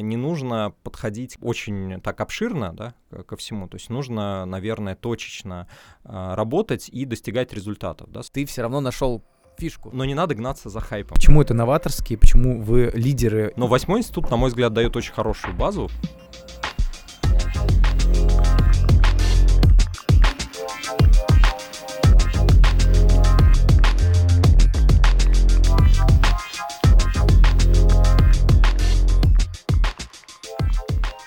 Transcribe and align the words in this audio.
не 0.00 0.16
нужно 0.16 0.72
подходить 0.82 1.36
очень 1.40 2.00
так 2.00 2.20
обширно 2.20 2.72
да, 2.72 2.94
ко 3.24 3.36
всему. 3.36 3.68
То 3.68 3.76
есть 3.76 3.90
нужно, 3.90 4.44
наверное, 4.44 4.94
точечно 4.94 5.66
работать 6.04 6.88
и 6.88 7.04
достигать 7.04 7.52
результатов. 7.52 8.10
Да. 8.10 8.20
Ты 8.32 8.46
все 8.46 8.62
равно 8.62 8.80
нашел 8.80 9.24
фишку. 9.58 9.90
Но 9.92 10.04
не 10.04 10.14
надо 10.14 10.34
гнаться 10.34 10.70
за 10.70 10.80
хайпом. 10.80 11.14
Почему 11.14 11.42
это 11.42 11.52
новаторские, 11.52 12.18
почему 12.18 12.62
вы 12.62 12.90
лидеры? 12.94 13.52
Но 13.56 13.66
восьмой 13.66 14.00
институт, 14.00 14.30
на 14.30 14.36
мой 14.36 14.48
взгляд, 14.48 14.72
дает 14.72 14.96
очень 14.96 15.12
хорошую 15.12 15.54
базу. 15.54 15.90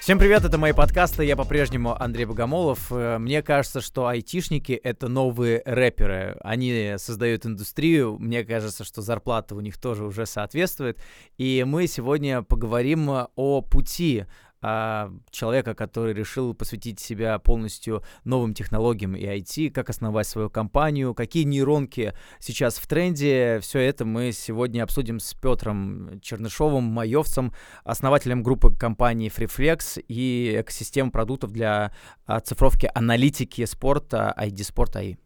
Всем 0.06 0.20
привет, 0.20 0.46
это 0.46 0.60
мои 0.60 0.72
подкасты, 0.72 1.26
я 1.26 1.36
по-прежнему 1.36 2.00
Андрей 2.00 2.26
Богомолов. 2.26 2.92
Э, 2.92 3.18
мне 3.18 3.42
кажется, 3.42 3.82
что 3.82 4.06
айтишники— 4.06 4.74
это 4.84 5.08
новые 5.08 5.64
рэперы. 5.66 6.38
Они 6.42 6.94
создают 6.98 7.48
индустрию, 7.48 8.20
мне 8.20 8.44
кажется, 8.44 8.84
что 8.84 9.02
зарплата 9.02 9.56
у 9.56 9.62
них 9.62 9.80
тоже 9.80 10.06
уже 10.06 10.28
соответствует. 10.28 11.00
И 11.40 11.64
мы 11.66 11.88
сегодня 11.88 12.44
поговорим 12.44 13.10
о 13.36 13.62
пути 13.62 14.26
а, 14.62 15.12
человека, 15.32 15.76
который 15.76 16.14
решил 16.14 16.54
посвятить 16.54 17.00
себя 17.00 17.38
полностью 17.40 18.04
новым 18.24 18.54
технологиям 18.54 19.16
и 19.16 19.24
IT, 19.24 19.72
как 19.72 19.90
основать 19.90 20.28
свою 20.28 20.50
компанию, 20.50 21.14
какие 21.14 21.44
нейронки 21.44 22.14
сейчас 22.40 22.78
в 22.78 22.88
тренде. 22.88 23.60
Все 23.62 23.80
это 23.80 24.06
мы 24.06 24.32
сегодня 24.32 24.84
обсудим 24.84 25.20
с 25.20 25.34
Петром 25.34 26.20
Чернышовым, 26.22 26.84
маевцем, 26.84 27.54
основателем 27.84 28.44
группы 28.44 28.76
компании 28.76 29.32
FreeFlex 29.36 30.04
и 30.08 30.58
экосистем 30.60 31.12
продуктов 31.12 31.52
для 31.52 31.94
оцифровки 32.26 32.90
аналитики 32.94 33.66
спорта 33.66 34.34
ID 34.38 34.74
Sport 34.74 34.94
AI. 34.96 35.18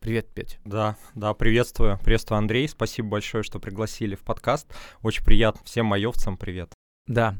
Привет, 0.00 0.32
Петь. 0.32 0.58
Да, 0.64 0.96
да, 1.14 1.34
приветствую. 1.34 1.98
Приветствую, 2.04 2.38
Андрей. 2.38 2.68
Спасибо 2.68 3.08
большое, 3.08 3.42
что 3.42 3.58
пригласили 3.58 4.14
в 4.14 4.20
подкаст. 4.20 4.72
Очень 5.02 5.24
приятно. 5.24 5.60
Всем 5.64 5.86
маевцам 5.86 6.36
привет. 6.36 6.77
Да. 7.08 7.34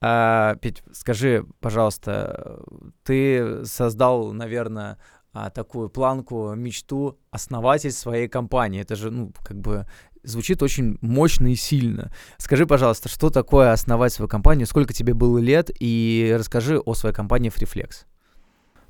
А, 0.00 0.56
Петь, 0.56 0.82
скажи, 0.92 1.46
пожалуйста, 1.60 2.60
ты 3.04 3.64
создал, 3.64 4.32
наверное, 4.32 4.98
а, 5.32 5.48
такую 5.50 5.88
планку, 5.88 6.54
мечту 6.54 7.18
основатель 7.30 7.92
своей 7.92 8.28
компании. 8.28 8.82
Это 8.82 8.96
же, 8.96 9.10
ну, 9.10 9.32
как 9.42 9.58
бы 9.58 9.86
звучит 10.24 10.62
очень 10.62 10.98
мощно 11.00 11.52
и 11.52 11.54
сильно. 11.54 12.12
Скажи, 12.36 12.66
пожалуйста, 12.66 13.08
что 13.08 13.30
такое 13.30 13.72
основать 13.72 14.12
свою 14.12 14.28
компанию, 14.28 14.66
сколько 14.66 14.92
тебе 14.92 15.14
было 15.14 15.38
лет, 15.38 15.70
и 15.78 16.34
расскажи 16.36 16.78
о 16.78 16.94
своей 16.94 17.14
компании 17.14 17.50
Freeflex. 17.50 18.04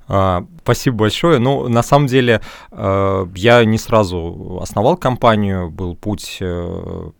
А, 0.07 0.45
спасибо 0.61 0.97
большое. 0.97 1.39
Ну, 1.39 1.67
на 1.69 1.81
самом 1.81 2.07
деле, 2.07 2.41
э, 2.71 3.25
я 3.35 3.63
не 3.63 3.77
сразу 3.77 4.59
основал 4.61 4.97
компанию, 4.97 5.71
был 5.71 5.95
путь, 5.95 6.37
э, 6.41 7.11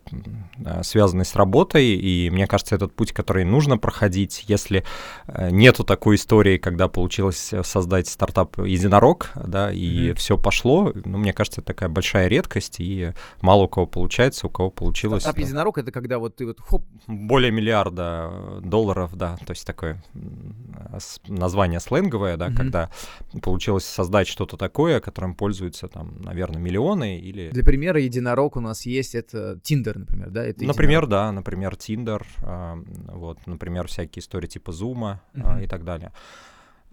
связанный 0.82 1.24
с 1.24 1.34
работой, 1.34 1.86
и 1.86 2.28
мне 2.30 2.46
кажется, 2.46 2.74
этот 2.74 2.94
путь, 2.94 3.12
который 3.12 3.44
нужно 3.44 3.78
проходить, 3.78 4.44
если 4.48 4.84
нету 5.50 5.84
такой 5.84 6.16
истории, 6.16 6.58
когда 6.58 6.88
получилось 6.88 7.52
создать 7.62 8.08
стартап 8.08 8.58
единорог, 8.58 9.30
да, 9.34 9.72
и 9.72 10.10
mm-hmm. 10.10 10.14
все 10.14 10.36
пошло, 10.36 10.92
ну, 11.04 11.18
мне 11.18 11.32
кажется, 11.32 11.62
это 11.62 11.68
такая 11.68 11.88
большая 11.88 12.28
редкость, 12.28 12.76
и 12.80 13.12
мало 13.40 13.62
у 13.62 13.68
кого 13.68 13.86
получается, 13.86 14.46
у 14.46 14.50
кого 14.50 14.70
получилось. 14.70 15.22
Стартап 15.22 15.42
единорог— 15.42 15.78
это 15.78 15.90
когда 15.90 16.18
вот 16.18 16.36
ты 16.36 16.46
вот 16.46 16.60
хоп... 16.60 16.84
Более 17.06 17.50
миллиарда 17.50 18.60
долларов, 18.62 19.16
да, 19.16 19.36
то 19.46 19.52
есть 19.52 19.66
такое 19.66 20.02
название 21.28 21.80
сленговое, 21.80 22.36
да, 22.36 22.48
mm-hmm. 22.48 22.56
когда 22.56 22.74
когда 22.74 22.90
получилось 23.40 23.84
создать 23.84 24.26
что-то 24.26 24.56
такое, 24.56 25.00
которым 25.00 25.34
пользуются 25.34 25.88
там, 25.88 26.20
наверное, 26.20 26.60
миллионы 26.60 27.18
или... 27.18 27.50
Для 27.50 27.62
примера, 27.62 28.00
единорог 28.00 28.56
у 28.56 28.60
нас 28.60 28.86
есть, 28.86 29.14
это 29.14 29.60
Tinder, 29.62 30.03
например, 30.04 30.30
да? 30.30 30.44
Это 30.44 30.64
например, 30.64 31.06
да, 31.06 31.32
например, 31.32 31.74
Tinder, 31.74 32.22
э, 32.42 32.84
вот, 33.12 33.46
например, 33.46 33.88
всякие 33.88 34.20
истории 34.20 34.46
типа 34.46 34.70
Zoom 34.70 35.18
э, 35.34 35.64
и 35.64 35.66
так 35.66 35.84
далее. 35.84 36.12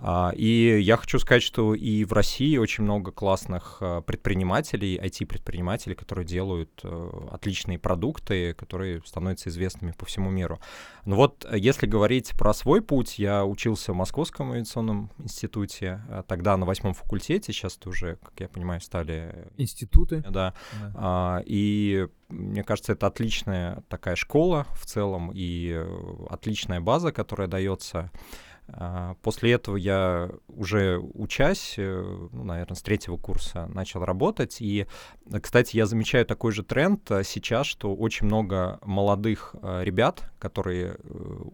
А, 0.03 0.31
и 0.35 0.79
я 0.81 0.97
хочу 0.97 1.19
сказать, 1.19 1.43
что 1.43 1.75
и 1.75 2.03
в 2.05 2.13
России 2.13 2.57
очень 2.57 2.83
много 2.83 3.11
классных 3.11 3.77
а, 3.81 4.01
предпринимателей, 4.01 4.97
IT-предпринимателей, 4.97 5.95
которые 5.95 6.25
делают 6.25 6.81
э, 6.83 7.09
отличные 7.31 7.77
продукты, 7.77 8.55
которые 8.55 9.01
становятся 9.05 9.49
известными 9.49 9.91
по 9.91 10.05
всему 10.05 10.31
миру. 10.31 10.59
Но 11.05 11.15
вот 11.15 11.45
э, 11.47 11.57
если 11.59 11.85
говорить 11.85 12.31
про 12.31 12.53
свой 12.53 12.81
путь, 12.81 13.19
я 13.19 13.45
учился 13.45 13.93
в 13.93 13.95
Московском 13.95 14.51
авиационном 14.51 15.11
институте, 15.19 16.01
а, 16.09 16.23
тогда 16.23 16.57
на 16.57 16.65
восьмом 16.65 16.95
факультете, 16.95 17.53
сейчас 17.53 17.77
это 17.77 17.89
уже, 17.89 18.15
как 18.23 18.33
я 18.39 18.47
понимаю, 18.47 18.81
стали... 18.81 19.49
Институты. 19.57 20.23
Да. 20.27 20.55
да. 20.95 21.43
И 21.45 22.07
мне 22.31 22.63
кажется, 22.63 22.93
это 22.93 23.07
отличная 23.07 23.83
такая 23.87 24.15
школа 24.15 24.65
в 24.73 24.85
целом 24.85 25.31
и 25.33 25.71
э, 25.73 26.25
отличная 26.29 26.79
база, 26.79 27.11
которая 27.11 27.47
дается 27.47 27.99
а, 27.99 28.50
после 29.21 29.53
этого 29.53 29.75
я 29.75 30.29
уже 30.47 30.99
учась, 30.99 31.75
э, 31.77 32.27
ну, 32.31 32.43
наверное, 32.43 32.75
с 32.75 32.81
третьего 32.81 33.17
курса 33.17 33.67
начал 33.67 34.03
работать. 34.03 34.57
И, 34.59 34.87
кстати, 35.41 35.75
я 35.75 35.85
замечаю 35.85 36.25
такой 36.25 36.51
же 36.51 36.63
тренд 36.63 37.09
э, 37.11 37.23
сейчас, 37.23 37.67
что 37.67 37.93
очень 37.93 38.27
много 38.27 38.79
молодых 38.83 39.55
э, 39.61 39.83
ребят, 39.83 40.31
которые 40.39 40.97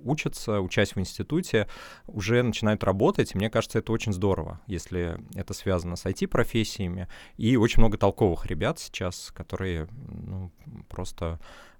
учатся, 0.04 0.62
учась 0.62 0.96
в 0.96 1.00
институте, 1.00 1.68
уже 2.06 2.44
начинают 2.44 2.84
работать. 2.84 3.34
И 3.34 3.38
мне 3.38 3.50
кажется, 3.50 3.80
это 3.80 3.92
очень 3.92 4.14
здорово, 4.14 4.62
если 4.68 5.20
это 5.36 5.54
связано 5.54 5.96
с 5.96 6.06
IT-профессиями. 6.06 7.08
И 7.38 7.58
очень 7.58 7.82
много 7.82 7.98
толковых 7.98 8.46
ребят 8.46 8.80
сейчас, 8.80 9.32
которые 9.36 9.88
ну, 10.08 10.52
просто 10.88 11.40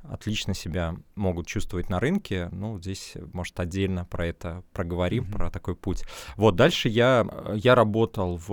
отлично 0.10 0.54
себя 0.54 0.96
могут 1.16 1.48
чувствовать 1.48 1.90
на 1.90 2.00
рынке. 2.00 2.50
Ну, 2.52 2.80
здесь, 2.80 3.14
может, 3.34 3.60
отдельно 3.60 4.06
про 4.06 4.28
это 4.28 4.64
проговорим, 4.74 5.24
mm-hmm. 5.24 5.32
про 5.32 5.52
такой 5.52 5.76
путь. 5.76 6.04
Вот, 6.36 6.56
дальше 6.56 6.90
я, 6.90 7.28
я 7.54 7.76
работал 7.76 8.38
в 8.38 8.52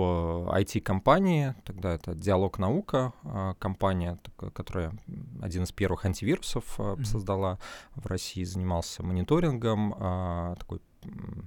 IT-компании, 0.55 1.55
тогда 1.63 1.93
это 1.93 2.15
«Диалог 2.15 2.59
наука», 2.59 3.13
а, 3.23 3.53
компания, 3.55 4.19
которая 4.53 4.93
один 5.41 5.63
из 5.63 5.71
первых 5.71 6.05
антивирусов 6.05 6.79
mm-hmm. 6.79 7.03
создала 7.03 7.59
в 7.95 8.05
России, 8.05 8.43
занимался 8.43 9.03
мониторингом, 9.03 10.55
такой 10.57 10.81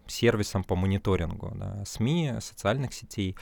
сервисом 0.06 0.64
по 0.64 0.76
мониторингу 0.76 1.52
да, 1.54 1.84
СМИ, 1.84 2.34
социальных 2.40 2.92
сетей. 2.94 3.36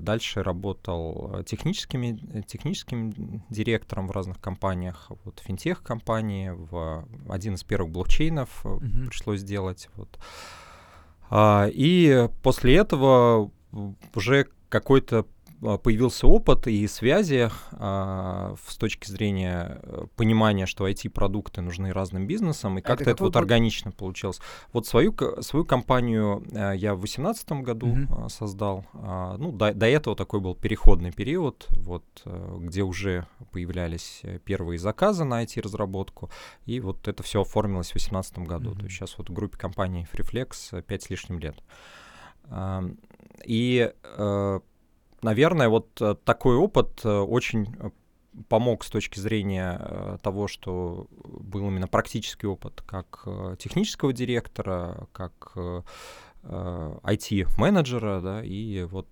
Дальше 0.00 0.42
работал 0.42 1.42
техническими, 1.44 2.42
техническим 2.46 3.42
директором 3.48 4.08
в 4.08 4.10
разных 4.10 4.40
компаниях, 4.40 5.10
вот 5.24 5.40
финтех-компании, 5.40 6.50
в 6.50 7.06
один 7.28 7.54
из 7.54 7.62
первых 7.62 7.92
блокчейнов 7.92 8.64
mm-hmm. 8.64 9.06
пришлось 9.06 9.40
сделать. 9.40 9.88
Вот. 9.94 10.18
А, 11.30 11.68
и 11.72 12.28
после 12.42 12.76
этого 12.76 13.50
уже 14.14 14.48
какой-то 14.68 15.18
а, 15.20 15.26
появился 15.60 16.26
опыт 16.26 16.66
и 16.66 16.86
связи 16.86 17.50
а, 17.72 18.54
с 18.66 18.76
точки 18.76 19.08
зрения 19.08 19.80
э, 19.82 20.06
понимания, 20.14 20.66
что 20.66 20.86
IT-продукты 20.88 21.62
нужны 21.62 21.92
разным 21.92 22.26
бизнесам, 22.26 22.78
и 22.78 22.82
как-то 22.82 23.04
это, 23.04 23.10
это 23.12 23.24
вот 23.24 23.36
органично 23.36 23.90
получилось. 23.90 24.40
Вот 24.72 24.86
свою, 24.86 25.14
свою 25.40 25.64
компанию 25.64 26.44
э, 26.52 26.74
я 26.76 26.94
в 26.94 26.98
2018 26.98 27.52
году 27.62 27.86
угу. 27.86 28.28
создал. 28.28 28.84
А, 28.94 29.36
ну, 29.38 29.50
до, 29.50 29.72
до 29.72 29.86
этого 29.86 30.14
такой 30.14 30.40
был 30.40 30.54
переходный 30.54 31.12
период, 31.12 31.66
вот, 31.78 32.04
э, 32.24 32.56
где 32.60 32.82
уже 32.82 33.26
появлялись 33.52 34.22
первые 34.44 34.78
заказы 34.78 35.24
на 35.24 35.42
IT-разработку, 35.42 36.30
и 36.66 36.80
вот 36.80 37.08
это 37.08 37.22
все 37.22 37.42
оформилось 37.42 37.88
в 37.88 37.92
2018 37.92 38.38
году. 38.40 38.70
Угу. 38.70 38.78
То 38.78 38.84
есть 38.84 38.96
сейчас 38.96 39.16
вот 39.16 39.30
в 39.30 39.32
группе 39.32 39.56
компаний 39.56 40.06
FreeFlex 40.12 40.82
5 40.82 41.02
с 41.02 41.10
лишним 41.10 41.38
лет. 41.38 41.56
И 43.44 43.92
наверное, 45.26 45.68
вот 45.68 46.00
э, 46.00 46.14
такой 46.24 46.56
опыт 46.56 47.00
э, 47.04 47.08
очень 47.10 47.74
э, 47.80 47.90
помог 48.48 48.84
с 48.84 48.90
точки 48.90 49.18
зрения 49.18 50.18
того, 50.22 50.46
что 50.46 51.08
был 51.10 51.66
именно 51.68 51.88
практический 51.88 52.46
опыт 52.46 52.82
как 52.86 53.26
технического 53.58 54.12
директора, 54.12 55.08
как 55.12 55.56
IT-менеджера, 56.44 58.20
да, 58.20 58.44
и 58.44 58.82
вот 58.82 59.08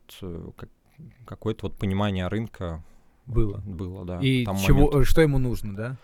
какое-то 1.25 1.69
вот 1.69 1.79
понимание 1.79 2.29
рынка 2.29 2.85
Было. 3.27 3.63
Было, 3.65 4.05
да. 4.05 4.21
И 4.21 4.45
чего, 4.67 5.03
что 5.05 5.23
ему 5.23 5.39
нужно, 5.39 5.75
да? 5.75 5.97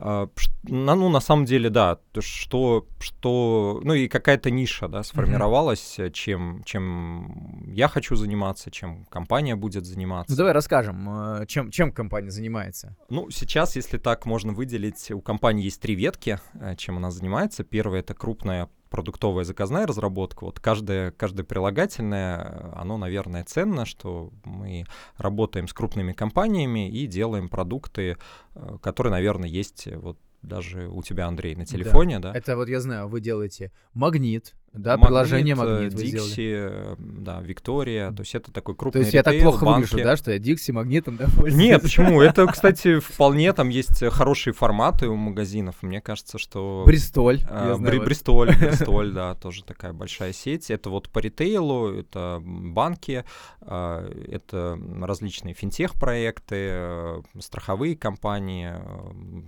А, 0.00 0.28
ну, 0.62 1.08
на 1.08 1.20
самом 1.20 1.44
деле, 1.44 1.70
да, 1.70 1.98
что, 2.20 2.86
что, 3.00 3.80
ну 3.82 3.94
и 3.94 4.06
какая-то 4.06 4.48
ниша, 4.50 4.86
да, 4.86 5.02
сформировалась, 5.02 5.96
mm-hmm. 5.98 6.12
чем, 6.12 6.62
чем 6.64 7.64
я 7.66 7.88
хочу 7.88 8.14
заниматься, 8.14 8.70
чем 8.70 9.06
компания 9.06 9.56
будет 9.56 9.84
заниматься. 9.84 10.30
Ну, 10.30 10.36
давай 10.36 10.52
расскажем, 10.52 11.40
э, 11.40 11.46
чем, 11.46 11.72
чем 11.72 11.90
компания 11.90 12.30
занимается. 12.30 12.96
Ну, 13.08 13.28
сейчас, 13.30 13.74
если 13.74 13.98
так 13.98 14.24
можно 14.24 14.52
выделить, 14.52 15.10
у 15.10 15.20
компании 15.20 15.64
есть 15.64 15.80
три 15.80 15.96
ветки, 15.96 16.38
э, 16.54 16.76
чем 16.76 16.98
она 16.98 17.10
занимается. 17.10 17.64
Первая— 17.64 18.00
это 18.02 18.14
крупная 18.14 18.68
продуктовая 18.90 19.44
заказная 19.44 19.86
разработка, 19.86 20.44
вот 20.44 20.60
каждое, 20.60 21.10
каждое 21.12 21.44
прилагательное, 21.44 22.72
оно, 22.74 22.96
наверное, 22.96 23.44
ценно, 23.44 23.84
что 23.84 24.32
мы 24.44 24.84
работаем 25.16 25.68
с 25.68 25.72
крупными 25.72 26.12
компаниями 26.12 26.90
и 26.90 27.06
делаем 27.06 27.48
продукты, 27.48 28.16
э, 28.54 28.78
которые, 28.82 29.12
наверное, 29.12 29.48
есть 29.48 29.88
вот 29.96 30.18
даже 30.42 30.88
у 30.88 31.02
тебя, 31.02 31.26
Андрей, 31.26 31.56
на 31.56 31.66
телефоне, 31.66 32.18
да? 32.20 32.32
да? 32.32 32.38
Это 32.38 32.56
вот 32.56 32.68
я 32.68 32.80
знаю, 32.80 33.08
вы 33.08 33.20
делаете 33.20 33.72
магнит, 33.94 34.54
да, 34.72 34.92
магнит, 34.92 35.06
приложение 35.06 35.54
Магнит 35.54 35.94
вы 35.94 36.02
Dixie, 36.02 36.96
да, 36.98 37.40
Виктория, 37.40 38.12
то 38.12 38.20
есть 38.20 38.34
это 38.34 38.52
такой 38.52 38.74
крупный 38.74 39.00
То 39.00 39.06
есть 39.06 39.14
ритейл, 39.14 39.32
я 39.32 39.38
так 39.38 39.42
плохо 39.42 39.64
банки. 39.64 39.86
выгляжу, 39.90 40.04
да, 40.04 40.16
что 40.16 40.30
я 40.30 40.38
Dixie, 40.38 40.72
Магнитом, 40.72 41.16
да, 41.16 41.24
пользуюсь? 41.36 41.54
Нет, 41.54 41.82
почему? 41.82 42.20
Это, 42.20 42.46
кстати, 42.46 42.98
вполне 42.98 43.52
там 43.52 43.70
есть 43.70 44.04
хорошие 44.10 44.52
форматы 44.52 45.08
у 45.08 45.16
магазинов, 45.16 45.76
мне 45.82 46.00
кажется, 46.00 46.38
что... 46.38 46.84
Бристоль, 46.86 47.40
а, 47.48 47.76
Бри- 47.76 48.04
Бристоль, 48.04 48.54
Бристоль, 48.60 49.12
да, 49.12 49.34
тоже 49.34 49.64
такая 49.64 49.92
большая 49.92 50.32
сеть. 50.32 50.70
Это 50.70 50.90
вот 50.90 51.08
по 51.08 51.18
ритейлу, 51.18 51.88
это 51.94 52.40
банки, 52.42 53.24
это 53.62 54.78
различные 55.00 55.54
финтех-проекты, 55.54 57.22
страховые 57.40 57.96
компании, 57.96 58.74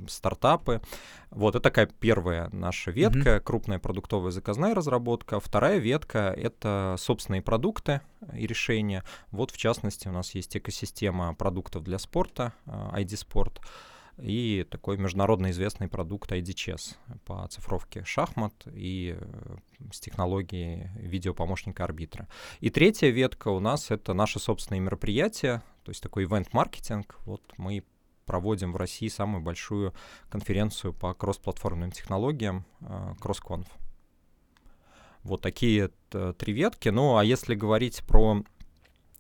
стартапы. 0.09 0.81
Вот, 1.31 1.55
это 1.55 1.61
такая 1.61 1.87
первая 1.87 2.49
наша 2.53 2.91
ветка, 2.91 3.39
крупная 3.41 3.79
продуктовая 3.79 4.33
заказная 4.33 4.75
разработка. 4.75 5.10
Вторая 5.19 5.79
ветка— 5.79 6.35
это 6.37 6.97
собственные 6.99 7.43
продукты 7.43 8.01
и 8.35 8.47
решения. 8.47 9.05
Вот, 9.31 9.51
в 9.51 9.57
частности, 9.57 10.09
у 10.09 10.13
нас 10.13 10.35
есть 10.35 10.57
экосистема 10.57 11.35
продуктов 11.35 11.83
для 11.83 11.99
спорта, 11.99 12.53
ID 12.67 13.27
Sport, 13.27 13.61
и 14.23 14.67
такой 14.71 14.99
международно 14.99 15.51
известный 15.51 15.89
продукт 15.89 16.31
ID 16.31 16.55
Chess 16.55 16.97
по 17.25 17.47
цифровке 17.49 18.05
шахмат 18.05 18.53
и 18.73 19.17
э, 19.19 19.57
с 19.93 20.01
технологией 20.01 20.91
видеопомощника 20.97 21.85
арбитра. 21.85 22.29
И 22.61 22.71
третья 22.71 23.09
ветка 23.09 23.49
у 23.49 23.61
нас— 23.61 23.91
это 23.91 24.13
наши 24.13 24.39
собственные 24.39 24.81
мероприятия, 24.81 25.63
то 25.85 25.91
есть 25.91 26.03
такой 26.03 26.25
ивент-маркетинг. 26.25 27.19
Вот 27.25 27.43
мы 27.57 27.85
проводим 28.27 28.73
в 28.73 28.77
России 28.77 29.09
самую 29.09 29.43
большую 29.43 29.95
конференцию 30.29 30.93
по 30.93 31.15
кроссплатформенным 31.15 31.91
технологиям 31.91 32.65
э, 32.81 33.15
CrossConf. 33.21 33.67
Вот 35.23 35.41
такие 35.43 35.91
три 36.39 36.53
ветки. 36.53 36.89
Ну, 36.89 37.17
а 37.17 37.25
если 37.25 37.55
говорить 37.55 38.03
про 38.07 38.43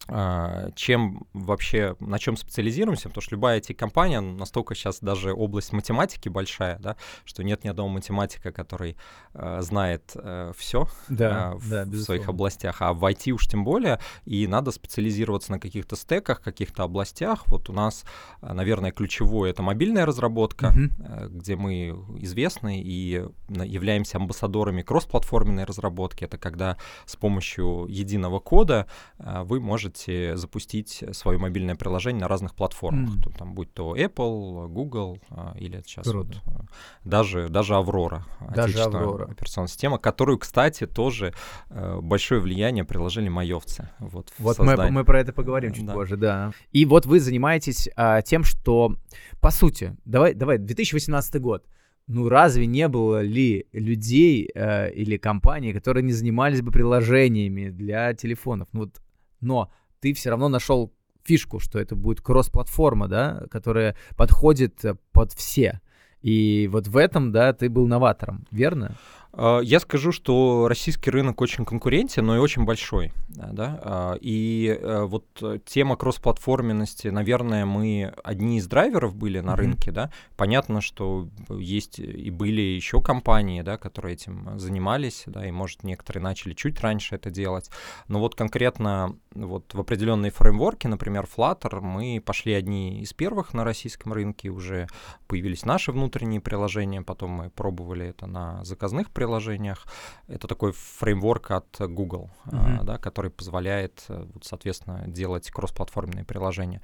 чем 0.06 1.26
вообще, 1.32 1.94
на 2.00 2.19
чем 2.19 2.37
специализируемся, 2.37 3.08
потому 3.08 3.23
что 3.23 3.35
любая 3.37 3.61
IT-компания, 3.61 4.20
настолько 4.20 4.75
сейчас 4.75 5.00
даже 5.00 5.32
область 5.32 5.73
математики 5.73 6.29
большая, 6.29 6.79
да, 6.79 6.97
что 7.25 7.44
нет 7.44 7.64
ни 7.64 7.69
одного 7.69 7.88
математика, 7.88 8.50
который 8.50 8.97
э, 9.35 9.58
знает 9.61 10.12
э, 10.14 10.52
все 10.56 10.88
да, 11.08 11.52
э, 11.52 11.56
в, 11.56 11.70
да, 11.70 11.85
в 11.85 11.97
своих 12.00 12.29
областях, 12.29 12.81
а 12.81 12.93
в 12.93 13.05
IT 13.05 13.31
уж 13.31 13.47
тем 13.47 13.62
более, 13.62 14.00
и 14.25 14.47
надо 14.47 14.73
специализироваться 14.73 15.52
на 15.52 15.61
каких-то 15.61 15.97
стеках, 15.97 16.41
каких-то 16.41 16.82
областях. 16.82 17.44
Вот 17.46 17.69
у 17.69 17.73
нас, 17.73 18.05
наверное, 18.43 18.91
ключевое— 18.91 19.50
это 19.53 19.62
мобильная 19.62 20.06
разработка, 20.06 20.75
mm-hmm. 20.75 21.29
где 21.29 21.56
мы 21.56 21.88
известны 22.19 22.81
и 22.81 23.25
являемся 23.49 24.17
амбассадорами 24.17 24.82
кроссплатформенной 24.82 25.64
разработки. 25.64 26.25
Это 26.25 26.38
когда 26.38 26.76
с 27.06 27.17
помощью 27.17 27.87
единого 27.88 28.41
кода 28.41 28.87
вы 29.19 29.61
можете 29.61 29.90
можете 29.91 30.37
запустить 30.37 31.05
свое 31.13 31.39
мобильное 31.39 31.75
приложение 31.75 32.21
на 32.23 32.29
разных 32.29 32.55
платформах, 32.55 33.17
mm. 33.17 33.39
там, 33.39 33.55
будь 33.55 33.73
то 33.73 33.97
Apple, 33.97 34.69
Google 34.69 35.19
а, 35.31 35.55
или 35.59 35.83
сейчас 35.85 36.07
вот, 36.07 36.29
а, 36.47 36.65
даже, 37.05 37.49
даже 37.49 37.75
Aurora, 37.75 38.23
даже 38.55 38.79
Aurora. 38.79 39.31
операционная 39.31 39.69
система, 39.69 39.99
которую, 39.99 40.39
кстати, 40.39 40.87
тоже 40.87 41.33
э, 41.71 41.99
большое 42.01 42.41
влияние 42.41 42.85
приложили 42.85 43.29
майовцы. 43.29 43.89
Вот, 43.99 44.33
вот 44.39 44.59
мы, 44.59 44.91
мы 44.91 45.05
про 45.05 45.21
это 45.21 45.33
поговорим 45.33 45.73
чуть 45.73 45.87
да. 45.87 45.95
позже, 45.95 46.17
да. 46.17 46.53
И 46.73 46.85
вот 46.85 47.07
вы 47.07 47.21
занимаетесь 47.21 47.89
а, 47.97 48.23
тем, 48.23 48.45
что, 48.45 48.95
по 49.41 49.51
сути, 49.51 49.97
давай, 50.05 50.35
давай, 50.35 50.59
2018 50.59 51.41
год, 51.41 51.65
ну 52.07 52.29
разве 52.29 52.67
не 52.67 52.89
было 52.89 53.23
ли 53.23 53.67
людей 53.73 54.51
э, 54.55 54.91
или 54.93 55.17
компаний, 55.17 55.73
которые 55.73 56.03
не 56.03 56.13
занимались 56.13 56.61
бы 56.61 56.73
приложениями 56.73 57.71
для 57.71 58.15
телефонов? 58.15 58.69
Ну 58.73 58.81
вот, 58.81 59.01
но 59.41 59.71
ты 60.00 60.12
все 60.14 60.31
равно 60.31 60.49
нашел 60.49 60.93
фишку, 61.25 61.61
что 61.61 61.79
это 61.79 61.94
будет 61.94 62.20
кросс-платформа, 62.20 63.08
да, 63.08 63.44
которая 63.50 63.97
подходит 64.17 64.85
э, 64.85 64.97
под 65.12 65.32
все. 65.32 65.81
И 66.23 66.69
вот 66.70 66.88
в 66.88 66.97
этом, 66.97 67.32
да, 67.32 67.52
ты 67.52 67.69
был 67.70 67.87
новатором, 67.87 68.47
верно? 68.50 68.97
А, 69.32 69.61
я 69.61 69.81
скажу, 69.81 70.12
что 70.12 70.67
российский 70.69 71.11
рынок 71.11 71.41
очень 71.41 71.65
конкурентен, 71.65 72.25
но 72.25 72.37
и 72.37 72.38
очень 72.38 72.65
большой. 72.65 73.12
Да? 73.29 73.81
А, 73.82 74.15
и 74.21 74.79
э, 74.81 75.05
вот 75.05 75.27
тема 75.65 75.97
кроссплатформенности, 75.97 77.09
наверное, 77.09 77.65
мы 77.65 78.12
одни 78.25 78.59
из 78.59 78.67
драйверов 78.67 79.15
были 79.15 79.41
на 79.41 79.50
mm-hmm. 79.50 79.56
рынке. 79.56 79.93
Да? 79.93 80.11
Понятно, 80.37 80.81
что 80.81 81.29
есть 81.49 81.99
и 81.99 82.31
были 82.31 82.61
еще 82.61 83.00
компании, 83.00 83.62
да, 83.62 83.77
которые 83.77 84.15
этим 84.15 84.59
занимались, 84.59 85.25
да, 85.27 85.47
и, 85.47 85.50
может, 85.50 85.85
некоторые 85.85 86.23
начали 86.23 86.55
чуть 86.55 86.81
раньше 86.81 87.15
это 87.15 87.31
делать. 87.31 87.71
Но 88.09 88.19
вот 88.21 88.35
конкретно 88.35 89.17
вот 89.35 89.75
в 89.75 89.81
определенные 89.81 90.31
фреймворки, 90.31 90.87
например, 90.87 91.27
Flutter, 91.37 91.81
мы 91.81 92.23
пошли 92.25 92.53
одни 92.53 93.00
из 93.00 93.12
первых 93.12 93.55
на 93.55 93.65
российском 93.65 94.12
рынке, 94.12 94.49
уже 94.49 94.88
появились 95.27 95.65
наши 95.65 95.93
внутренние 95.93 96.41
приложения, 96.41 97.03
потом 97.03 97.31
мы 97.31 97.50
пробовали 97.50 98.06
это 98.06 98.27
на 98.27 98.65
заказных 98.65 99.11
приложениях. 99.20 99.87
Это 100.28 100.49
такой 100.49 100.72
фреймворк 100.72 101.50
от 101.50 101.76
Google, 101.78 102.31
uh-huh. 102.46 102.84
да, 102.84 102.96
который 102.96 103.31
позволяет, 103.31 104.02
э, 104.08 104.25
вот, 104.32 104.44
соответственно, 104.44 105.05
делать 105.06 105.50
кроссплатформенные 105.50 106.25
приложения. 106.25 106.81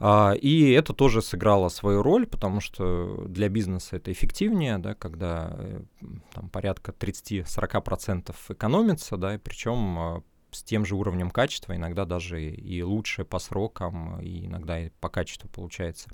А, 0.00 0.32
и 0.32 0.70
это 0.70 0.94
тоже 0.94 1.20
сыграло 1.20 1.68
свою 1.68 2.02
роль, 2.02 2.26
потому 2.26 2.60
что 2.60 3.26
для 3.28 3.50
бизнеса 3.50 3.96
это 3.96 4.10
эффективнее, 4.10 4.78
да, 4.78 4.94
когда 4.94 5.52
э, 5.52 5.80
там, 6.32 6.48
порядка 6.48 6.92
30-40% 6.92 8.34
экономится, 8.48 9.18
да, 9.18 9.34
и 9.34 9.38
причем 9.38 9.98
а, 9.98 10.22
с 10.54 10.62
тем 10.62 10.84
же 10.84 10.96
уровнем 10.96 11.30
качества, 11.30 11.74
иногда 11.74 12.04
даже 12.04 12.42
и 12.42 12.82
лучше 12.82 13.24
по 13.24 13.38
срокам, 13.38 14.20
и 14.20 14.46
иногда 14.46 14.80
и 14.80 14.90
по 15.00 15.08
качеству 15.08 15.48
получается. 15.48 16.08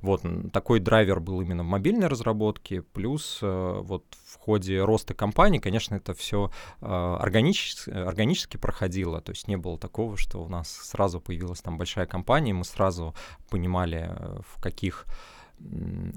Вот 0.00 0.22
такой 0.52 0.80
драйвер 0.80 1.20
был 1.20 1.40
именно 1.40 1.62
в 1.62 1.66
мобильной 1.66 2.08
разработке, 2.08 2.82
плюс 2.82 3.38
э, 3.42 3.80
вот 3.82 4.04
в 4.26 4.38
ходе 4.38 4.82
роста 4.82 5.14
компании, 5.14 5.58
конечно, 5.58 5.94
это 5.94 6.14
все 6.14 6.50
э, 6.80 6.86
органически, 6.86 7.90
органически 7.90 8.56
проходило, 8.56 9.20
то 9.20 9.32
есть 9.32 9.48
не 9.48 9.56
было 9.56 9.78
такого, 9.78 10.16
что 10.16 10.42
у 10.42 10.48
нас 10.48 10.68
сразу 10.70 11.20
появилась 11.20 11.60
там 11.60 11.78
большая 11.78 12.06
компания, 12.06 12.52
мы 12.52 12.64
сразу 12.64 13.14
понимали, 13.48 14.08
э, 14.10 14.40
в 14.46 14.60
каких 14.60 15.06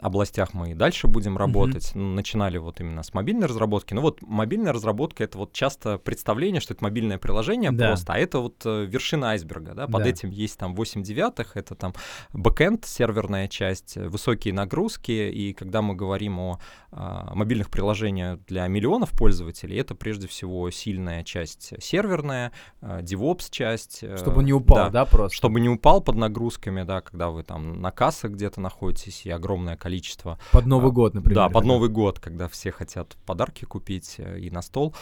областях 0.02 0.54
мы 0.54 0.72
и 0.72 0.74
дальше 0.74 1.08
будем 1.08 1.38
работать. 1.38 1.92
Mm-hmm. 1.94 2.14
Начинали 2.16 2.58
вот 2.58 2.80
именно 2.80 3.04
с 3.04 3.14
мобильной 3.14 3.48
разработки. 3.48 3.94
Но 3.94 4.02
вот 4.02 4.22
мобильная 4.22 4.74
разработка 4.74 5.24
это 5.24 5.38
вот 5.38 5.54
часто 5.54 5.98
представление, 5.98 6.62
что 6.62 6.74
это 6.74 6.84
мобильное 6.84 7.18
приложение 7.18 7.72
да. 7.72 7.90
просто, 7.90 8.14
а 8.14 8.18
это 8.18 8.40
вот 8.40 8.62
э, 8.66 8.86
вершина 8.86 9.32
айсберга. 9.32 9.74
Да? 9.74 9.88
Под 9.88 10.04
да. 10.04 10.10
этим 10.10 10.30
есть 10.30 10.58
там 10.58 10.76
8 10.76 11.04
девятых, 11.04 11.56
это 11.56 11.76
там 11.76 11.94
бэкэнд, 12.34 12.86
серверная 12.86 13.48
часть, 13.48 13.96
высокие 13.96 14.54
нагрузки. 14.54 15.12
И 15.12 15.54
когда 15.54 15.82
мы 15.82 15.96
говорим 15.96 16.40
о 16.40 16.60
а, 16.92 17.34
мобильных 17.34 17.70
приложениях 17.70 18.40
для 18.48 18.68
миллионов 18.68 19.12
пользователей, 19.12 19.78
это 19.78 19.96
прежде 19.96 20.28
всего 20.28 20.70
сильная 20.72 21.24
часть 21.24 21.74
серверная, 21.82 22.52
DevOps 22.82 23.48
часть. 23.50 24.04
Э, 24.04 24.18
чтобы 24.18 24.44
не 24.44 24.54
упал, 24.54 24.78
да, 24.78 24.90
да, 24.90 25.06
просто? 25.06 25.36
Чтобы 25.36 25.60
не 25.60 25.70
упал 25.70 26.02
под 26.02 26.16
нагрузками, 26.16 26.84
да, 26.84 27.02
когда 27.02 27.30
вы 27.30 27.44
там 27.44 27.82
на 27.82 27.92
кассах 27.92 28.32
где-то 28.32 28.62
находитесь 28.62 29.26
и 29.28 29.30
огромное 29.30 29.76
количество. 29.78 30.40
Под 30.52 30.66
Новый 30.66 30.92
а, 30.92 30.94
год, 30.94 31.14
например. 31.14 31.36
Да, 31.36 31.50
под 31.50 31.66
Новый 31.66 31.90
год, 31.90 32.20
когда 32.20 32.48
все 32.48 32.72
хотят 32.72 33.18
подарки 33.26 33.66
купить 33.66 34.16
э, 34.18 34.40
и 34.40 34.50
на 34.50 34.62
стол. 34.62 34.96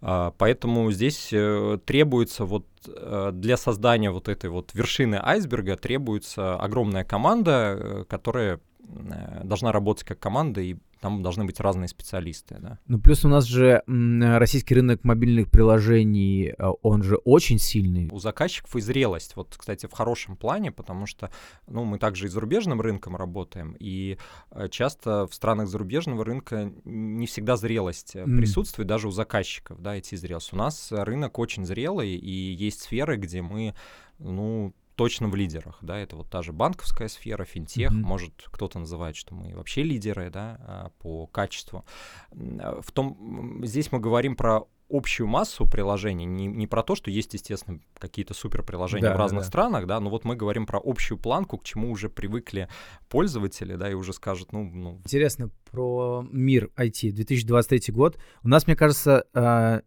А, 0.00 0.32
поэтому 0.38 0.90
здесь 0.92 1.30
э, 1.32 1.78
требуется 1.84 2.44
вот 2.44 2.66
э, 2.86 3.30
для 3.32 3.56
создания 3.56 4.10
вот 4.10 4.28
этой 4.28 4.50
вот 4.50 4.70
вершины 4.74 5.20
айсберга 5.22 5.76
требуется 5.76 6.56
огромная 6.56 7.04
команда, 7.04 8.06
которая 8.08 8.60
должна 8.82 9.72
работать 9.72 10.04
как 10.04 10.18
команда, 10.18 10.60
и 10.60 10.76
там 11.02 11.20
должны 11.20 11.44
быть 11.44 11.58
разные 11.58 11.88
специалисты, 11.88 12.58
да. 12.60 12.78
Ну, 12.86 13.00
плюс 13.00 13.24
у 13.24 13.28
нас 13.28 13.44
же 13.44 13.82
российский 13.86 14.76
рынок 14.76 15.02
мобильных 15.02 15.50
приложений, 15.50 16.54
а, 16.58 16.70
он 16.82 17.02
же 17.02 17.16
очень 17.16 17.58
сильный. 17.58 18.08
У 18.12 18.20
заказчиков 18.20 18.76
и 18.76 18.80
зрелость, 18.80 19.34
вот, 19.34 19.54
кстати, 19.58 19.86
в 19.86 19.92
хорошем 19.92 20.36
плане, 20.36 20.70
потому 20.70 21.06
что, 21.06 21.32
ну, 21.66 21.84
мы 21.84 21.98
также 21.98 22.26
и 22.26 22.28
зарубежным 22.28 22.80
рынком 22.80 23.16
работаем, 23.16 23.74
и 23.80 24.16
э, 24.52 24.68
часто 24.68 25.26
в 25.26 25.34
странах 25.34 25.66
зарубежного 25.66 26.24
рынка 26.24 26.72
не 26.84 27.26
всегда 27.26 27.56
зрелость 27.56 28.14
mm. 28.14 28.36
присутствует 28.36 28.86
даже 28.86 29.08
у 29.08 29.10
заказчиков, 29.10 29.82
да, 29.82 29.96
эти 29.96 30.14
зрелость. 30.14 30.52
У 30.52 30.56
нас 30.56 30.92
рынок 30.92 31.36
очень 31.40 31.66
зрелый, 31.66 32.14
и 32.14 32.30
есть 32.30 32.82
сферы, 32.82 33.16
где 33.16 33.42
мы, 33.42 33.74
ну, 34.20 34.72
точно 34.96 35.28
в 35.28 35.34
лидерах, 35.34 35.78
да, 35.82 35.98
это 35.98 36.16
вот 36.16 36.30
та 36.30 36.42
же 36.42 36.52
банковская 36.52 37.08
сфера, 37.08 37.44
финтех, 37.44 37.92
mm-hmm. 37.92 38.02
может 38.02 38.32
кто-то 38.46 38.78
называет, 38.78 39.16
что 39.16 39.34
мы 39.34 39.54
вообще 39.54 39.82
лидеры, 39.82 40.30
да, 40.30 40.58
а, 40.60 40.90
по 40.98 41.26
качеству. 41.26 41.84
В 42.30 42.90
том, 42.92 43.62
здесь 43.64 43.90
мы 43.92 44.00
говорим 44.00 44.36
про 44.36 44.66
общую 44.92 45.26
массу 45.26 45.66
приложений, 45.66 46.26
не, 46.26 46.46
не 46.46 46.66
про 46.66 46.82
то, 46.82 46.94
что 46.94 47.10
есть, 47.10 47.32
естественно, 47.32 47.80
какие-то 47.98 48.34
супер 48.34 48.62
приложения 48.62 49.08
да, 49.08 49.14
в 49.14 49.18
разных 49.18 49.42
да. 49.42 49.48
странах, 49.48 49.86
да, 49.86 49.98
но 50.00 50.10
вот 50.10 50.24
мы 50.24 50.36
говорим 50.36 50.66
про 50.66 50.78
общую 50.82 51.18
планку, 51.18 51.58
к 51.58 51.64
чему 51.64 51.90
уже 51.90 52.10
привыкли 52.10 52.68
пользователи, 53.08 53.76
да, 53.76 53.90
и 53.90 53.94
уже 53.94 54.12
скажут, 54.12 54.52
ну... 54.52 54.64
ну... 54.64 54.98
Интересно 54.98 55.50
про 55.70 56.26
мир 56.30 56.70
IT, 56.76 57.12
2023 57.12 57.94
год. 57.94 58.18
У 58.42 58.48
нас, 58.48 58.66
мне 58.66 58.76
кажется, 58.76 59.24
а, 59.32 59.80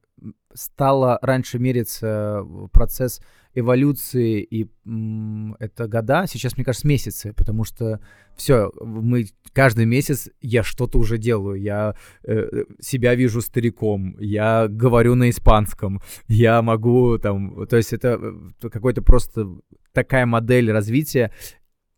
стало 0.54 1.20
раньше 1.22 1.60
мериться 1.60 2.44
процесс 2.72 3.22
эволюции, 3.56 4.42
и 4.42 4.70
м, 4.86 5.56
это 5.60 5.88
года, 5.88 6.26
сейчас, 6.28 6.56
мне 6.56 6.66
кажется, 6.66 6.88
месяцы, 6.88 7.34
потому 7.34 7.64
что 7.64 8.00
все, 8.36 8.72
мы 8.82 9.28
каждый 9.54 9.86
месяц 9.86 10.30
я 10.42 10.62
что-то 10.62 11.00
уже 11.00 11.18
делаю, 11.18 11.60
я 11.60 11.96
э, 12.24 12.66
себя 12.82 13.16
вижу 13.16 13.42
стариком, 13.42 14.18
я 14.20 14.68
говорю 14.68 15.16
на 15.16 15.30
испанском, 15.30 16.02
я 16.28 16.62
могу 16.62 17.18
там, 17.18 17.66
то 17.68 17.78
есть 17.78 17.94
это 17.94 18.20
э, 18.22 18.70
какой-то 18.70 19.02
просто 19.02 19.48
такая 19.94 20.26
модель 20.26 20.72
развития, 20.72 21.32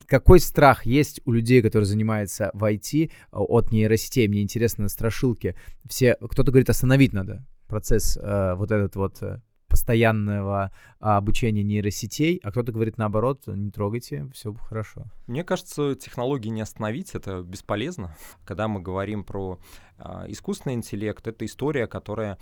какой 0.05 0.39
страх 0.39 0.85
есть 0.85 1.19
у 1.25 1.31
людей, 1.31 1.61
которые 1.61 1.85
занимаются 1.85 2.49
в 2.53 2.63
IT 2.63 3.11
от 3.31 3.71
нейросетей? 3.71 4.27
Мне 4.29 4.41
интересно, 4.41 4.87
страшилки. 4.87 5.53
Все, 5.89 6.15
кто-то 6.15 6.51
говорит, 6.51 6.69
остановить 6.69 7.11
надо 7.11 7.45
процесс 7.67 8.17
э, 8.17 8.53
вот 8.55 8.71
этот 8.71 8.95
вот 8.95 9.21
э, 9.21 9.41
постоянного 9.87 10.71
а, 10.99 11.17
обучения 11.17 11.63
нейросетей, 11.63 12.41
а 12.43 12.51
кто-то 12.51 12.73
говорит 12.73 12.97
наоборот, 12.97 13.43
не 13.47 13.71
трогайте, 13.71 14.27
все 14.33 14.53
хорошо. 14.53 15.05
Мне 15.27 15.45
кажется, 15.45 15.95
технологии 15.95 16.49
не 16.49 16.59
остановить, 16.59 17.15
это 17.15 17.41
бесполезно. 17.41 18.13
Когда 18.45 18.67
мы 18.67 18.81
говорим 18.81 19.23
про 19.23 19.59
а, 19.97 20.25
искусственный 20.27 20.75
интеллект, 20.75 21.25
это 21.25 21.45
история, 21.45 21.87
которая, 21.87 22.37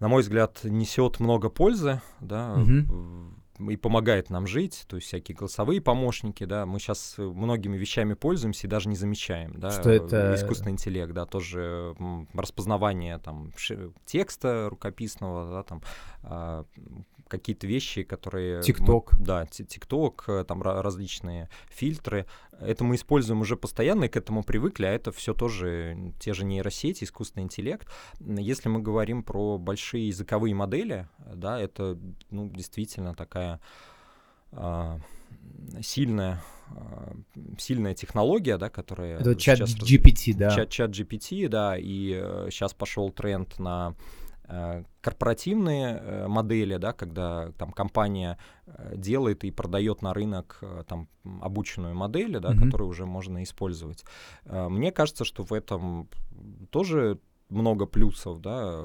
на 0.00 0.08
мой 0.08 0.22
взгляд, 0.22 0.60
несет 0.64 1.20
много 1.20 1.50
пользы, 1.50 2.00
да, 2.20 2.54
угу 2.54 3.34
и 3.68 3.76
помогает 3.76 4.30
нам 4.30 4.46
жить, 4.46 4.84
то 4.88 4.96
есть 4.96 5.08
всякие 5.08 5.36
голосовые 5.36 5.80
помощники, 5.80 6.44
да, 6.44 6.66
мы 6.66 6.78
сейчас 6.78 7.14
многими 7.18 7.76
вещами 7.76 8.14
пользуемся 8.14 8.66
и 8.66 8.70
даже 8.70 8.88
не 8.88 8.96
замечаем, 8.96 9.58
да, 9.58 9.70
что 9.70 9.90
это 9.90 10.34
искусственный 10.34 10.72
интеллект, 10.72 11.12
да, 11.12 11.26
тоже 11.26 11.94
распознавание 12.34 13.18
там 13.18 13.52
текста 14.06 14.68
рукописного, 14.70 15.50
да, 15.50 15.62
там 15.62 15.82
а, 16.22 16.64
какие-то 17.30 17.66
вещи, 17.66 18.02
которые... 18.02 18.62
ТикТок. 18.62 19.14
Да, 19.18 19.46
ТикТок, 19.46 20.24
э, 20.28 20.44
там 20.46 20.62
различные 20.62 21.48
фильтры. 21.70 22.26
Это 22.60 22.84
мы 22.84 22.96
используем 22.96 23.40
уже 23.40 23.56
постоянно 23.56 24.04
и 24.04 24.08
к 24.08 24.16
этому 24.16 24.42
привыкли, 24.42 24.84
а 24.84 24.90
это 24.90 25.12
все 25.12 25.32
тоже 25.32 26.12
те 26.18 26.34
же 26.34 26.44
нейросети, 26.44 27.04
искусственный 27.04 27.44
интеллект. 27.44 27.88
Если 28.20 28.68
мы 28.68 28.80
говорим 28.80 29.22
про 29.22 29.56
большие 29.56 30.08
языковые 30.08 30.54
модели, 30.54 31.08
да, 31.34 31.58
это 31.58 31.98
ну, 32.30 32.50
действительно 32.50 33.14
такая 33.14 33.60
а, 34.52 34.98
сильная 35.80 36.42
а, 36.68 37.14
сильная 37.58 37.94
технология, 37.94 38.58
да, 38.58 38.68
которая 38.68 39.18
это 39.20 39.34
чат 39.36 39.60
GPT, 39.60 40.34
да. 40.36 40.50
Чат, 40.50 40.68
чат 40.68 40.90
GPT, 40.90 41.48
да, 41.48 41.78
и 41.78 42.20
э, 42.20 42.48
сейчас 42.50 42.74
пошел 42.74 43.10
тренд 43.10 43.58
на 43.58 43.94
Э, 43.94 44.19
корпоративные 45.00 45.96
э, 45.96 46.26
модели, 46.28 46.76
да, 46.76 46.92
когда 46.92 47.52
там 47.52 47.72
компания 47.72 48.38
э, 48.66 48.94
делает 48.96 49.44
и 49.44 49.50
продает 49.50 50.02
на 50.02 50.12
рынок 50.12 50.62
там 50.86 51.08
обученную 51.40 51.94
модель, 51.94 52.38
да, 52.38 52.52
mm-hmm. 52.52 52.64
которую 52.64 52.88
уже 52.88 53.06
можно 53.06 53.42
использовать. 53.42 54.04
Мне 54.44 54.92
кажется, 54.92 55.24
что 55.24 55.44
в 55.44 55.52
этом 55.52 56.08
тоже 56.70 57.18
много 57.48 57.86
плюсов, 57.86 58.40
да, 58.40 58.84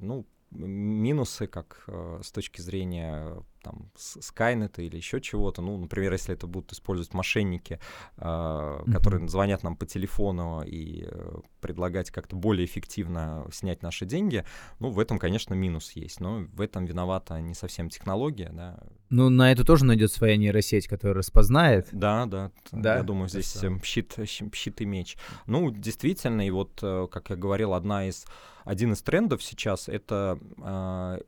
ну, 0.00 0.26
минусы, 0.50 1.46
как 1.46 1.84
с 2.22 2.32
точки 2.32 2.60
зрения 2.60 3.42
там, 3.62 3.90
Skynet 3.96 4.80
или 4.80 4.96
еще 4.96 5.20
чего-то. 5.20 5.62
Ну, 5.62 5.76
например, 5.76 6.12
если 6.12 6.34
это 6.34 6.46
будут 6.46 6.72
использовать 6.72 7.12
мошенники, 7.14 7.80
э, 8.16 8.20
mm-hmm. 8.20 8.92
которые 8.92 9.28
звонят 9.28 9.62
нам 9.62 9.76
по 9.76 9.86
телефону 9.86 10.62
и 10.62 11.06
э, 11.06 11.36
предлагать 11.60 12.10
как-то 12.10 12.36
более 12.36 12.64
эффективно 12.64 13.46
снять 13.52 13.82
наши 13.82 14.06
деньги, 14.06 14.44
ну, 14.78 14.90
в 14.90 14.98
этом, 14.98 15.18
конечно, 15.18 15.54
минус 15.54 15.92
есть. 15.92 16.20
Но 16.20 16.46
в 16.52 16.60
этом 16.60 16.84
виновата 16.84 17.40
не 17.40 17.54
совсем 17.54 17.88
технология, 17.88 18.50
да. 18.52 18.78
Ну, 19.10 19.30
на 19.30 19.52
это 19.52 19.64
тоже 19.64 19.84
найдет 19.84 20.12
своя 20.12 20.36
нейросеть, 20.36 20.86
которая 20.86 21.16
распознает. 21.16 21.88
Да, 21.92 22.26
да. 22.26 22.50
да? 22.72 22.96
Я 22.96 23.02
думаю, 23.02 23.28
здесь 23.28 23.56
это... 23.56 23.82
щит, 23.84 24.16
щит 24.26 24.80
и 24.80 24.84
меч. 24.84 25.16
Ну, 25.46 25.70
действительно, 25.70 26.46
и 26.46 26.50
вот, 26.50 26.78
э, 26.82 27.08
как 27.10 27.30
я 27.30 27.36
говорил, 27.36 27.74
одна 27.74 28.08
из 28.08 28.26
один 28.68 28.92
из 28.92 29.00
трендов 29.00 29.42
сейчас 29.42 29.88
это 29.88 30.38
э, 30.58 31.18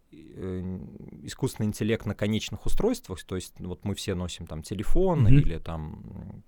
искусственный 1.23 1.69
интеллект 1.69 2.05
на 2.05 2.15
конечных 2.15 2.67
устройствах, 2.67 3.25
то 3.25 3.35
есть 3.35 3.55
вот 3.59 3.83
мы 3.83 3.95
все 3.95 4.15
носим 4.15 4.47
там 4.47 4.63
телефон 4.63 5.27
mm-hmm. 5.27 5.41
или 5.41 5.59
там 5.59 6.45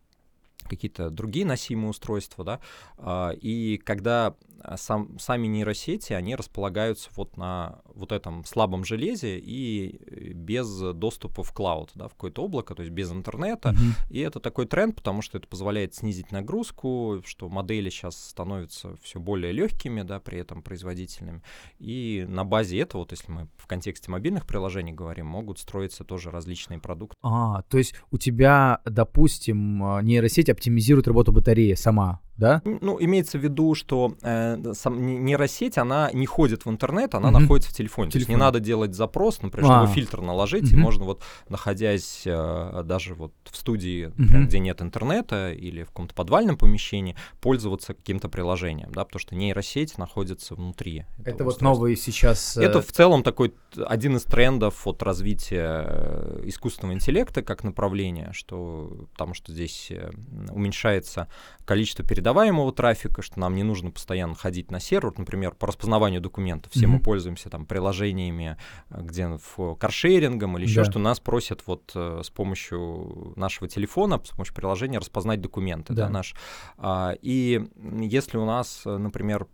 какие-то 0.68 1.08
другие 1.08 1.46
носимые 1.46 1.90
устройства, 1.90 2.44
да, 2.44 2.60
а, 2.98 3.30
и 3.30 3.78
когда 3.78 4.28
а, 4.28 4.34
сам, 4.76 5.18
сами 5.18 5.46
нейросети, 5.46 6.12
они 6.12 6.34
располагаются 6.34 7.10
вот 7.16 7.36
на 7.36 7.80
вот 7.94 8.12
этом 8.12 8.44
слабом 8.44 8.84
железе 8.84 9.38
и 9.38 10.00
э, 10.06 10.32
без 10.32 10.68
доступа 10.94 11.42
в 11.42 11.52
клауд, 11.52 11.90
да, 11.94 12.08
в 12.08 12.12
какое-то 12.12 12.44
облако, 12.44 12.74
то 12.74 12.82
есть 12.82 12.92
без 12.92 13.10
интернета. 13.12 13.70
Mm-hmm. 13.70 14.10
И 14.10 14.20
это 14.20 14.40
такой 14.40 14.66
тренд, 14.66 14.96
потому 14.96 15.22
что 15.22 15.38
это 15.38 15.46
позволяет 15.46 15.94
снизить 15.94 16.32
нагрузку, 16.32 17.22
что 17.24 17.48
модели 17.48 17.90
сейчас 17.90 18.16
становятся 18.16 18.96
все 19.02 19.20
более 19.20 19.52
легкими, 19.52 20.02
да, 20.02 20.20
при 20.20 20.38
этом 20.38 20.62
производительными. 20.62 21.42
И 21.78 22.24
на 22.28 22.44
базе 22.44 22.78
этого, 22.78 23.02
вот 23.02 23.12
если 23.12 23.30
мы 23.30 23.48
в 23.56 23.66
контексте 23.66 24.10
мобильных 24.10 24.46
приложений 24.46 24.92
говорим, 24.92 25.26
могут 25.26 25.58
строиться 25.58 26.04
тоже 26.04 26.30
различные 26.30 26.78
продукты. 26.78 27.16
А, 27.22 27.62
то 27.62 27.78
есть 27.78 27.94
у 28.10 28.18
тебя, 28.18 28.80
допустим, 28.84 29.82
а, 29.82 30.02
нейросеть 30.02 30.48
оптимизирует 30.48 31.06
работу 31.06 31.32
батареи 31.32 31.74
сама, 31.74 32.20
да? 32.36 32.62
Ну, 32.64 32.96
имеется 33.00 33.38
в 33.38 33.42
виду, 33.42 33.74
что 33.74 34.16
э, 34.22 34.72
сам, 34.74 35.24
нейросеть, 35.24 35.78
она 35.78 36.10
не 36.12 36.26
ходит 36.26 36.64
в 36.64 36.70
интернет, 36.70 37.14
она 37.14 37.28
mm-hmm. 37.28 37.38
находится 37.38 37.70
в 37.70 37.72
телефоне. 37.74 38.10
Телефон. 38.10 38.12
То 38.12 38.18
есть 38.18 38.28
не 38.28 38.36
надо 38.36 38.60
делать 38.60 38.94
запрос, 38.94 39.42
например, 39.42 39.70
а. 39.70 39.82
чтобы 39.82 39.94
фильтр 39.94 40.20
наложить, 40.22 40.64
mm-hmm. 40.64 40.76
и 40.76 40.80
можно 40.80 41.04
вот, 41.04 41.22
находясь 41.48 42.22
э, 42.24 42.82
даже 42.84 43.14
вот 43.14 43.32
в 43.44 43.56
студии, 43.56 44.06
например, 44.16 44.42
mm-hmm. 44.42 44.46
где 44.46 44.58
нет 44.58 44.82
интернета 44.82 45.52
или 45.52 45.82
в 45.82 45.88
каком-то 45.88 46.14
подвальном 46.14 46.56
помещении, 46.56 47.16
пользоваться 47.40 47.94
каким-то 47.94 48.28
приложением, 48.28 48.90
да, 48.92 49.04
потому 49.04 49.20
что 49.20 49.34
нейросеть 49.34 49.98
находится 49.98 50.54
внутри. 50.54 51.04
Это 51.24 51.44
вот 51.44 51.60
новый 51.60 51.96
сейчас... 51.96 52.56
Э... 52.56 52.62
Это 52.64 52.80
в 52.80 52.92
целом 52.92 53.22
такой 53.22 53.54
один 53.76 54.16
из 54.16 54.22
трендов 54.22 54.86
от 54.86 55.02
развития 55.02 55.84
э, 55.86 56.42
искусственного 56.46 56.94
интеллекта 56.94 57.42
как 57.42 57.62
направления, 57.62 58.30
что, 58.32 59.06
потому 59.12 59.34
что 59.34 59.52
здесь 59.52 59.88
э, 59.90 60.10
уменьшается 60.50 61.28
количество 61.64 62.04
передачи 62.04 62.21
передаваемого 62.22 62.72
трафика, 62.72 63.20
что 63.20 63.40
нам 63.40 63.56
не 63.56 63.64
нужно 63.64 63.90
постоянно 63.90 64.36
ходить 64.36 64.70
на 64.70 64.78
сервер, 64.78 65.12
например, 65.18 65.54
по 65.54 65.66
распознаванию 65.66 66.20
документов. 66.20 66.70
Все 66.72 66.84
mm-hmm. 66.84 66.88
мы 66.88 67.00
пользуемся 67.00 67.50
там 67.50 67.66
приложениями, 67.66 68.56
э, 68.90 69.02
где 69.02 69.26
в 69.56 69.74
каршерингом 69.74 70.56
или 70.56 70.64
еще 70.64 70.84
да. 70.84 70.90
что 70.90 71.00
нас 71.00 71.18
просят 71.18 71.66
вот 71.66 71.90
э, 71.96 72.20
с 72.22 72.30
помощью 72.30 73.32
нашего 73.34 73.68
телефона, 73.68 74.20
с 74.22 74.30
помощью 74.30 74.54
приложения 74.54 74.98
распознать 74.98 75.40
документы, 75.40 75.94
да, 75.94 76.04
да 76.04 76.10
наш. 76.10 76.36
А, 76.78 77.14
и 77.20 77.60
если 78.00 78.38
у 78.38 78.44
нас, 78.44 78.82
э, 78.86 78.96
например, 78.96 79.48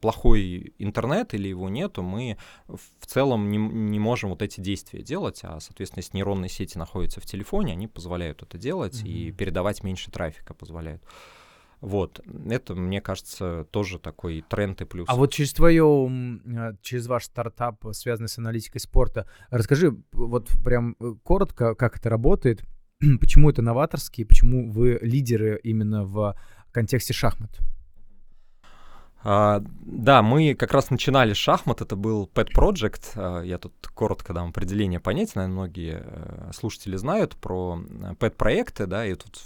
плохой 0.00 0.74
интернет 0.78 1.32
или 1.32 1.46
его 1.48 1.68
нету, 1.68 2.02
мы 2.02 2.36
в 2.66 3.06
целом 3.06 3.50
не, 3.50 3.56
не 3.56 4.00
можем 4.00 4.30
вот 4.30 4.42
эти 4.42 4.60
действия 4.60 5.00
делать, 5.00 5.40
а, 5.44 5.60
соответственно, 5.60 6.00
если 6.00 6.16
нейронные 6.16 6.50
сети 6.50 6.76
находятся 6.76 7.20
в 7.20 7.24
телефоне, 7.24 7.72
они 7.72 7.86
позволяют 7.86 8.42
это 8.42 8.58
делать 8.58 9.02
mm-hmm. 9.02 9.08
и 9.08 9.32
передавать 9.32 9.84
меньше 9.84 10.10
трафика 10.10 10.52
позволяют. 10.54 11.02
Вот, 11.80 12.20
это, 12.48 12.74
мне 12.74 13.00
кажется, 13.00 13.66
тоже 13.70 13.98
такой 13.98 14.44
тренд 14.46 14.82
и 14.82 14.84
плюс. 14.84 15.06
А 15.08 15.16
вот 15.16 15.32
через 15.32 15.54
твое, 15.54 15.84
а, 15.84 16.74
через 16.82 17.06
ваш 17.06 17.24
стартап, 17.24 17.82
связанный 17.92 18.28
с 18.28 18.36
аналитикой 18.36 18.80
спорта, 18.80 19.26
расскажи 19.50 19.96
вот 20.12 20.50
прям 20.62 20.94
э, 21.00 21.14
коротко, 21.22 21.74
как 21.74 21.96
это 21.96 22.10
работает, 22.10 22.62
почему 23.20 23.48
это 23.48 23.62
новаторский, 23.62 24.26
почему 24.26 24.70
вы 24.70 24.98
лидеры 25.00 25.58
именно 25.62 26.04
в 26.04 26.36
контексте 26.70 27.14
шахмат? 27.14 27.58
А, 29.22 29.62
да, 29.64 30.22
мы 30.22 30.54
как 30.54 30.72
раз 30.72 30.90
начинали 30.90 31.34
шахмат, 31.34 31.82
это 31.82 31.94
был 31.96 32.30
Pet 32.34 32.48
Project. 32.54 33.12
А, 33.16 33.42
я 33.42 33.58
тут 33.58 33.74
коротко 33.94 34.32
дам 34.32 34.48
определение 34.50 35.00
понятия, 35.00 35.32
наверное, 35.36 35.54
многие 35.54 36.02
э, 36.02 36.50
слушатели 36.54 36.96
знают 36.96 37.36
про 37.36 37.78
Pet 38.18 38.30
проекты, 38.30 38.86
да, 38.86 39.06
и 39.06 39.14
тут 39.14 39.38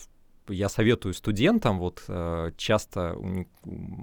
я 0.49 0.69
советую 0.69 1.15
студентам, 1.15 1.79
вот 1.79 2.03
э, 2.09 2.53
часто 2.57 3.17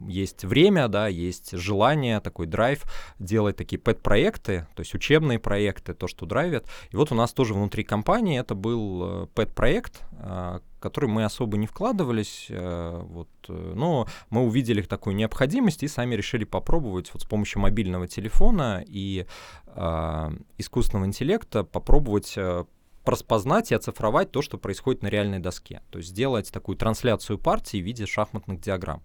есть 0.08 0.44
время, 0.44 0.88
да, 0.88 1.08
есть 1.08 1.52
желание, 1.52 2.20
такой 2.20 2.48
драйв 2.48 2.84
делать 3.20 3.56
такие 3.56 3.80
пэт-проекты, 3.80 4.68
то 4.76 4.82
есть 4.82 4.94
учебные 4.96 5.40
проекты, 5.40 5.94
то, 5.94 6.08
что 6.08 6.26
драйвит. 6.26 6.66
И 6.90 6.96
вот 6.96 7.12
у 7.12 7.16
нас 7.16 7.34
тоже 7.34 7.54
внутри 7.54 7.84
компании 7.84 8.40
это 8.40 8.56
был 8.56 9.24
э, 9.24 9.28
пэт-проект, 9.36 10.02
э, 10.14 10.60
который 10.80 11.10
мы 11.10 11.26
особо 11.26 11.58
не 11.58 11.68
вкладывались, 11.68 12.48
вот, 12.50 13.30
но 13.48 14.08
мы 14.32 14.42
увидели 14.42 14.82
такую 14.82 15.16
необходимость 15.16 15.84
и 15.84 15.88
сами 15.88 16.16
решили 16.16 16.44
попробовать 16.44 17.14
вот 17.14 17.22
с 17.22 17.26
помощью 17.26 17.62
мобильного 17.62 18.08
телефона 18.08 18.84
и 18.88 19.28
искусственного 20.58 21.06
интеллекта 21.06 21.64
попробовать 21.64 22.36
распознать 23.06 23.72
и 23.72 23.76
оцифровать 23.76 24.32
то, 24.32 24.42
что 24.42 24.58
происходит 24.58 25.02
на 25.02 25.08
реальной 25.08 25.40
доске. 25.40 25.82
То 25.90 26.00
есть 26.00 26.10
сделать 26.10 26.52
такую 26.52 26.78
трансляцию 26.78 27.38
партии 27.38 27.78
в 27.78 27.86
виде 27.86 28.06
шахматных 28.06 28.60
диаграмм. 28.62 29.02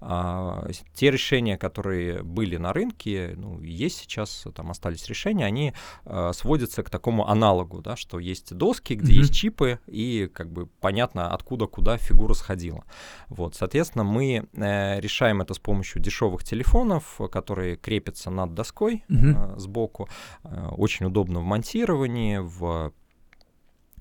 А, 0.00 0.68
те 0.94 1.10
решения, 1.10 1.56
которые 1.56 2.22
были 2.22 2.56
на 2.56 2.72
рынке, 2.72 3.34
ну, 3.36 3.60
есть 3.60 3.98
сейчас, 3.98 4.46
там 4.54 4.70
остались 4.70 5.06
решения, 5.06 5.44
они 5.44 5.72
а, 6.04 6.32
сводятся 6.32 6.82
к 6.82 6.90
такому 6.90 7.28
аналогу, 7.28 7.80
да, 7.82 7.96
что 7.96 8.18
есть 8.18 8.54
доски, 8.54 8.94
где 8.94 9.12
mm-hmm. 9.12 9.16
есть 9.16 9.34
чипы, 9.34 9.78
и 9.86 10.28
как 10.32 10.50
бы 10.50 10.66
понятно, 10.80 11.32
откуда 11.32 11.66
куда 11.66 11.96
фигура 11.96 12.34
сходила. 12.34 12.84
Вот, 13.28 13.54
соответственно, 13.54 14.04
мы 14.04 14.48
э, 14.52 15.00
решаем 15.00 15.40
это 15.40 15.54
с 15.54 15.58
помощью 15.58 16.02
дешевых 16.02 16.44
телефонов, 16.44 17.20
которые 17.30 17.76
крепятся 17.76 18.30
над 18.30 18.54
доской 18.54 19.04
mm-hmm. 19.08 19.56
э, 19.56 19.58
сбоку. 19.58 20.08
Э, 20.44 20.68
очень 20.70 21.06
удобно 21.06 21.40
в 21.40 21.44
монтировании, 21.44 22.38
в 22.38 22.92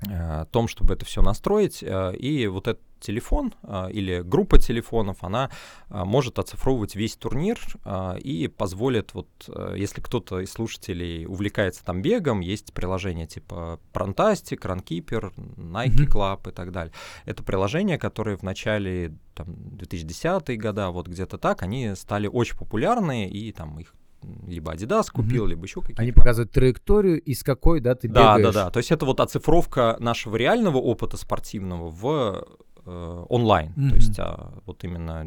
Э, 0.01 0.45
том, 0.51 0.67
чтобы 0.67 0.93
это 0.93 1.05
все 1.05 1.21
настроить. 1.21 1.81
Э, 1.81 2.13
и 2.15 2.47
вот 2.47 2.67
этот 2.67 2.83
телефон 2.99 3.53
э, 3.63 3.91
или 3.91 4.21
группа 4.21 4.57
телефонов, 4.57 5.23
она 5.23 5.51
может 5.89 6.39
оцифровывать 6.39 6.95
весь 6.95 7.15
турнир 7.15 7.59
и 8.19 8.47
позволит, 8.47 9.13
вот 9.13 9.27
если 9.75 10.01
кто-то 10.01 10.39
из 10.39 10.51
слушателей 10.51 11.25
увлекается 11.27 11.85
там 11.85 12.01
бегом, 12.01 12.39
есть 12.39 12.73
приложения 12.73 13.27
типа 13.27 13.79
Prontastic, 13.93 14.59
Runkeeper, 14.59 15.33
Nike 15.35 16.07
Club 16.11 16.49
и 16.49 16.51
так 16.51 16.71
далее. 16.71 16.93
Это 17.25 17.43
приложения, 17.43 17.99
которые 17.99 18.37
в 18.37 18.43
начале 18.43 19.13
там, 19.35 19.47
2010-е 19.47 20.57
года, 20.57 20.89
вот 20.89 21.07
где-то 21.07 21.37
так, 21.37 21.61
они 21.61 21.93
стали 21.95 22.27
очень 22.27 22.57
популярны, 22.57 23.29
и 23.29 23.51
там 23.51 23.79
их 23.79 23.93
либо 24.47 24.73
Adidas 24.73 25.05
купил, 25.11 25.45
mm-hmm. 25.45 25.49
либо 25.49 25.63
еще 25.63 25.81
какие-то. 25.81 26.01
Они 26.01 26.11
показывают 26.11 26.51
траекторию, 26.51 27.21
из 27.21 27.43
какой, 27.43 27.79
да, 27.79 27.95
ты 27.95 28.07
да, 28.07 28.37
бегаешь. 28.37 28.53
Да, 28.53 28.61
да, 28.61 28.65
да. 28.65 28.71
То 28.71 28.77
есть 28.77 28.91
это 28.91 29.05
вот 29.05 29.19
оцифровка 29.19 29.97
нашего 29.99 30.35
реального 30.35 30.77
опыта 30.77 31.17
спортивного 31.17 31.89
в 31.89 32.45
э, 32.85 33.25
онлайн, 33.29 33.73
mm-hmm. 33.75 33.89
то 33.89 33.95
есть 33.95 34.19
а, 34.19 34.53
вот 34.65 34.83
именно 34.83 35.25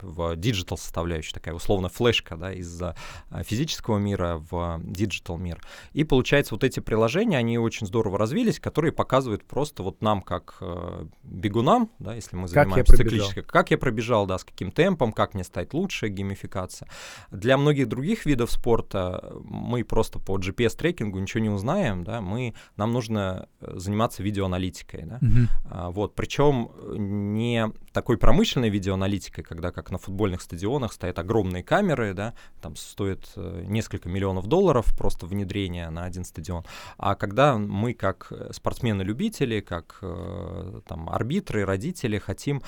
в 0.00 0.36
digital 0.36 0.78
составляющей, 0.78 1.32
такая 1.32 1.54
условно 1.54 1.88
флешка, 1.88 2.36
да, 2.36 2.52
из 2.52 2.80
а, 2.82 2.94
физического 3.42 3.98
мира 3.98 4.42
в 4.50 4.80
digital 4.84 5.38
мир. 5.38 5.60
И 5.92 6.04
получается 6.04 6.54
вот 6.54 6.64
эти 6.64 6.80
приложения, 6.80 7.38
они 7.38 7.58
очень 7.58 7.86
здорово 7.86 8.18
развились, 8.18 8.60
которые 8.60 8.92
показывают 8.92 9.44
просто 9.44 9.82
вот 9.82 10.02
нам 10.02 10.22
как 10.22 10.56
э, 10.60 11.06
бегунам, 11.22 11.90
да, 11.98 12.14
если 12.14 12.36
мы 12.36 12.48
занимаемся 12.48 12.96
циклической, 12.96 13.42
как 13.42 13.70
я 13.70 13.78
пробежал, 13.78 14.26
да, 14.26 14.38
с 14.38 14.44
каким 14.44 14.70
темпом, 14.70 15.12
как 15.12 15.34
мне 15.34 15.44
стать 15.44 15.74
лучше, 15.74 16.08
геймификация. 16.08 16.88
Для 17.30 17.56
многих 17.56 17.88
других 17.88 18.26
видов 18.26 18.50
спорта 18.50 19.32
мы 19.44 19.84
просто 19.84 20.18
по 20.18 20.38
GPS-трекингу 20.38 21.18
ничего 21.18 21.42
не 21.42 21.50
узнаем, 21.50 22.04
да, 22.04 22.20
мы, 22.20 22.54
нам 22.76 22.92
нужно 22.92 23.48
э, 23.60 23.72
заниматься 23.76 24.22
видеоаналитикой, 24.22 25.04
да, 25.04 25.18
mm-hmm. 25.18 25.46
а, 25.70 25.90
вот, 25.90 26.14
причем 26.14 26.67
не 26.96 27.70
такой 27.92 28.18
промышленной 28.18 28.70
видеоаналитикой, 28.70 29.44
когда 29.44 29.70
как 29.70 29.90
на 29.90 29.98
футбольных 29.98 30.42
стадионах 30.42 30.92
стоят 30.92 31.18
огромные 31.18 31.62
камеры, 31.62 32.14
да, 32.14 32.34
там 32.60 32.76
стоит 32.76 33.30
э, 33.36 33.64
несколько 33.66 34.08
миллионов 34.08 34.46
долларов 34.46 34.86
просто 34.96 35.26
внедрение 35.26 35.90
на 35.90 36.04
один 36.04 36.24
стадион, 36.24 36.64
а 36.96 37.14
когда 37.14 37.56
мы 37.56 37.94
как 37.94 38.32
спортсмены-любители, 38.50 39.60
как 39.60 39.98
э, 40.02 40.80
там 40.86 41.10
арбитры, 41.10 41.64
родители 41.64 42.18
хотим 42.18 42.62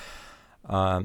а, 0.63 1.01
Э, 1.01 1.03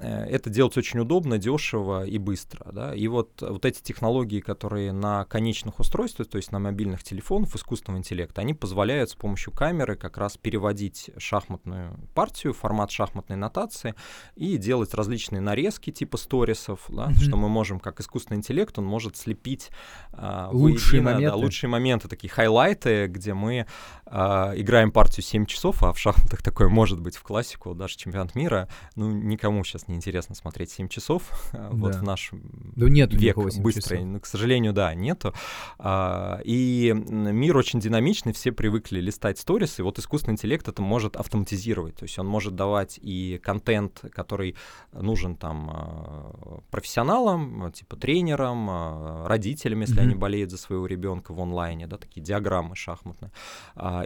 это 0.00 0.50
делать 0.50 0.76
очень 0.76 1.00
удобно, 1.00 1.38
дешево 1.38 2.04
и 2.04 2.18
быстро. 2.18 2.70
Да? 2.72 2.94
И 2.94 3.08
вот, 3.08 3.40
вот 3.40 3.64
эти 3.64 3.82
технологии, 3.82 4.40
которые 4.40 4.92
на 4.92 5.24
конечных 5.24 5.78
устройствах, 5.78 6.28
то 6.28 6.36
есть 6.36 6.52
на 6.52 6.58
мобильных 6.58 7.02
телефонах 7.02 7.54
искусственного 7.54 8.00
интеллекта, 8.00 8.40
они 8.40 8.54
позволяют 8.54 9.10
с 9.10 9.14
помощью 9.14 9.52
камеры 9.52 9.96
как 9.96 10.18
раз 10.18 10.36
переводить 10.36 11.10
шахматную 11.16 11.98
партию, 12.14 12.52
формат 12.52 12.90
шахматной 12.90 13.36
нотации 13.36 13.94
и 14.34 14.56
делать 14.56 14.92
различные 14.94 15.40
нарезки 15.40 15.90
типа 15.90 16.16
сторисов, 16.16 16.84
да? 16.88 17.08
mm-hmm. 17.08 17.14
что 17.20 17.36
мы 17.36 17.48
можем, 17.48 17.80
как 17.80 18.00
искусственный 18.00 18.38
интеллект, 18.38 18.78
он 18.78 18.84
может 18.84 19.16
слепить 19.16 19.70
а, 20.12 20.50
лучшие, 20.52 21.00
воедино, 21.00 21.14
моменты. 21.14 21.36
Да, 21.36 21.36
лучшие 21.36 21.70
моменты, 21.70 22.08
такие 22.08 22.30
хайлайты, 22.30 23.06
где 23.06 23.34
мы 23.34 23.66
а, 24.04 24.52
играем 24.56 24.92
партию 24.92 25.24
7 25.24 25.46
часов, 25.46 25.82
а 25.82 25.92
в 25.92 25.98
шахматах 25.98 26.42
такое 26.44 26.68
может 26.68 27.00
быть 27.00 27.16
в 27.16 27.22
классику, 27.22 27.74
даже 27.74 27.96
чемпионат 27.96 28.34
мира, 28.34 28.68
ну, 28.94 29.10
никому 29.10 29.64
сейчас 29.64 29.85
неинтересно 29.88 30.34
смотреть 30.34 30.70
7 30.70 30.88
часов, 30.88 31.22
да. 31.52 31.68
вот 31.72 31.94
в 31.96 32.02
наш 32.02 32.30
да 32.32 32.88
нет 32.88 33.12
век 33.12 33.36
быстрый. 33.36 34.04
Ну, 34.04 34.20
к 34.20 34.26
сожалению, 34.26 34.72
да, 34.72 34.94
нету. 34.94 35.34
А, 35.78 36.40
и 36.44 36.92
мир 36.94 37.56
очень 37.56 37.80
динамичный, 37.80 38.32
все 38.32 38.52
привыкли 38.52 39.00
листать 39.00 39.38
сторис, 39.38 39.78
и 39.78 39.82
вот 39.82 39.98
искусственный 39.98 40.34
интеллект 40.34 40.66
это 40.68 40.82
может 40.82 41.16
автоматизировать. 41.16 41.96
То 41.96 42.04
есть 42.04 42.18
он 42.18 42.26
может 42.26 42.54
давать 42.54 42.98
и 43.02 43.40
контент, 43.42 44.04
который 44.12 44.56
нужен 44.92 45.36
там 45.36 45.70
а, 45.72 46.60
профессионалам, 46.70 47.72
типа 47.72 47.96
тренерам, 47.96 48.68
а, 48.70 49.28
родителям, 49.28 49.80
если 49.80 49.98
mm-hmm. 49.98 50.02
они 50.02 50.14
болеют 50.14 50.50
за 50.50 50.58
своего 50.58 50.86
ребенка 50.86 51.32
в 51.32 51.40
онлайне, 51.40 51.86
да, 51.86 51.98
такие 51.98 52.22
диаграммы 52.22 52.76
шахматные. 52.76 53.30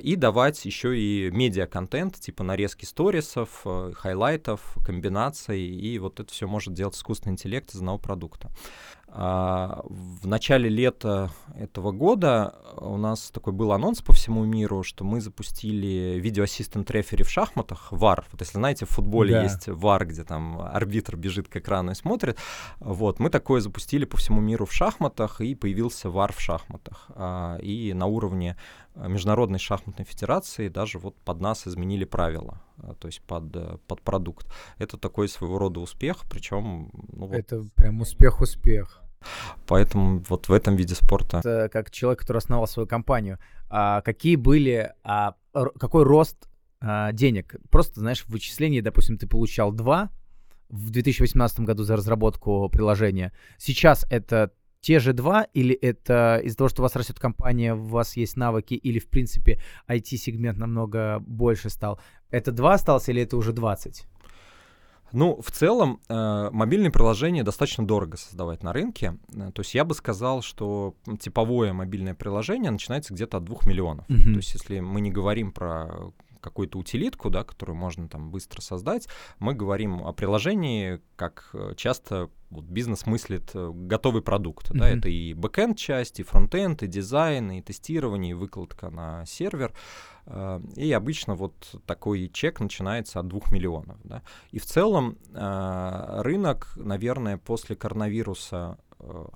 И 0.02 0.16
давать 0.16 0.64
еще 0.64 0.98
и 0.98 1.30
медиа-контент, 1.30 2.20
типа 2.20 2.42
нарезки 2.44 2.84
сторисов, 2.84 3.64
хайлайтов, 3.94 4.76
комбинаций 4.84 5.69
и 5.70 5.98
вот 5.98 6.20
это 6.20 6.32
все 6.32 6.46
может 6.46 6.74
делать 6.74 6.94
искусственный 6.94 7.32
интеллект 7.32 7.70
из 7.70 7.78
одного 7.78 7.98
продукта. 7.98 8.50
А, 9.12 9.82
в 9.84 10.26
начале 10.28 10.68
лета 10.68 11.30
этого 11.56 11.90
года 11.90 12.54
у 12.76 12.96
нас 12.96 13.30
такой 13.30 13.52
был 13.52 13.72
анонс 13.72 14.02
по 14.02 14.12
всему 14.12 14.44
миру, 14.44 14.84
что 14.84 15.04
мы 15.04 15.20
запустили 15.20 16.20
видеоассистент 16.20 16.88
рефери 16.92 17.24
в 17.24 17.30
шахматах, 17.30 17.88
VAR. 17.90 18.24
Вот 18.30 18.40
если 18.40 18.58
знаете, 18.58 18.86
в 18.86 18.90
футболе 18.90 19.32
да. 19.34 19.42
есть 19.42 19.66
VAR, 19.66 20.04
где 20.04 20.22
там 20.22 20.60
арбитр 20.60 21.16
бежит 21.16 21.48
к 21.48 21.56
экрану 21.56 21.90
и 21.90 21.94
смотрит. 21.94 22.38
Вот, 22.78 23.18
мы 23.18 23.30
такое 23.30 23.60
запустили 23.60 24.04
по 24.04 24.16
всему 24.16 24.40
миру 24.40 24.64
в 24.64 24.72
шахматах, 24.72 25.40
и 25.40 25.56
появился 25.56 26.08
VAR 26.08 26.32
в 26.32 26.40
шахматах. 26.40 27.06
А, 27.10 27.58
и 27.58 27.92
на 27.92 28.06
уровне 28.06 28.56
Международной 28.94 29.58
шахматной 29.58 30.04
федерации 30.04 30.68
даже 30.68 30.98
вот 30.98 31.16
под 31.22 31.40
нас 31.40 31.66
изменили 31.66 32.04
правила, 32.04 32.60
а, 32.78 32.94
то 32.94 33.08
есть 33.08 33.22
под, 33.22 33.54
э, 33.54 33.78
под 33.86 34.02
продукт. 34.02 34.46
Это 34.78 34.96
такой 34.96 35.28
своего 35.28 35.58
рода 35.58 35.80
успех, 35.80 36.24
причем... 36.28 36.90
Ну, 37.12 37.26
вот, 37.26 37.34
это 37.34 37.64
прям 37.76 38.00
успех-успех. 38.00 39.02
Поэтому 39.66 40.22
вот 40.28 40.48
в 40.48 40.52
этом 40.52 40.76
виде 40.76 40.94
спорта. 40.94 41.38
Это 41.38 41.68
как 41.70 41.90
человек, 41.90 42.20
который 42.20 42.38
основал 42.38 42.66
свою 42.66 42.86
компанию. 42.86 43.38
А 43.68 44.00
какие 44.02 44.36
были, 44.36 44.92
а, 45.04 45.34
какой 45.52 46.04
рост 46.04 46.48
а, 46.80 47.12
денег? 47.12 47.56
Просто, 47.70 48.00
знаешь, 48.00 48.24
в 48.24 48.30
вычислении, 48.30 48.80
допустим, 48.80 49.18
ты 49.18 49.26
получал 49.26 49.72
2 49.72 50.10
в 50.70 50.90
2018 50.90 51.60
году 51.60 51.82
за 51.82 51.96
разработку 51.96 52.68
приложения. 52.70 53.32
Сейчас 53.58 54.06
это 54.10 54.52
те 54.80 54.98
же 54.98 55.12
два, 55.12 55.44
или 55.54 55.74
это 55.74 56.40
из-за 56.42 56.56
того, 56.56 56.68
что 56.68 56.82
у 56.82 56.84
вас 56.84 56.96
растет 56.96 57.18
компания, 57.18 57.74
у 57.74 57.84
вас 57.84 58.16
есть 58.16 58.36
навыки, 58.36 58.74
или, 58.74 58.98
в 58.98 59.08
принципе, 59.08 59.60
IT-сегмент 59.88 60.58
намного 60.58 61.18
больше 61.20 61.70
стал? 61.70 62.00
Это 62.30 62.52
два 62.52 62.74
осталось, 62.74 63.08
или 63.08 63.22
это 63.22 63.36
уже 63.36 63.52
20? 63.52 64.06
Ну, 65.12 65.40
в 65.42 65.50
целом, 65.50 66.00
э, 66.08 66.50
мобильные 66.52 66.90
приложения 66.90 67.42
достаточно 67.42 67.84
дорого 67.84 68.16
создавать 68.16 68.62
на 68.62 68.72
рынке. 68.72 69.16
Э, 69.34 69.50
то 69.52 69.60
есть 69.60 69.74
я 69.74 69.84
бы 69.84 69.94
сказал, 69.94 70.40
что 70.42 70.94
типовое 71.18 71.72
мобильное 71.72 72.14
приложение 72.14 72.70
начинается 72.70 73.12
где-то 73.12 73.38
от 73.38 73.44
2 73.44 73.58
миллионов. 73.66 74.08
Mm-hmm. 74.08 74.32
То 74.32 74.36
есть 74.36 74.54
если 74.54 74.80
мы 74.80 75.00
не 75.00 75.10
говорим 75.10 75.50
про 75.50 76.12
какую-то 76.40 76.78
утилитку, 76.78 77.30
да, 77.30 77.44
которую 77.44 77.76
можно 77.76 78.08
там 78.08 78.30
быстро 78.30 78.60
создать, 78.60 79.08
мы 79.38 79.54
говорим 79.54 80.02
о 80.02 80.12
приложении, 80.12 81.00
как 81.16 81.50
э, 81.52 81.74
часто 81.76 82.30
вот 82.50 82.64
бизнес 82.64 83.06
мыслит 83.06 83.50
э, 83.54 83.70
готовый 83.72 84.22
продукт. 84.22 84.70
Mm-hmm. 84.70 84.78
Да, 84.78 84.88
это 84.88 85.08
и 85.08 85.34
бэкенд 85.34 85.78
часть, 85.78 86.20
и 86.20 86.22
фронтенд, 86.22 86.82
и 86.82 86.86
дизайн, 86.86 87.50
и 87.52 87.62
тестирование, 87.62 88.32
и 88.32 88.34
выкладка 88.34 88.90
на 88.90 89.24
сервер. 89.26 89.72
Э, 90.26 90.60
и 90.76 90.90
обычно 90.92 91.34
вот 91.34 91.76
такой 91.86 92.28
чек 92.28 92.60
начинается 92.60 93.20
от 93.20 93.28
2 93.28 93.40
миллионов. 93.50 93.98
Да. 94.04 94.22
И 94.50 94.58
в 94.58 94.66
целом 94.66 95.18
рынок, 95.32 96.72
наверное, 96.76 97.36
после 97.36 97.76
коронавируса 97.76 98.78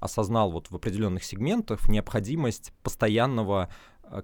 осознал 0.01 0.51
вот 0.51 0.71
в 0.71 0.75
определенных 0.75 1.25
сегментах 1.25 1.89
необходимость 1.89 2.73
постоянного 2.83 3.71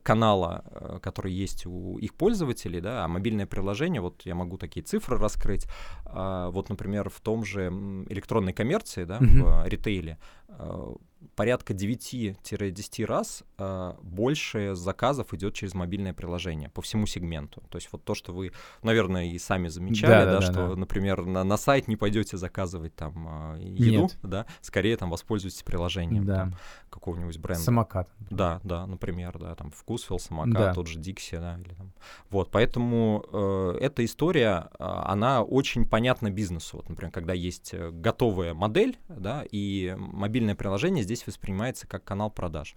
канала, 0.03 0.65
э, 0.71 0.99
который 1.03 1.33
есть 1.33 1.67
у 1.67 1.99
их 1.99 2.15
пользователей, 2.15 2.81
да, 2.81 3.05
а 3.05 3.09
мобильное 3.09 3.47
приложение, 3.47 4.01
вот 4.01 4.23
я 4.25 4.35
могу 4.35 4.57
такие 4.57 4.83
цифры 4.83 5.19
раскрыть, 5.19 5.67
а, 6.05 6.51
вот, 6.51 6.69
например, 6.69 7.09
в 7.09 7.21
том 7.21 7.45
же 7.45 7.69
электронной 8.09 8.53
коммерции, 8.53 9.05
да, 9.05 9.19
mm-hmm. 9.19 9.65
в 9.65 9.69
ритейле, 9.69 10.19
э, 10.49 10.95
порядка 11.35 11.73
9-10 11.73 13.05
раз 13.05 13.45
э, 13.59 13.95
больше 14.03 14.75
заказов 14.75 15.33
идет 15.35 15.55
через 15.55 15.75
мобильное 15.75 16.13
приложение 16.13 16.69
по 16.71 16.83
всему 16.83 17.07
сегменту. 17.07 17.63
То 17.69 17.77
есть 17.79 17.89
вот 17.93 18.05
то, 18.05 18.15
что 18.15 18.33
вы, 18.33 18.53
наверное, 18.83 19.27
и 19.27 19.39
сами 19.39 19.69
замечали, 19.69 20.11
да, 20.11 20.25
да, 20.25 20.41
да 20.41 20.43
что, 20.43 20.69
да. 20.69 20.77
например, 20.77 21.25
на, 21.25 21.45
на 21.45 21.57
сайт 21.57 21.89
не 21.89 21.97
пойдете 21.97 22.37
заказывать 22.37 22.95
там 22.95 23.55
э, 23.57 23.63
еду, 23.63 24.03
Нет. 24.03 24.19
да, 24.23 24.47
скорее 24.61 24.97
там 24.97 25.11
воспользуйтесь 25.11 25.63
приложением 25.63 26.25
да. 26.25 26.53
какого-нибудь 26.89 27.39
бренда. 27.39 27.63
Самокат. 27.63 28.11
Да, 28.31 28.61
да, 28.65 28.87
например, 28.87 29.39
да, 29.39 29.55
там 29.55 29.71
вкусвилл, 29.71 30.19
самокат, 30.19 30.53
да. 30.53 30.75
тот 30.75 30.87
же 30.87 30.99
Dixie, 30.99 31.39
да, 31.39 31.59
или 31.59 31.75
там. 31.75 31.93
Вот, 32.31 32.51
поэтому 32.51 33.25
э, 33.33 33.79
эта 33.81 34.05
история, 34.05 34.69
а, 34.79 35.13
она 35.13 35.43
очень 35.43 35.87
понятна 35.87 36.31
бизнесу. 36.31 36.79
Вот, 36.79 36.89
например, 36.89 37.13
когда 37.13 37.33
есть 37.33 37.75
э, 37.75 37.91
готовая 37.91 38.55
модель, 38.55 38.99
да, 39.09 39.45
и 39.51 39.95
мобильное 39.99 40.55
приложение 40.55 41.05
здесь 41.11 41.27
воспринимается 41.27 41.87
как 41.87 42.05
канал 42.05 42.31
продаж. 42.31 42.75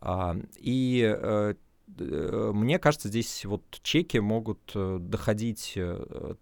А, 0.00 0.36
и 0.56 1.02
э, 1.02 1.54
мне 1.98 2.78
кажется, 2.78 3.08
здесь 3.08 3.44
вот 3.44 3.62
чеки 3.82 4.18
могут 4.18 4.72
э, 4.74 4.98
доходить, 5.00 5.78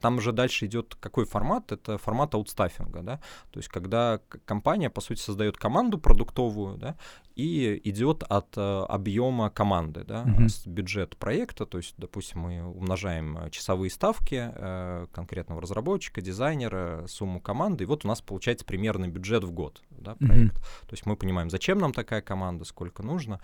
там 0.00 0.16
уже 0.16 0.32
дальше 0.32 0.66
идет 0.66 0.96
какой 0.98 1.24
формат, 1.24 1.72
это 1.72 1.98
формат 1.98 2.34
аутстаффинга, 2.34 3.02
да, 3.02 3.20
то 3.50 3.58
есть 3.58 3.68
когда 3.68 4.20
компания, 4.44 4.90
по 4.90 5.00
сути, 5.00 5.20
создает 5.20 5.56
команду 5.56 5.98
продуктовую, 5.98 6.76
да, 6.76 6.96
и 7.38 7.80
идет 7.84 8.24
от 8.24 8.56
э, 8.56 8.84
объема 8.88 9.48
команды, 9.48 10.02
да, 10.02 10.24
mm-hmm. 10.24 10.68
бюджет 10.68 11.16
проекта, 11.16 11.66
то 11.66 11.78
есть, 11.78 11.94
допустим, 11.96 12.40
мы 12.40 12.64
умножаем 12.64 13.38
э, 13.38 13.50
часовые 13.50 13.90
ставки 13.90 14.50
э, 14.52 15.06
конкретного 15.12 15.60
разработчика, 15.60 16.20
дизайнера, 16.20 17.04
сумму 17.06 17.40
команды, 17.40 17.84
и 17.84 17.86
вот 17.86 18.04
у 18.04 18.08
нас 18.08 18.20
получается 18.22 18.66
примерный 18.66 19.06
бюджет 19.06 19.44
в 19.44 19.52
год, 19.52 19.82
да, 19.90 20.16
проект. 20.16 20.56
Mm-hmm. 20.56 20.86
То 20.88 20.92
есть 20.92 21.06
мы 21.06 21.16
понимаем, 21.16 21.48
зачем 21.48 21.78
нам 21.78 21.92
такая 21.92 22.22
команда, 22.22 22.64
сколько 22.64 23.04
нужно, 23.04 23.40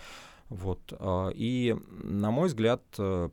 вот. 0.54 0.92
Э, 0.98 1.30
и, 1.34 1.76
на 2.02 2.30
мой 2.30 2.48
взгляд, 2.48 2.82
э, 2.98 3.28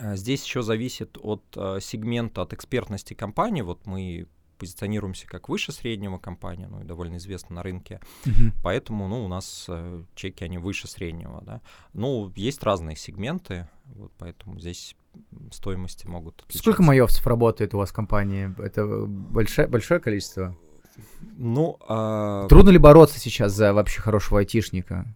Здесь 0.00 0.44
еще 0.44 0.62
зависит 0.62 1.18
от 1.20 1.42
э, 1.56 1.78
сегмента, 1.80 2.42
от 2.42 2.52
экспертности 2.52 3.14
компании. 3.14 3.62
Вот 3.62 3.84
мы 3.84 4.28
позиционируемся 4.58 5.26
как 5.26 5.48
выше 5.48 5.72
среднего 5.72 6.18
компания, 6.18 6.66
ну 6.68 6.80
и 6.80 6.84
довольно 6.84 7.16
известна 7.16 7.56
на 7.56 7.62
рынке, 7.62 8.00
uh-huh. 8.24 8.52
поэтому, 8.62 9.06
ну, 9.08 9.24
у 9.24 9.28
нас 9.28 9.66
э, 9.68 10.02
чеки, 10.14 10.44
они 10.44 10.58
выше 10.58 10.88
среднего, 10.88 11.40
да. 11.42 11.60
Ну, 11.94 12.32
есть 12.34 12.62
разные 12.64 12.96
сегменты, 12.96 13.68
вот 13.84 14.12
поэтому 14.18 14.58
здесь 14.58 14.96
стоимости 15.52 16.06
могут 16.06 16.40
отличаться. 16.40 16.58
Сколько 16.58 16.82
маевцев 16.82 17.26
работает 17.26 17.72
у 17.74 17.78
вас 17.78 17.90
в 17.90 17.92
компании? 17.92 18.52
Это 18.58 18.84
большое, 19.06 19.68
большое 19.68 20.00
количество? 20.00 20.56
Ну, 21.36 21.78
а... 21.86 22.46
трудно 22.48 22.70
ли 22.70 22.78
бороться 22.78 23.20
сейчас 23.20 23.52
за 23.52 23.72
вообще 23.72 24.00
хорошего 24.00 24.40
айтишника? 24.40 25.06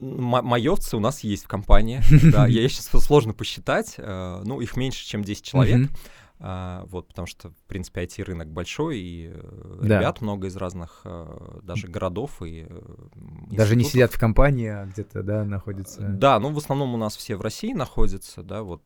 Маевцы 0.00 0.96
у 0.96 1.00
нас 1.00 1.20
есть 1.20 1.44
в 1.44 1.48
компании. 1.48 2.00
Да, 2.32 2.46
я 2.46 2.68
сейчас 2.68 2.86
сложно 3.04 3.32
посчитать. 3.32 3.94
Э, 3.98 4.42
ну, 4.44 4.60
их 4.60 4.76
меньше, 4.76 5.04
чем 5.04 5.22
10 5.22 5.44
человек. 5.44 5.90
А, 6.40 6.84
вот, 6.88 7.08
потому 7.08 7.26
что, 7.26 7.50
в 7.50 7.64
принципе, 7.66 8.02
IT-рынок 8.02 8.48
большой, 8.48 8.98
и 8.98 9.30
э, 9.32 9.78
да. 9.82 9.98
ребят 9.98 10.20
много 10.20 10.48
из 10.48 10.56
разных 10.56 11.02
э, 11.04 11.60
даже 11.62 11.86
городов 11.86 12.42
и 12.42 12.66
Даже 13.50 13.76
не 13.76 13.84
сидят 13.84 14.12
в 14.12 14.18
компании, 14.18 14.68
а 14.68 14.84
где-то, 14.84 15.22
да, 15.22 15.44
находятся. 15.44 16.02
Да, 16.02 16.38
ну, 16.40 16.50
в 16.50 16.58
основном 16.58 16.94
у 16.94 16.96
нас 16.96 17.16
все 17.16 17.36
в 17.36 17.40
России 17.40 17.72
находятся, 17.72 18.42
да, 18.42 18.62
вот 18.62 18.82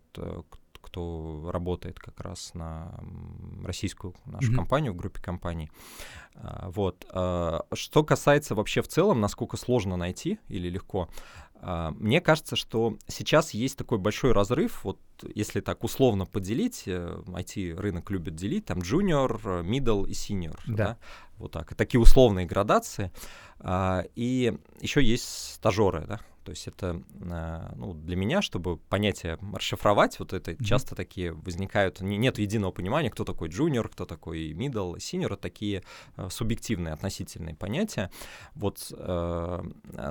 кто 0.89 1.51
работает 1.53 1.99
как 1.99 2.21
раз 2.21 2.55
на 2.55 2.99
российскую 3.63 4.15
нашу 4.25 4.53
mm-hmm. 4.53 4.57
компанию, 4.57 4.93
в 4.93 4.97
группе 4.97 5.21
компаний. 5.21 5.71
А, 6.35 6.71
вот. 6.71 7.07
А, 7.11 7.65
что 7.75 8.05
касается 8.05 8.55
вообще 8.55 8.81
в 8.81 8.89
целом, 8.89 9.21
насколько 9.21 9.57
сложно 9.57 9.97
найти 9.97 10.39
или 10.49 10.71
легко, 10.71 11.09
а, 11.61 11.91
мне 11.99 12.21
кажется, 12.21 12.57
что 12.57 12.97
сейчас 13.07 13.53
есть 13.53 13.77
такой 13.77 13.99
большой 13.99 14.33
разрыв, 14.33 14.83
вот 14.85 14.99
если 15.35 15.61
так 15.61 15.85
условно 15.85 16.25
поделить, 16.25 16.85
IT-рынок 16.87 18.11
э, 18.11 18.13
любит 18.15 18.35
делить, 18.37 18.65
там 18.67 18.79
junior, 18.79 19.63
middle 19.63 20.09
и 20.09 20.13
senior, 20.13 20.59
да. 20.67 20.75
да, 20.77 20.99
вот 21.39 21.53
так, 21.53 21.75
такие 21.75 22.01
условные 22.01 22.47
градации, 22.47 23.11
и 23.65 24.57
еще 24.81 25.03
есть 25.03 25.55
стажеры, 25.55 26.05
да, 26.07 26.21
то 26.49 26.53
есть 26.53 26.67
это 26.67 27.03
а, 27.31 27.75
ну, 27.77 27.93
для 27.93 28.17
меня, 28.17 28.41
чтобы 28.41 28.79
понятие 28.79 29.39
расшифровать, 29.53 30.19
вот 30.19 30.33
это 30.33 30.53
mm-hmm. 30.53 30.65
часто 30.65 30.95
такие 30.95 31.33
возникают, 31.35 32.01
не, 32.01 32.17
нет 32.17 32.39
единого 32.39 32.71
понимания, 32.73 33.11
кто 33.11 33.25
такой 33.25 33.51
junior, 33.51 33.87
кто 33.87 34.07
такой 34.07 34.53
middle, 34.53 34.97
senior, 34.97 35.37
такие 35.37 35.83
э, 36.17 36.29
субъективные 36.31 36.95
относительные 36.95 37.55
понятия. 37.55 38.11
Вот 38.55 38.91
э, 38.91 39.63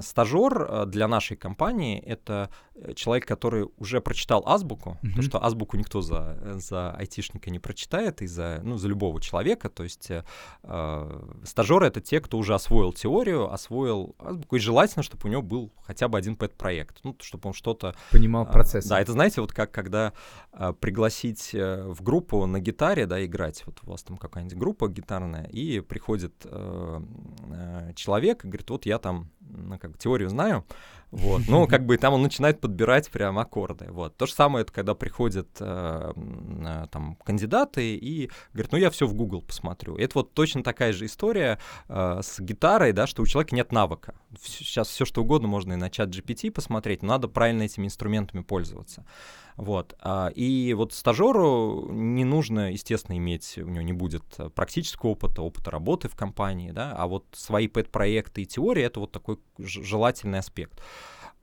стажер 0.02 0.62
э, 0.62 0.86
для 0.86 1.08
нашей 1.08 1.38
компании— 1.38 2.00
это 2.06 2.52
человек, 2.94 3.26
который 3.26 3.68
уже 3.78 4.00
прочитал 4.00 4.44
азбуку, 4.46 4.92
mm-hmm. 4.92 5.08
потому 5.08 5.24
что 5.24 5.44
азбуку 5.44 5.76
никто 5.76 6.02
за, 6.02 6.60
за 6.60 6.92
айтишника 6.92 7.50
не 7.50 7.58
прочитает, 7.58 8.22
и 8.22 8.28
за, 8.28 8.62
ну, 8.64 8.78
за 8.78 8.88
любого 8.88 9.20
человека, 9.20 9.70
то 9.70 9.82
есть 9.82 10.12
э, 10.12 10.24
стажеры— 11.44 11.88
это 11.88 12.02
те, 12.02 12.20
кто 12.20 12.38
уже 12.38 12.54
освоил 12.54 12.94
теорию, 12.94 13.52
освоил 13.52 14.16
азбуку, 14.20 14.56
и 14.56 14.60
желательно, 14.60 15.04
чтобы 15.04 15.28
у 15.28 15.32
него 15.32 15.42
был 15.42 15.72
хотя 15.82 16.08
бы 16.08 16.18
один 16.18 16.36
пэт-проект, 16.36 17.00
ну, 17.04 17.16
чтобы 17.22 17.48
он 17.48 17.54
что-то... 17.54 17.96
Понимал 18.12 18.44
а, 18.44 18.46
процесс. 18.46 18.86
Да, 18.86 19.00
это, 19.00 19.12
знаете, 19.12 19.42
вот 19.42 19.54
как 19.54 19.72
когда 19.72 20.14
а, 20.52 20.74
пригласить 20.74 21.52
а, 21.54 21.92
в 21.92 22.02
группу 22.02 22.46
на 22.46 22.60
гитаре, 22.60 23.06
да, 23.06 23.24
играть, 23.26 23.64
вот 23.66 23.80
у 23.84 23.92
вас 23.92 24.04
там 24.04 24.18
какая-нибудь 24.18 24.58
группа 24.58 24.88
гитарная, 24.88 25.46
и 25.46 25.80
приходит 25.80 26.34
а, 26.46 27.04
а, 27.52 27.94
человек 27.94 28.46
и 28.46 28.48
говорит, 28.48 28.70
вот 28.70 28.86
я 28.86 29.00
там, 29.00 29.30
ну, 29.50 29.78
как 29.80 29.98
теорию 29.98 30.30
знаю, 30.30 30.66
вот. 31.12 31.44
Ну, 31.48 31.68
как 31.68 31.86
бы 31.86 31.98
там 31.98 32.14
он 32.14 32.22
начинает 32.22 32.60
подбирать 32.60 33.10
прям 33.10 33.40
аккорды. 33.40 33.88
Вот. 33.90 34.18
То 34.18 34.26
же 34.26 34.34
самое, 34.34 34.64
это 34.64 34.74
когда 34.74 34.94
приходят 34.94 35.48
э, 35.60 36.14
э, 36.16 36.88
там 36.92 37.18
кандидаты 37.24 37.96
и 37.96 38.30
говорят, 38.54 38.72
ну 38.74 38.78
я 38.78 38.90
все 38.90 39.08
в 39.08 39.14
Google 39.14 39.42
посмотрю. 39.42 39.96
Это 39.96 40.20
вот 40.20 40.34
точно 40.34 40.64
такая 40.64 40.92
же 40.92 41.06
история 41.06 41.60
э, 41.88 42.20
с 42.22 42.40
гитарой, 42.40 42.92
да, 42.92 43.08
что 43.08 43.22
у 43.22 43.26
человека 43.26 43.56
нет 43.56 43.72
навыка. 43.72 44.16
Сейчас 44.42 44.90
все 44.90 45.06
что 45.06 45.22
угодно 45.22 45.48
можно 45.48 45.74
и 45.74 45.78
на 45.78 45.90
чат 45.90 46.10
GPT 46.10 46.52
посмотреть, 46.52 47.04
но 47.04 47.10
надо 47.10 47.30
правильно 47.30 47.64
этими 47.64 47.86
инструментами 47.86 48.42
пользоваться. 48.42 49.06
Вот. 49.58 49.96
А, 50.00 50.30
и 50.34 50.74
вот 50.76 50.94
стажеру 50.94 51.90
не 51.92 52.24
нужно, 52.24 52.72
естественно, 52.72 53.18
иметь, 53.18 53.58
у 53.58 53.68
него 53.68 53.82
не 53.82 53.94
будет 53.94 54.24
практического 54.56 55.10
опыта, 55.10 55.42
опыта 55.42 55.72
работы 55.72 56.08
в 56.08 56.16
компании, 56.16 56.72
да, 56.72 56.94
а 56.96 57.08
вот 57.08 57.26
свои 57.34 57.68
пэт-проекты 57.68 58.44
и 58.44 58.46
теории— 58.46 58.84
это 58.86 59.00
вот 59.00 59.12
такой 59.12 59.40
желательный 59.58 60.40
аспект. 60.40 60.80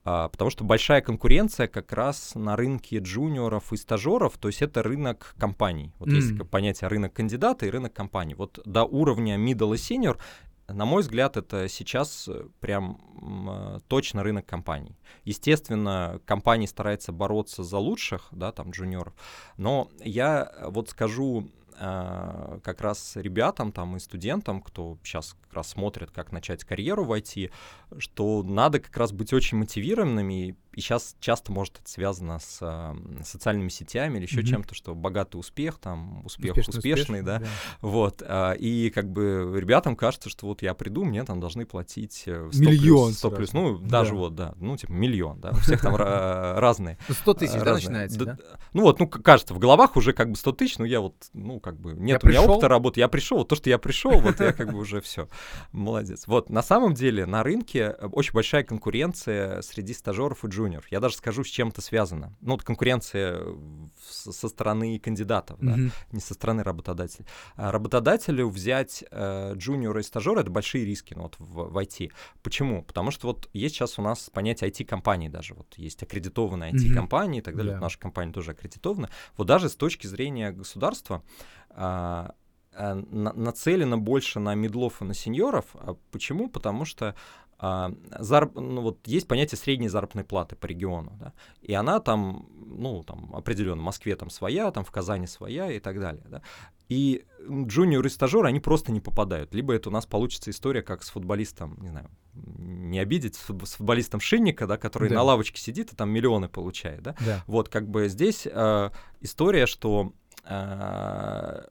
А, 0.07 0.29
потому 0.29 0.51
что 0.51 0.63
большая 0.63 1.01
конкуренция 1.01 1.67
как 1.67 1.91
раз 1.91 2.35
на 2.35 2.55
рынке 2.55 2.99
джуниоров 2.99 3.73
и 3.73 3.77
стажеров, 3.77 4.37
то 4.37 4.47
есть 4.47 4.61
это 4.61 4.83
рынок 4.83 5.33
компаний. 5.39 5.93
Вот 5.97 6.09
mm. 6.09 6.13
есть 6.13 6.49
понятие 6.51 6.89
рынок 6.89 7.13
кандидата 7.13 7.65
и 7.65 7.71
рынок 7.71 7.91
компаний. 7.93 8.35
Вот 8.35 8.59
до 8.65 8.83
уровня 8.83 9.35
middle 9.35 9.73
и 9.73 9.77
senior 9.77 10.19
на 10.67 10.85
мой 10.85 11.01
взгляд, 11.01 11.37
это 11.37 11.67
сейчас 11.67 12.27
э, 12.27 12.47
прям 12.59 12.99
э, 13.47 13.79
точно 13.87 14.23
рынок 14.23 14.45
компаний. 14.45 14.97
Естественно, 15.23 16.19
компании 16.25 16.65
стараются 16.65 17.11
бороться 17.11 17.63
за 17.63 17.77
лучших, 17.77 18.27
да, 18.31 18.51
там, 18.51 18.71
джуниоров, 18.71 19.13
но 19.57 19.89
я 19.99 20.51
вот 20.63 20.89
скажу 20.89 21.49
э, 21.77 22.59
как 22.63 22.81
раз 22.81 23.15
ребятам 23.15 23.71
там 23.71 23.95
и 23.95 23.99
студентам, 23.99 24.61
кто 24.61 24.97
сейчас 25.03 25.35
как 25.43 25.53
раз 25.53 25.69
смотрит, 25.69 26.09
как 26.11 26.31
начать 26.31 26.63
карьеру 26.63 27.05
в 27.05 27.13
IT, 27.13 27.51
что 27.99 28.41
надо 28.41 28.79
как 28.79 28.95
раз 28.97 29.11
быть 29.11 29.33
очень 29.33 29.59
мотивированными 29.59 30.47
и, 30.47 30.55
и 30.75 30.81
сейчас 30.81 31.15
часто 31.19 31.53
может 31.53 31.79
это 31.79 31.89
связано 31.89 32.39
с 32.39 32.59
э, 32.61 33.23
социальными 33.23 33.69
сетями 33.69 34.17
или 34.17 34.25
еще 34.25 34.41
mm-hmm. 34.41 34.45
чем-то, 34.45 34.75
что 34.75 34.93
богатый 34.93 35.37
успех, 35.37 35.77
там, 35.77 36.25
успех 36.25 36.57
успешный, 36.57 36.77
успешный 36.77 37.21
да? 37.21 37.39
да, 37.39 37.47
вот, 37.79 38.21
э, 38.25 38.57
и 38.57 38.89
как 38.89 39.09
бы 39.09 39.53
ребятам 39.55 39.95
кажется, 39.95 40.29
что 40.29 40.47
вот 40.47 40.61
я 40.61 40.73
приду, 40.73 41.05
мне 41.05 41.23
там 41.23 41.39
должны 41.39 41.65
платить 41.65 42.23
100 42.23 42.49
миллион 42.59 43.07
плюс, 43.07 43.17
100 43.19 43.31
плюс, 43.31 43.53
ну, 43.53 43.77
даже 43.77 44.11
да. 44.11 44.17
вот, 44.17 44.35
да, 44.35 44.53
ну, 44.57 44.75
типа 44.75 44.91
миллион, 44.91 45.39
да, 45.39 45.51
у 45.51 45.55
всех 45.55 45.81
там 45.81 45.95
разные. 45.97 46.97
100 47.09 47.15
ну, 47.25 47.33
тысяч, 47.33 47.61
да, 47.61 47.73
начинается, 47.73 48.25
да? 48.25 48.37
Ну 48.73 48.81
вот, 48.81 48.99
ну, 48.99 49.07
кажется, 49.07 49.53
в 49.53 49.59
головах 49.59 49.95
уже 49.95 50.11
как 50.11 50.29
бы 50.29 50.35
100 50.35 50.51
тысяч, 50.51 50.77
ну, 50.77 50.83
я 50.83 50.99
вот, 50.99 51.15
ну, 51.31 51.61
как 51.61 51.79
бы, 51.79 51.93
нет 51.93 52.21
у 52.23 52.27
меня 52.27 52.41
опыта 52.41 52.67
работы, 52.67 52.99
я 52.99 53.07
пришел, 53.07 53.37
вот 53.37 53.47
то, 53.47 53.55
что 53.55 53.69
я 53.69 53.77
пришел, 53.77 54.19
вот 54.19 54.41
я 54.41 54.51
как 54.51 54.73
бы 54.73 54.79
уже 54.79 54.99
все, 54.99 55.29
молодец. 55.71 56.27
Вот, 56.27 56.49
на 56.49 56.61
самом 56.61 56.95
деле 56.95 57.25
на 57.25 57.43
рынке 57.43 57.91
очень 58.11 58.33
большая 58.33 58.63
конкуренция 58.63 59.61
среди 59.61 59.93
стажеров 59.93 60.43
и 60.43 60.47
джуниоров. 60.47 60.64
Я 60.89 60.99
даже 60.99 61.15
скажу, 61.15 61.43
с 61.43 61.47
чем 61.47 61.69
это 61.69 61.81
связано. 61.81 62.35
Ну, 62.41 62.53
вот 62.53 62.63
конкуренция 62.63 63.41
со 64.01 64.47
стороны 64.47 64.99
кандидатов, 64.99 65.59
mm-hmm. 65.59 65.87
да, 65.87 65.91
не 66.11 66.19
со 66.19 66.33
стороны 66.33 66.63
работодателей. 66.63 67.25
А 67.55 67.71
работодателю 67.71 68.49
взять 68.49 69.03
э, 69.11 69.53
джуниора 69.55 69.99
и 69.99 70.03
стажера— 70.03 70.39
это 70.41 70.49
большие 70.49 70.85
риски 70.85 71.13
ну, 71.13 71.23
вот 71.23 71.35
в, 71.39 71.71
в 71.71 71.77
IT. 71.77 72.11
Почему? 72.43 72.83
Потому 72.83 73.11
что 73.11 73.27
вот 73.27 73.49
есть 73.53 73.75
сейчас 73.75 73.99
у 73.99 74.01
нас 74.01 74.29
понятие 74.31 74.69
IT-компании 74.69 75.29
даже. 75.29 75.53
Вот 75.53 75.73
есть 75.77 76.01
аккредитованные 76.03 76.73
IT-компании 76.73 77.37
mm-hmm. 77.37 77.41
и 77.41 77.43
так 77.43 77.55
далее. 77.55 77.73
Yeah. 77.73 77.77
Вот 77.77 77.83
наша 77.83 77.99
компания 77.99 78.33
тоже 78.33 78.51
аккредитована. 78.51 79.09
Вот 79.37 79.47
даже 79.47 79.69
с 79.69 79.75
точки 79.75 80.07
зрения 80.07 80.51
государства 80.51 81.23
э, 81.69 82.29
нацелено 82.77 83.97
больше 83.97 84.39
на 84.39 84.53
медлов 84.55 85.01
и 85.01 85.05
на 85.05 85.13
сеньоров. 85.13 85.65
А 85.73 85.95
почему? 86.11 86.49
Потому 86.49 86.85
что 86.85 87.15
а, 87.57 87.93
зараб, 88.19 88.55
ну, 88.55 88.81
вот 88.81 89.05
есть 89.07 89.27
понятие 89.27 89.57
средней 89.57 89.87
заработной 89.87 90.23
платы 90.23 90.55
по 90.55 90.65
региону, 90.65 91.13
да, 91.19 91.33
и 91.61 91.73
она 91.73 91.99
там, 91.99 92.49
ну, 92.55 93.03
там, 93.03 93.33
определенно, 93.33 93.81
в 93.81 93.85
Москве 93.85 94.15
там 94.15 94.29
своя, 94.29 94.71
там, 94.71 94.83
в 94.83 94.91
Казани 94.91 95.27
своя 95.27 95.71
и 95.71 95.79
так 95.79 95.99
далее, 95.99 96.23
да. 96.29 96.41
И 96.87 97.25
джуниор 97.49 98.05
и 98.05 98.09
стажер, 98.09 98.45
они 98.45 98.59
просто 98.59 98.91
не 98.91 98.99
попадают. 98.99 99.55
Либо 99.55 99.73
это 99.73 99.89
у 99.89 99.91
нас 99.91 100.05
получится 100.05 100.51
история, 100.51 100.83
как 100.83 101.03
с 101.03 101.09
футболистом, 101.09 101.77
не 101.81 101.87
знаю, 101.87 102.11
не 102.35 102.99
обидеть, 102.99 103.35
с 103.35 103.73
футболистом 103.73 104.19
Шинника, 104.19 104.67
да, 104.67 104.77
который 104.77 105.09
да. 105.09 105.15
на 105.15 105.23
лавочке 105.23 105.59
сидит 105.59 105.93
и 105.93 105.95
там 105.95 106.11
миллионы 106.11 106.47
получает, 106.47 107.01
да. 107.01 107.15
да. 107.25 107.43
Вот, 107.47 107.69
как 107.69 107.89
бы 107.89 108.07
здесь 108.07 108.45
э, 108.45 108.89
история, 109.21 109.65
что 109.65 110.13
Э, 110.47 111.63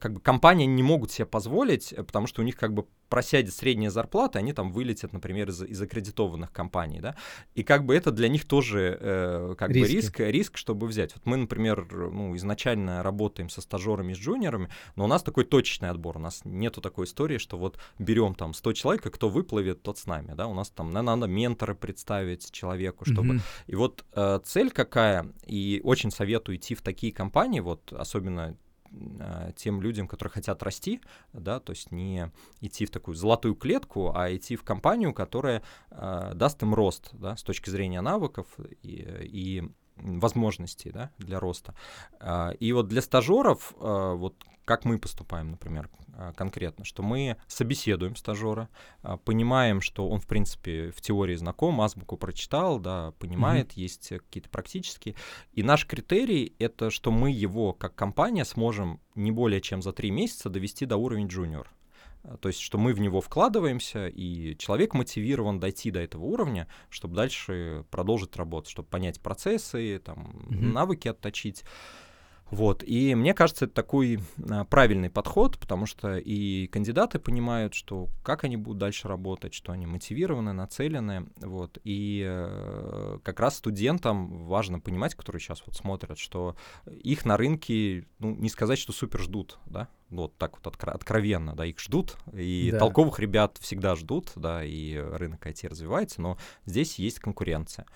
как 0.00 0.14
бы 0.14 0.20
компании 0.20 0.66
не 0.66 0.82
могут 0.82 1.12
себе 1.12 1.26
позволить, 1.26 1.92
э, 1.92 2.02
потому 2.02 2.26
что 2.26 2.42
у 2.42 2.44
них 2.44 2.56
как 2.56 2.72
бы 2.72 2.86
просядет 3.08 3.52
средняя 3.54 3.90
зарплата, 3.90 4.38
они 4.38 4.52
там 4.52 4.72
вылетят, 4.72 5.12
например, 5.12 5.50
из, 5.50 5.62
из 5.62 5.82
аккредитованных 5.82 6.52
компаний, 6.52 7.00
да, 7.00 7.16
и 7.54 7.62
как 7.62 7.84
бы 7.84 7.94
это 7.94 8.10
для 8.12 8.28
них 8.28 8.46
тоже 8.46 8.96
э, 9.00 9.54
как 9.58 9.70
Риски. 9.70 9.80
бы 9.80 9.96
риск, 9.96 10.20
риск, 10.20 10.56
чтобы 10.56 10.86
взять. 10.86 11.14
Вот 11.14 11.26
мы, 11.26 11.36
например, 11.36 11.86
ну, 11.92 12.36
изначально 12.36 13.02
работаем 13.02 13.48
со 13.48 13.60
стажерами, 13.60 14.14
с 14.14 14.18
джуниорами, 14.18 14.68
но 14.96 15.04
у 15.04 15.06
нас 15.08 15.22
такой 15.22 15.44
точечный 15.44 15.90
отбор, 15.90 16.16
у 16.16 16.20
нас 16.20 16.42
нету 16.44 16.80
такой 16.80 17.06
истории, 17.06 17.38
что 17.38 17.58
вот 17.58 17.78
берем 17.98 18.34
там 18.34 18.54
100 18.54 18.72
человек, 18.74 19.06
и 19.06 19.10
кто 19.10 19.28
выплывет, 19.28 19.82
тот 19.82 19.98
с 19.98 20.06
нами, 20.06 20.34
да, 20.34 20.46
у 20.46 20.54
нас 20.54 20.70
там 20.70 20.90
надо 20.90 21.26
ментора 21.26 21.74
представить 21.74 22.50
человеку, 22.52 23.04
чтобы... 23.04 23.34
Mm-hmm. 23.34 23.40
И 23.66 23.74
вот 23.74 24.04
э, 24.12 24.40
цель 24.44 24.70
какая, 24.70 25.26
и 25.46 25.80
очень 25.82 26.10
советую 26.10 26.56
идти 26.56 26.74
в 26.74 26.82
такие 26.82 27.12
компании, 27.12 27.60
вот 27.60 27.92
особенно 27.92 28.56
тем 29.56 29.80
людям, 29.80 30.08
которые 30.08 30.32
хотят 30.32 30.62
расти, 30.62 31.00
да, 31.32 31.60
то 31.60 31.70
есть 31.70 31.92
не 31.92 32.30
идти 32.60 32.86
в 32.86 32.90
такую 32.90 33.14
золотую 33.14 33.54
клетку, 33.54 34.12
а 34.14 34.34
идти 34.34 34.56
в 34.56 34.64
компанию, 34.64 35.14
которая 35.14 35.62
э, 35.90 36.32
даст 36.34 36.62
им 36.62 36.74
рост, 36.74 37.10
да, 37.12 37.36
с 37.36 37.42
точки 37.42 37.70
зрения 37.70 38.00
навыков 38.00 38.46
и, 38.82 39.06
и 39.22 39.70
возможностей, 40.02 40.90
да, 40.90 41.10
для 41.18 41.40
роста. 41.40 41.74
Э, 42.20 42.54
и 42.58 42.72
вот 42.72 42.88
для 42.88 43.02
стажеров, 43.02 43.74
э, 43.80 44.14
вот 44.16 44.34
как 44.64 44.84
мы 44.84 44.98
поступаем, 44.98 45.50
например, 45.50 45.90
а, 46.14 46.32
конкретно, 46.32 46.84
что 46.84 47.02
мы 47.02 47.36
собеседуем 47.46 48.14
стажера, 48.14 48.68
а, 49.02 49.16
понимаем, 49.16 49.80
что 49.80 50.08
он, 50.08 50.20
в 50.20 50.26
принципе, 50.26 50.90
в 50.90 51.00
теории 51.00 51.34
знаком, 51.34 51.80
азбуку 51.80 52.16
прочитал, 52.16 52.78
да, 52.78 53.12
понимает, 53.18 53.70
mm-hmm. 53.70 53.80
есть 53.80 54.08
какие-то 54.08 54.50
практические. 54.50 55.14
И 55.54 55.62
наш 55.62 55.86
критерий— 55.86 56.54
это 56.58 56.90
что 56.90 57.10
мы 57.10 57.30
его, 57.30 57.72
как 57.72 57.94
компания, 57.94 58.44
сможем 58.44 59.00
не 59.14 59.32
более 59.32 59.60
чем 59.60 59.82
за 59.82 59.92
три 59.92 60.10
месяца 60.10 60.50
довести 60.50 60.84
до 60.84 60.98
уровня 60.98 61.26
джуниор. 61.26 61.70
А, 62.22 62.36
то 62.36 62.48
есть, 62.48 62.60
что 62.60 62.78
мы 62.78 62.92
в 62.92 63.00
него 63.00 63.20
вкладываемся, 63.20 64.08
и 64.08 64.56
человек 64.58 64.94
мотивирован 64.94 65.60
дойти 65.60 65.90
до 65.90 66.00
этого 66.00 66.24
уровня, 66.24 66.68
чтобы 66.88 67.16
дальше 67.16 67.84
продолжить 67.90 68.36
работу, 68.36 68.70
чтобы 68.70 68.88
понять 68.88 69.20
процессы, 69.20 70.00
там, 70.04 70.46
mm-hmm. 70.48 70.72
навыки 70.72 71.08
отточить. 71.08 71.64
Вот, 72.50 72.82
и 72.82 73.14
мне 73.14 73.32
кажется, 73.32 73.66
это 73.66 73.74
такой 73.74 74.18
а, 74.50 74.64
правильный 74.64 75.08
подход, 75.08 75.56
потому 75.58 75.86
что 75.86 76.16
и 76.16 76.66
кандидаты 76.66 77.20
понимают, 77.20 77.74
что 77.74 78.08
как 78.24 78.42
они 78.42 78.56
будут 78.56 78.78
дальше 78.78 79.06
работать, 79.06 79.54
что 79.54 79.70
они 79.70 79.86
мотивированы, 79.86 80.52
нацелены, 80.52 81.28
вот, 81.40 81.78
и 81.84 82.24
э, 82.26 83.18
как 83.22 83.38
раз 83.38 83.58
студентам 83.58 84.46
важно 84.46 84.80
понимать, 84.80 85.14
которые 85.14 85.40
сейчас 85.40 85.62
вот 85.64 85.76
смотрят, 85.76 86.18
что 86.18 86.56
их 86.86 87.24
на 87.24 87.36
рынке, 87.36 88.06
ну, 88.18 88.34
не 88.34 88.48
сказать, 88.48 88.80
что 88.80 88.92
супер 88.92 89.20
ждут, 89.20 89.60
да, 89.66 89.88
вот 90.10 90.36
так 90.36 90.58
вот 90.58 90.74
откро- 90.74 90.92
откровенно, 90.92 91.54
да, 91.54 91.64
их 91.64 91.78
ждут, 91.80 92.16
и 92.32 92.70
да. 92.72 92.78
толковых 92.78 93.18
ребят 93.18 93.58
всегда 93.60 93.96
ждут, 93.96 94.32
да, 94.36 94.64
и 94.64 94.96
рынок 94.96 95.46
IT 95.46 95.68
развивается, 95.68 96.20
но 96.20 96.38
здесь 96.66 96.98
есть 96.98 97.20
конкуренция. 97.20 97.86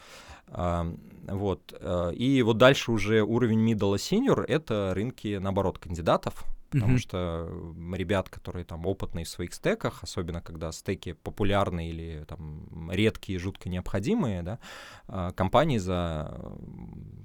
Вот. 0.46 1.74
Э, 1.81 2.12
и 2.14 2.42
вот 2.42 2.59
дальше 2.59 2.92
уже 2.92 3.22
уровень 3.22 3.72
middle 3.72 3.94
senior— 3.94 4.44
это 4.46 4.92
рынки, 4.94 5.38
наоборот, 5.38 5.79
кандидатов, 5.79 6.44
потому 6.74 6.96
mm-hmm. 6.96 6.98
что 6.98 7.74
ребят, 7.94 8.29
которые 8.29 8.64
там 8.64 8.85
опытные 8.87 9.24
в 9.24 9.29
своих 9.29 9.55
стеках, 9.55 10.03
особенно 10.03 10.40
когда 10.40 10.72
стеки 10.72 11.12
популярные 11.12 11.90
или 11.90 12.24
там 12.27 12.90
редкие, 12.90 13.38
жутко 13.38 13.68
необходимые, 13.68 14.42
да, 14.42 14.59
а, 15.07 15.33
компании 15.33 15.79
за 15.79 16.37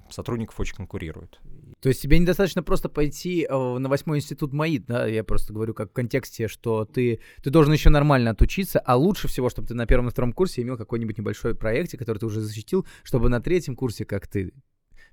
сотрудников 0.08 0.58
очень 0.60 0.76
конкурируют. 0.76 1.40
То 1.80 1.88
есть 1.88 2.02
тебе 2.02 2.18
недостаточно 2.18 2.62
просто 2.62 2.88
пойти 2.88 3.46
э, 3.48 3.78
на 3.78 3.88
восьмой 3.88 4.18
институт 4.18 4.52
МАИД, 4.52 4.86
да, 4.86 5.06
я 5.06 5.24
просто 5.24 5.52
говорю 5.52 5.72
как 5.72 5.90
в 5.90 5.92
контексте, 5.92 6.46
что 6.46 6.84
ты, 6.84 7.20
ты 7.42 7.50
должен 7.50 7.72
еще 7.72 7.88
нормально 7.88 8.30
отучиться, 8.30 8.80
а 8.80 8.96
лучше 8.96 9.28
всего, 9.28 9.48
чтобы 9.48 9.68
ты 9.68 9.74
на 9.74 9.86
первом 9.86 10.08
и 10.08 10.10
втором 10.10 10.32
курсе 10.32 10.62
имел 10.62 10.76
какой-нибудь 10.76 11.16
небольшой 11.16 11.54
проект, 11.54 11.96
который 11.96 12.18
ты 12.18 12.26
уже 12.26 12.40
защитил, 12.40 12.86
чтобы 13.02 13.28
на 13.30 13.40
третьем 13.40 13.76
курсе, 13.76 14.04
как 14.04 14.26
ты, 14.26 14.52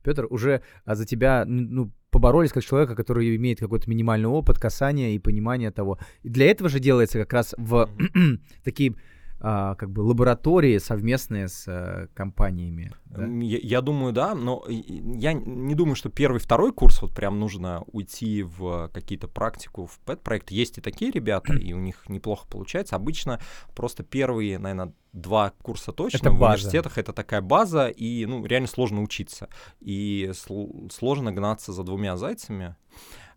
Петр, 0.03 0.27
уже 0.29 0.61
а, 0.83 0.95
за 0.95 1.05
тебя 1.05 1.45
ну, 1.45 1.91
поборолись 2.09 2.51
как 2.51 2.65
человека, 2.65 2.95
который 2.95 3.35
имеет 3.37 3.59
какой-то 3.59 3.89
минимальный 3.89 4.29
опыт 4.29 4.59
касания 4.59 5.11
и 5.11 5.19
понимания 5.19 5.71
того. 5.71 5.99
И 6.23 6.29
для 6.29 6.51
этого 6.51 6.69
же 6.69 6.79
делается 6.79 7.19
как 7.19 7.31
раз 7.31 7.55
в 7.57 7.89
такие 8.63 8.95
а, 9.39 9.75
как 9.75 9.91
бы 9.91 10.01
лаборатории 10.01 10.77
совместные 10.79 11.47
с 11.47 11.65
а, 11.67 12.07
компаниями. 12.13 12.91
Да? 13.05 13.25
Я, 13.25 13.59
я 13.61 13.81
думаю, 13.81 14.13
да, 14.13 14.33
но 14.33 14.63
я 14.67 15.33
не 15.33 15.75
думаю, 15.75 15.95
что 15.95 16.09
первый, 16.09 16.39
второй 16.39 16.73
курс 16.73 17.01
вот 17.01 17.13
прям 17.13 17.39
нужно 17.39 17.83
уйти 17.91 18.43
в 18.43 18.89
какие-то 18.93 19.27
практику 19.27 19.85
в 19.85 19.99
пэт-проект. 19.99 20.51
Есть 20.51 20.79
и 20.79 20.81
такие 20.81 21.11
ребята, 21.11 21.53
и 21.53 21.73
у 21.73 21.79
них 21.79 22.09
неплохо 22.09 22.47
получается. 22.47 22.95
Обычно 22.95 23.39
просто 23.75 24.03
первые, 24.03 24.57
наверное, 24.57 24.93
два 25.13 25.51
курса 25.61 25.91
точно 25.91 26.17
это 26.17 26.31
в 26.31 26.39
база. 26.39 26.53
университетах 26.53 26.97
это 26.97 27.13
такая 27.13 27.41
база, 27.41 27.87
и 27.87 28.25
ну 28.25 28.45
реально 28.45 28.67
сложно 28.67 29.01
учиться, 29.01 29.49
и 29.79 30.31
сл- 30.33 30.91
сложно 30.91 31.31
гнаться 31.31 31.73
за 31.73 31.83
двумя 31.83 32.17
зайцами. 32.17 32.75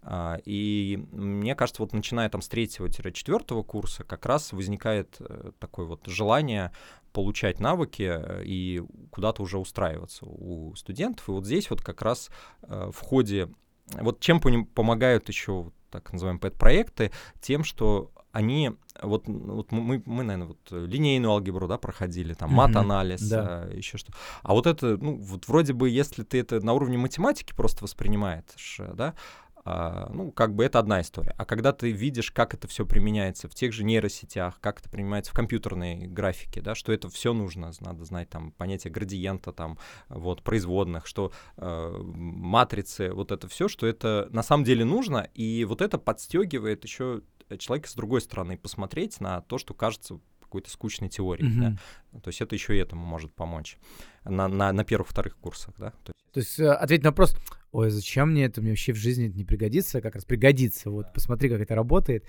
А, 0.02 0.38
и 0.44 1.02
мне 1.12 1.54
кажется, 1.54 1.82
вот 1.82 1.92
начиная 1.92 2.28
там 2.28 2.40
с 2.40 2.48
третьего-четвертого 2.48 3.62
курса 3.62 4.04
как 4.04 4.26
раз 4.26 4.52
возникает 4.52 5.16
э, 5.20 5.52
такое 5.58 5.86
вот 5.86 6.06
желание 6.06 6.72
получать 7.12 7.60
навыки 7.60 8.10
э, 8.10 8.42
и 8.44 8.82
куда-то 9.10 9.42
уже 9.42 9.58
устраиваться 9.58 10.24
у 10.26 10.74
студентов. 10.74 11.28
И 11.28 11.32
вот 11.32 11.44
здесь 11.44 11.68
вот 11.70 11.82
как 11.82 12.02
раз 12.02 12.30
э, 12.62 12.90
в 12.92 13.00
ходе... 13.00 13.48
Вот 13.86 14.20
чем 14.20 14.40
помогают 14.40 15.28
еще 15.28 15.72
так 15.90 16.12
называемые 16.12 16.40
пэт-проекты? 16.40 17.10
Тем, 17.40 17.64
что 17.64 18.12
они 18.32 18.70
вот, 19.02 19.24
вот 19.26 19.72
мы, 19.72 20.02
мы, 20.04 20.22
наверное, 20.22 20.48
вот 20.48 20.70
линейную 20.70 21.32
алгебру, 21.32 21.66
да, 21.66 21.78
проходили, 21.78 22.34
там, 22.34 22.52
мат-анализ, 22.52 23.28
да. 23.28 23.64
а, 23.64 23.74
еще 23.74 23.98
что. 23.98 24.12
А 24.42 24.52
вот 24.52 24.66
это, 24.66 24.96
ну, 24.96 25.16
вот 25.16 25.48
вроде 25.48 25.72
бы, 25.72 25.90
если 25.90 26.22
ты 26.22 26.38
это 26.38 26.64
на 26.64 26.72
уровне 26.72 26.98
математики 26.98 27.52
просто 27.54 27.82
воспринимаешь, 27.82 28.80
да, 28.94 29.14
а, 29.49 29.49
ну, 30.12 30.30
как 30.32 30.54
бы 30.54 30.64
это 30.64 30.78
одна 30.78 31.00
история. 31.00 31.34
А 31.36 31.44
когда 31.44 31.72
ты 31.72 31.92
видишь, 31.92 32.30
как 32.30 32.54
это 32.54 32.68
все 32.68 32.86
применяется 32.86 33.48
в 33.48 33.54
тех 33.54 33.72
же 33.72 33.84
нейросетях, 33.84 34.60
как 34.60 34.80
это 34.80 34.88
применяется 34.88 35.32
в 35.32 35.34
компьютерной 35.34 36.06
графике, 36.06 36.60
да, 36.60 36.74
что 36.74 36.92
это 36.92 37.08
все 37.08 37.32
нужно, 37.32 37.72
надо 37.80 38.04
знать 38.04 38.28
там 38.30 38.52
понятие 38.52 38.92
градиента, 38.92 39.52
там, 39.52 39.78
вот, 40.08 40.42
производных, 40.42 41.06
что 41.06 41.32
э, 41.56 42.02
матрицы, 42.02 43.12
вот 43.12 43.32
это 43.32 43.48
все, 43.48 43.68
что 43.68 43.86
это 43.86 44.28
на 44.30 44.42
самом 44.42 44.64
деле 44.64 44.84
нужно, 44.84 45.28
и 45.34 45.64
вот 45.64 45.82
это 45.82 45.98
подстегивает 45.98 46.84
еще 46.84 47.22
человека 47.58 47.88
с 47.88 47.94
другой 47.94 48.20
стороны 48.20 48.56
посмотреть 48.56 49.20
на 49.20 49.40
то, 49.42 49.58
что 49.58 49.74
кажется 49.74 50.20
какой-то 50.40 50.70
скучной 50.70 51.08
теории. 51.08 51.46
Mm-hmm. 51.46 51.76
Да? 52.12 52.20
То 52.20 52.28
есть 52.28 52.40
это 52.40 52.54
еще 52.54 52.76
и 52.76 52.80
этому 52.80 53.06
может 53.06 53.32
помочь 53.32 53.78
на, 54.24 54.48
на, 54.48 54.72
на 54.72 54.84
первых-вторых 54.84 55.36
курсах. 55.38 55.74
Да? 55.78 55.90
То 56.04 56.12
есть, 56.12 56.32
То 56.32 56.40
есть 56.40 56.58
э, 56.58 56.72
ответить 56.72 57.04
на 57.04 57.10
вопрос, 57.10 57.36
ой, 57.72 57.90
зачем 57.90 58.30
мне 58.30 58.44
это, 58.44 58.60
мне 58.60 58.70
вообще 58.70 58.92
в 58.92 58.96
жизни 58.96 59.28
это 59.28 59.36
не 59.36 59.44
пригодится, 59.44 60.00
как 60.00 60.14
раз 60.14 60.24
пригодится, 60.24 60.90
вот 60.90 61.12
посмотри, 61.12 61.48
как 61.48 61.60
это 61.60 61.74
работает. 61.74 62.24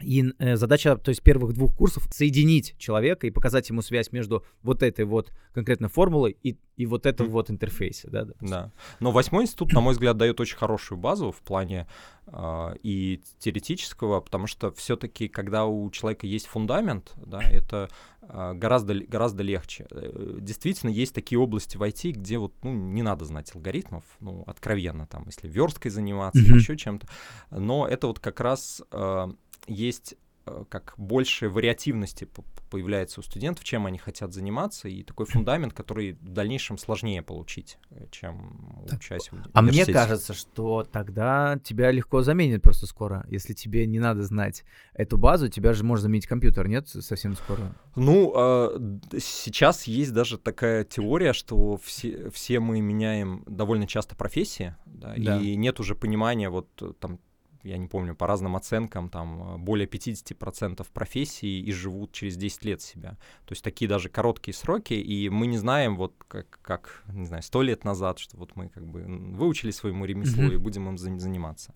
И 0.00 0.32
э, 0.38 0.56
задача, 0.56 0.96
то 0.96 1.10
есть 1.10 1.22
первых 1.22 1.54
двух 1.54 1.74
курсов, 1.76 2.08
соединить 2.12 2.74
человека 2.78 3.26
и 3.26 3.30
показать 3.30 3.68
ему 3.70 3.82
связь 3.82 4.12
между 4.12 4.44
вот 4.62 4.82
этой 4.82 5.04
вот 5.04 5.32
конкретно 5.52 5.88
формулой 5.88 6.36
и, 6.42 6.56
и 6.76 6.86
вот 6.86 7.06
этом 7.06 7.28
вот 7.28 7.50
интерфейсе, 7.50 8.08
да? 8.08 8.24
Допустим. 8.24 8.48
Да. 8.48 8.72
Но 9.00 9.12
восьмой 9.12 9.44
институт, 9.44 9.72
на 9.72 9.80
мой 9.80 9.92
взгляд, 9.92 10.16
дает 10.16 10.40
очень 10.40 10.56
хорошую 10.56 10.98
базу 10.98 11.30
в 11.30 11.40
плане 11.40 11.86
э, 12.26 12.76
и 12.82 13.20
теоретического, 13.38 14.20
потому 14.20 14.46
что 14.46 14.72
все-таки, 14.72 15.28
когда 15.28 15.66
у 15.66 15.90
человека 15.90 16.26
есть 16.26 16.46
фундамент, 16.46 17.12
да, 17.24 17.40
это 17.40 17.88
э, 18.22 18.54
гораздо 18.54 18.94
гораздо 18.94 19.42
легче. 19.42 19.86
Э, 19.90 20.38
действительно, 20.40 20.90
есть 20.90 21.14
такие 21.14 21.38
области 21.38 21.76
в 21.76 21.82
IT, 21.82 22.12
где 22.12 22.38
вот 22.38 22.54
ну 22.62 22.72
не 22.72 23.02
надо 23.02 23.24
знать 23.24 23.54
алгоритмов, 23.54 24.04
ну 24.20 24.42
откровенно 24.46 25.06
там, 25.06 25.24
если 25.26 25.48
версткой 25.48 25.90
заниматься 25.90 26.40
mm-hmm. 26.40 26.46
или 26.46 26.58
еще 26.58 26.76
чем-то, 26.76 27.06
но 27.50 27.86
это 27.86 28.08
вот 28.08 28.18
как 28.18 28.40
раз 28.40 28.82
э, 28.90 29.32
есть 29.66 30.16
э, 30.46 30.64
как 30.68 30.94
больше 30.96 31.48
вариативности 31.48 32.28
появляется 32.72 33.20
у 33.20 33.22
студентов, 33.22 33.64
чем 33.64 33.84
они 33.84 33.98
хотят 33.98 34.32
заниматься, 34.32 34.88
и 34.88 35.02
такой 35.02 35.26
фундамент, 35.26 35.74
который 35.74 36.12
в 36.14 36.30
дальнейшем 36.30 36.78
сложнее 36.78 37.20
получить, 37.20 37.78
э, 37.90 38.06
чем 38.10 38.82
учась 38.90 39.30
в 39.30 39.36
А 39.52 39.62
мне 39.62 39.84
кажется, 39.84 40.32
что 40.32 40.82
тогда 40.82 41.60
тебя 41.62 41.90
легко 41.90 42.22
заменят 42.22 42.62
просто 42.62 42.86
скоро. 42.86 43.26
Если 43.28 43.52
тебе 43.52 43.86
не 43.86 43.98
надо 43.98 44.22
знать 44.22 44.64
эту 44.94 45.18
базу, 45.18 45.48
тебя 45.48 45.74
же 45.74 45.84
может 45.84 46.04
заменить 46.04 46.26
компьютер, 46.26 46.66
нет, 46.66 46.88
совсем 46.88 47.36
скоро? 47.36 47.74
Ну, 47.94 48.32
э, 48.34 48.98
сейчас 49.18 49.84
есть 49.84 50.14
даже 50.14 50.38
такая 50.38 50.84
теория, 50.84 51.34
что 51.34 51.76
все, 51.76 52.30
все 52.30 52.58
мы 52.58 52.80
меняем 52.80 53.44
довольно 53.46 53.86
часто 53.86 54.16
профессии, 54.16 54.74
да, 54.86 55.14
да. 55.18 55.38
и 55.38 55.56
нет 55.56 55.78
уже 55.78 55.94
понимания 55.94 56.48
вот 56.48 56.68
там 57.00 57.18
я 57.62 57.78
не 57.78 57.86
помню, 57.86 58.14
по 58.14 58.26
разным 58.26 58.56
оценкам, 58.56 59.08
там 59.08 59.62
более 59.62 59.86
50% 59.86 60.86
профессий 60.92 61.60
и 61.60 61.72
живут 61.72 62.12
через 62.12 62.36
10 62.36 62.64
лет 62.64 62.82
себя. 62.82 63.10
То 63.44 63.52
есть 63.52 63.62
такие 63.62 63.88
даже 63.88 64.08
короткие 64.08 64.54
сроки, 64.54 64.94
и 64.94 65.28
мы 65.28 65.46
не 65.46 65.58
знаем, 65.58 65.96
вот 65.96 66.14
как, 66.28 66.58
как 66.62 67.02
не 67.12 67.26
знаю, 67.26 67.42
100 67.42 67.62
лет 67.62 67.84
назад, 67.84 68.18
что 68.18 68.36
вот 68.36 68.56
мы 68.56 68.68
как 68.68 68.86
бы 68.86 69.02
выучили 69.02 69.70
своему 69.70 70.04
ремеслу 70.04 70.44
mm-hmm. 70.44 70.54
и 70.54 70.58
будем 70.58 70.88
им 70.88 70.98
заниматься. 70.98 71.74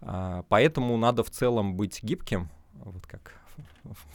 А, 0.00 0.44
поэтому 0.48 0.96
надо 0.96 1.22
в 1.22 1.30
целом 1.30 1.76
быть 1.76 2.02
гибким, 2.02 2.48
вот 2.74 3.06
как 3.06 3.34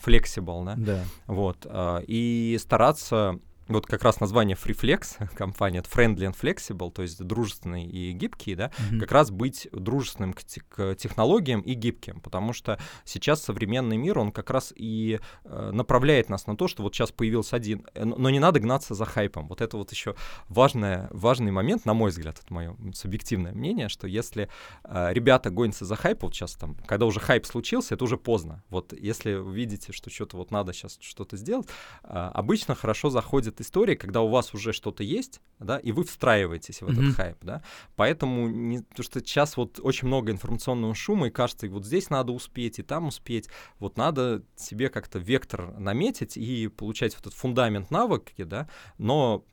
flexible, 0.06 0.66
да? 0.66 0.76
Да. 0.78 1.04
Вот, 1.28 1.66
а, 1.70 2.02
и 2.06 2.58
стараться 2.60 3.40
вот 3.68 3.86
как 3.86 4.04
раз 4.04 4.20
название 4.20 4.58
FreeFlex 4.58 5.34
компания, 5.36 5.80
это 5.80 5.90
Friendly 5.90 6.32
and 6.32 6.36
Flexible, 6.40 6.92
то 6.92 7.02
есть 7.02 7.24
дружественный 7.24 7.86
и 7.86 8.12
гибкий, 8.12 8.56
да, 8.56 8.68
mm-hmm. 8.68 9.00
как 9.00 9.12
раз 9.12 9.32
быть 9.32 9.68
дружественным 9.72 10.34
к, 10.34 10.42
к 10.70 10.96
технологиям 10.96 11.62
и 11.62 11.74
гибким, 11.74 12.20
потому 12.20 12.54
что 12.54 12.80
сейчас 13.06 13.44
современный 13.44 13.98
мир, 13.98 14.20
он 14.20 14.32
как 14.32 14.50
раз 14.50 14.74
и 14.76 15.20
э, 15.46 15.72
направляет 15.72 16.30
нас 16.30 16.48
на 16.48 16.56
то, 16.56 16.68
что 16.68 16.84
вот 16.84 16.94
сейчас 16.94 17.12
появился 17.12 17.56
один, 17.56 17.86
э, 17.94 18.04
но 18.04 18.30
не 18.30 18.40
надо 18.40 18.60
гнаться 18.60 18.96
за 18.96 19.06
хайпом. 19.06 19.48
Вот 19.48 19.62
это 19.62 19.78
вот 19.78 19.92
еще 19.92 20.16
важное, 20.50 21.08
важный 21.12 21.52
момент, 21.52 21.86
на 21.86 21.94
мой 21.94 22.12
взгляд, 22.12 22.40
это 22.44 22.54
мое 22.54 22.76
субъективное 22.94 23.54
мнение, 23.54 23.90
что 23.90 24.08
если 24.08 24.50
э, 24.84 25.14
ребята 25.14 25.50
гонятся 25.50 25.86
за 25.86 25.96
хайпом, 25.96 26.28
вот 26.28 26.36
сейчас 26.36 26.54
там, 26.54 26.76
когда 26.86 27.06
уже 27.06 27.20
хайп 27.20 27.46
случился, 27.46 27.96
это 27.96 28.04
уже 28.04 28.18
поздно. 28.18 28.64
Вот 28.70 28.94
если 28.94 29.34
вы 29.36 29.54
видите, 29.54 29.92
что 29.92 30.10
что-то 30.10 30.38
вот 30.38 30.52
надо 30.52 30.74
сейчас 30.74 30.98
что-то 31.02 31.38
сделать, 31.38 31.68
э, 32.04 32.08
обычно 32.34 32.76
хорошо 32.76 33.10
заходит 33.10 33.53
происходит 33.54 33.62
история, 33.62 33.96
когда 33.96 34.22
у 34.22 34.30
вас 34.30 34.54
уже 34.54 34.74
что-то 34.74 35.04
есть, 35.04 35.42
да, 35.60 35.78
и 35.78 35.92
вы 35.92 36.04
встраиваетесь 36.04 36.82
в 36.82 36.90
этот 36.90 37.04
mm-hmm. 37.04 37.12
хайп, 37.12 37.38
да. 37.42 37.62
Поэтому 37.96 38.50
не, 38.50 38.82
то, 38.82 39.04
что 39.04 39.20
сейчас 39.20 39.58
вот 39.58 39.80
очень 39.82 40.08
много 40.08 40.32
информационного 40.32 40.96
шума, 40.96 41.28
и 41.28 41.32
кажется, 41.32 41.70
вот 41.70 41.86
здесь 41.86 42.10
надо 42.10 42.32
успеть, 42.32 42.80
и 42.80 42.84
там 42.84 43.08
успеть. 43.08 43.50
Вот 43.80 43.98
надо 43.98 44.42
себе 44.56 44.90
как-то 44.90 45.20
вектор 45.20 45.80
наметить 45.80 46.38
и 46.38 46.68
получать 46.68 47.14
вот 47.16 47.28
этот 47.28 47.34
фундамент 47.34 47.92
навыки, 47.92 48.44
да, 48.44 48.68
но 48.98 49.44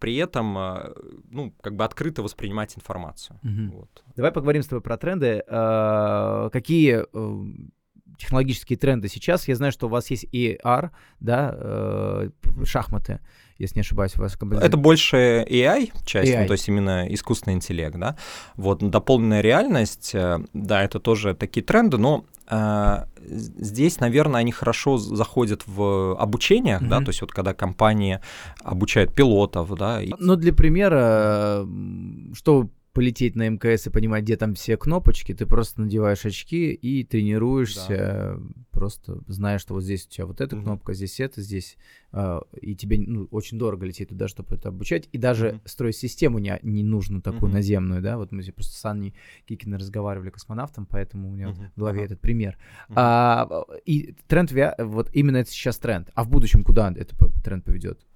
при 0.00 0.16
этом, 0.16 0.56
а, 0.58 0.92
ну, 1.30 1.52
как 1.60 1.76
бы 1.76 1.84
открыто 1.84 2.22
воспринимать 2.22 2.76
информацию. 2.76 3.38
Mm-hmm. 3.42 3.70
Вот. 3.70 4.04
Давай 4.16 4.32
поговорим 4.32 4.62
с 4.62 4.66
тобой 4.66 4.82
про 4.82 4.96
тренды. 4.96 5.42
А, 5.48 6.48
какие 6.50 7.04
э, 7.12 7.68
технологические 8.16 8.78
тренды 8.78 9.08
сейчас. 9.08 9.48
Я 9.48 9.56
знаю, 9.56 9.72
что 9.72 9.86
у 9.86 9.90
вас 9.90 10.10
есть 10.10 10.26
AR, 10.32 10.90
да, 11.20 11.54
э, 11.54 12.30
шахматы, 12.64 13.20
если 13.58 13.76
не 13.76 13.80
ошибаюсь. 13.80 14.16
У 14.16 14.20
вас 14.20 14.36
Это 14.36 14.76
больше 14.76 15.46
AI 15.48 15.90
часть, 16.04 16.32
AI. 16.32 16.42
Ну, 16.42 16.46
то 16.46 16.52
есть 16.52 16.68
именно 16.68 17.06
искусственный 17.08 17.54
интеллект, 17.54 17.96
да. 17.96 18.16
Вот 18.56 18.78
дополненная 18.78 19.40
реальность, 19.40 20.14
э, 20.14 20.38
да, 20.52 20.82
это 20.82 21.00
тоже 21.00 21.34
такие 21.34 21.64
тренды, 21.64 21.98
но 21.98 22.24
э, 22.48 23.04
здесь, 23.26 24.00
наверное, 24.00 24.40
они 24.40 24.52
хорошо 24.52 24.98
заходят 24.98 25.62
в 25.66 26.16
обучениях, 26.18 26.82
mm-hmm. 26.82 26.88
да, 26.88 27.00
то 27.00 27.08
есть 27.08 27.20
вот 27.20 27.32
когда 27.32 27.54
компании 27.54 28.20
обучают 28.62 29.14
пилотов, 29.14 29.74
да. 29.76 30.02
И... 30.02 30.12
Ну, 30.18 30.36
для 30.36 30.52
примера, 30.52 31.66
что 32.34 32.68
полететь 32.96 33.36
на 33.36 33.46
МКС 33.50 33.86
и 33.86 33.90
понимать, 33.90 34.24
где 34.24 34.38
там 34.38 34.54
все 34.54 34.78
кнопочки, 34.78 35.34
ты 35.34 35.44
просто 35.44 35.82
надеваешь 35.82 36.24
очки 36.24 36.72
и 36.72 37.04
тренируешься, 37.04 38.38
да. 38.38 38.42
просто 38.70 39.20
зная, 39.26 39.58
что 39.58 39.74
вот 39.74 39.82
здесь 39.82 40.06
у 40.06 40.08
тебя 40.08 40.24
вот 40.24 40.40
эта 40.40 40.56
mm-hmm. 40.56 40.62
кнопка, 40.62 40.94
здесь 40.94 41.20
это, 41.20 41.42
здесь, 41.42 41.76
э, 42.12 42.40
и 42.58 42.74
тебе 42.74 42.98
ну, 43.06 43.28
очень 43.30 43.58
дорого 43.58 43.84
лететь 43.84 44.08
туда, 44.08 44.28
чтобы 44.28 44.56
это 44.56 44.70
обучать, 44.70 45.10
и 45.12 45.18
даже 45.18 45.48
mm-hmm. 45.48 45.60
строить 45.66 45.96
систему 45.96 46.38
не, 46.38 46.58
не 46.62 46.82
нужно 46.82 47.20
такую 47.20 47.50
mm-hmm. 47.50 47.54
наземную, 47.54 48.00
да, 48.00 48.16
вот 48.16 48.32
мы 48.32 48.42
просто 48.44 48.74
с 48.74 48.84
Анной 48.86 49.12
Кикиной 49.44 49.76
разговаривали 49.76 50.30
космонавтом, 50.30 50.86
поэтому 50.86 51.28
у 51.28 51.32
меня 51.32 51.48
mm-hmm. 51.48 51.70
в 51.74 51.78
голове 51.78 52.00
uh-huh. 52.00 52.06
этот 52.06 52.20
пример. 52.22 52.56
Mm-hmm. 52.88 52.94
А, 52.96 53.64
и 53.84 54.14
тренд, 54.26 54.54
вот 54.78 55.10
именно 55.12 55.36
это 55.36 55.50
сейчас 55.50 55.76
тренд, 55.76 56.08
а 56.14 56.24
в 56.24 56.30
будущем 56.30 56.64
куда 56.64 56.90
этот 56.90 57.18
тренд 57.44 57.62
поведет? 57.62 58.06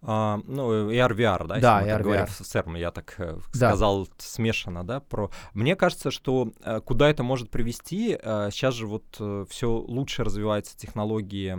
А, 0.00 0.40
ну, 0.46 0.90
AR, 0.90 1.12
VR, 1.14 1.46
да, 1.46 1.58
да 1.58 1.80
если 1.80 1.92
мы 1.94 2.02
говорим 2.02 2.26
в 2.26 2.30
ЦЕРМ, 2.30 2.76
я 2.76 2.92
так 2.92 3.14
э, 3.18 3.36
да. 3.52 3.70
сказал 3.70 4.08
смешано, 4.18 4.84
да, 4.84 5.00
про... 5.00 5.30
Мне 5.54 5.74
кажется, 5.74 6.12
что 6.12 6.52
э, 6.62 6.80
куда 6.84 7.10
это 7.10 7.24
может 7.24 7.50
привести, 7.50 8.16
э, 8.20 8.48
сейчас 8.52 8.74
же 8.74 8.86
вот 8.86 9.16
э, 9.18 9.44
все 9.50 9.70
лучше 9.70 10.22
развиваются 10.22 10.76
технологии 10.76 11.56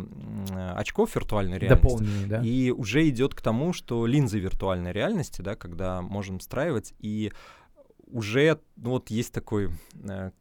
э, 0.52 0.72
очков 0.72 1.16
виртуальной 1.16 1.60
реальности. 1.60 1.98
да. 2.28 2.42
И 2.42 2.72
уже 2.72 3.08
идет 3.10 3.36
к 3.36 3.42
тому, 3.42 3.74
что 3.74 4.06
линзы 4.06 4.40
виртуальной 4.40 4.94
реальности, 4.94 5.42
да, 5.42 5.56
когда 5.56 6.02
можем 6.02 6.40
встраивать, 6.40 6.94
и 7.00 7.34
уже 8.08 8.60
ну, 8.78 8.92
вот 8.92 9.10
есть 9.10 9.34
такой 9.34 9.70
э, 10.02 10.32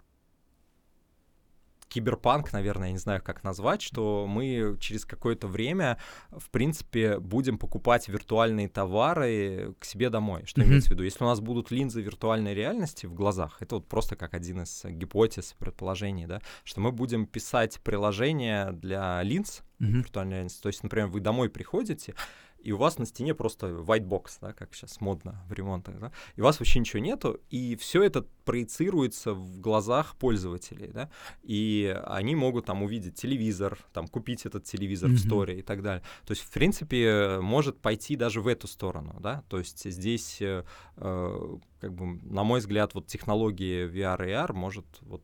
киберпанк, 1.88 2.52
наверное, 2.52 2.88
я 2.88 2.92
не 2.92 2.98
знаю, 2.98 3.22
как 3.22 3.44
назвать, 3.44 3.82
что 3.82 4.26
мы 4.28 4.76
через 4.80 5.04
какое-то 5.04 5.48
время, 5.48 5.98
в 6.30 6.50
принципе, 6.50 7.18
будем 7.18 7.58
покупать 7.58 8.08
виртуальные 8.08 8.68
товары 8.68 9.74
к 9.78 9.84
себе 9.84 10.10
домой. 10.10 10.44
Что 10.44 10.60
mm-hmm. 10.60 10.64
имеется 10.66 10.90
в 10.90 10.92
виду? 10.92 11.04
Если 11.04 11.24
у 11.24 11.26
нас 11.26 11.40
будут 11.40 11.70
линзы 11.70 12.02
виртуальной 12.02 12.54
реальности 12.54 13.06
в 13.06 13.14
глазах, 13.14 13.56
это 13.60 13.76
вот 13.76 13.88
просто 13.88 14.16
как 14.16 14.34
один 14.34 14.62
из 14.62 14.84
гипотез, 14.84 15.54
предположений, 15.58 16.26
да, 16.26 16.40
что 16.64 16.80
мы 16.80 16.92
будем 16.92 17.26
писать 17.26 17.80
приложения 17.82 18.72
для 18.72 19.22
линз 19.22 19.62
mm-hmm. 19.80 19.86
виртуальной 19.86 20.34
реальности. 20.34 20.62
То 20.62 20.68
есть, 20.68 20.82
например, 20.82 21.08
вы 21.08 21.20
домой 21.20 21.48
приходите, 21.48 22.14
и 22.58 22.72
у 22.72 22.76
вас 22.76 22.98
на 22.98 23.06
стене 23.06 23.34
просто 23.34 23.68
white 23.68 24.06
box, 24.06 24.38
да, 24.40 24.52
как 24.52 24.74
сейчас 24.74 25.00
модно 25.00 25.44
в 25.48 25.52
ремонтах, 25.52 25.98
да, 25.98 26.12
и 26.34 26.40
у 26.40 26.44
вас 26.44 26.58
вообще 26.58 26.80
ничего 26.80 27.00
нету, 27.00 27.40
и 27.50 27.76
все 27.76 28.02
это 28.02 28.26
проецируется 28.48 29.34
в 29.34 29.60
глазах 29.60 30.16
пользователей, 30.16 30.90
да, 30.90 31.10
и 31.42 31.94
они 32.06 32.34
могут 32.34 32.64
там 32.64 32.82
увидеть 32.82 33.14
телевизор, 33.16 33.78
там 33.92 34.08
купить 34.08 34.46
этот 34.46 34.64
телевизор 34.64 35.10
mm-hmm. 35.10 35.14
в 35.14 35.18
сторе 35.18 35.58
и 35.58 35.62
так 35.62 35.82
далее. 35.82 36.02
То 36.24 36.32
есть, 36.32 36.40
в 36.40 36.50
принципе, 36.50 37.40
может 37.42 37.78
пойти 37.78 38.16
даже 38.16 38.40
в 38.40 38.46
эту 38.46 38.66
сторону, 38.66 39.18
да, 39.20 39.44
то 39.48 39.58
есть 39.58 39.84
здесь 39.84 40.40
э, 40.40 40.64
э 40.96 41.58
как 41.80 41.94
бы, 41.94 42.18
на 42.24 42.42
мой 42.42 42.60
взгляд, 42.60 42.94
вот 42.94 43.06
технологии 43.06 43.86
VR 43.86 44.26
и 44.26 44.32
AR 44.32 44.52
может 44.52 44.86
вот 45.02 45.22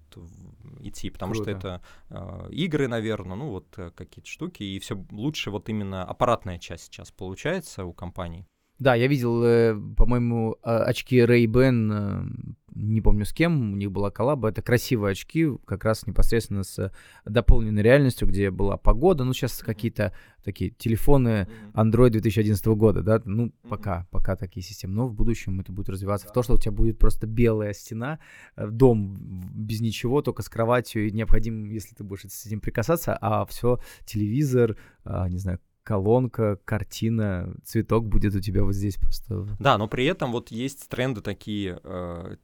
идти, 0.81 1.09
потому 1.11 1.33
Круто. 1.33 1.51
что 1.51 1.59
это 1.59 1.83
э, 2.11 2.51
игры, 2.53 2.89
наверное, 2.89 3.37
ну 3.37 3.49
вот 3.49 3.67
э, 3.79 3.91
какие-то 3.91 4.29
штуки, 4.29 4.63
и 4.63 4.79
все 4.79 5.03
лучше 5.11 5.51
вот 5.51 5.69
именно 5.69 6.05
аппаратная 6.05 6.59
часть 6.59 6.85
сейчас 6.85 7.11
получается 7.11 7.85
у 7.87 7.93
компаний. 7.95 8.47
Да, 8.79 8.95
я 8.95 9.07
видел, 9.07 9.43
э, 9.45 9.75
по-моему, 9.97 10.57
очки 10.63 11.19
Ray-Ban 11.19 12.55
не 12.75 13.01
помню 13.01 13.25
с 13.25 13.33
кем, 13.33 13.73
у 13.73 13.77
них 13.77 13.93
была 13.93 14.11
коллаба, 14.11 14.49
это 14.49 14.63
красивые 14.63 15.13
очки, 15.13 15.49
как 15.65 15.85
раз 15.85 16.07
непосредственно 16.07 16.65
с 16.65 16.93
дополненной 17.25 17.83
реальностью, 17.83 18.29
где 18.29 18.51
была 18.51 18.77
погода, 18.77 19.25
ну, 19.25 19.33
сейчас 19.33 19.59
какие-то 19.59 20.13
такие 20.45 20.71
телефоны 20.71 21.49
Android 21.73 22.11
2011 22.11 22.67
года, 22.67 23.03
да, 23.03 23.23
ну, 23.25 23.53
пока, 23.69 24.07
пока 24.11 24.37
такие 24.37 24.63
системы, 24.63 24.95
но 24.95 25.07
в 25.07 25.15
будущем 25.15 25.61
это 25.61 25.73
будет 25.73 25.89
развиваться 25.89 26.29
в 26.29 26.33
то, 26.33 26.43
что 26.43 26.55
у 26.55 26.59
тебя 26.59 26.73
будет 26.73 26.99
просто 26.99 27.27
белая 27.27 27.73
стена, 27.73 28.19
э, 28.57 28.67
дом 28.67 29.17
без 29.55 29.81
ничего, 29.81 30.23
только 30.23 30.43
с 30.43 30.49
кроватью, 30.49 31.07
и 31.07 31.13
необходим, 31.13 31.65
если 31.65 31.95
ты 31.95 32.05
будешь 32.05 32.23
с 32.29 32.47
этим 32.47 32.61
прикасаться, 32.61 33.17
а 33.21 33.47
все, 33.47 33.79
телевизор, 34.05 34.77
а, 35.05 35.29
не 35.29 35.39
знаю, 35.39 35.61
колонка, 35.85 36.59
картина, 36.65 37.55
цветок 37.63 38.09
будет 38.09 38.35
у 38.35 38.41
тебя 38.41 38.65
вот 38.65 38.75
здесь 38.75 38.97
просто. 38.97 39.47
Да, 39.61 39.79
но 39.79 39.87
при 39.87 40.07
этом 40.07 40.33
вот 40.33 40.51
есть 40.51 40.89
тренды 40.89 41.21
такие 41.21 41.79
э, 41.85 42.37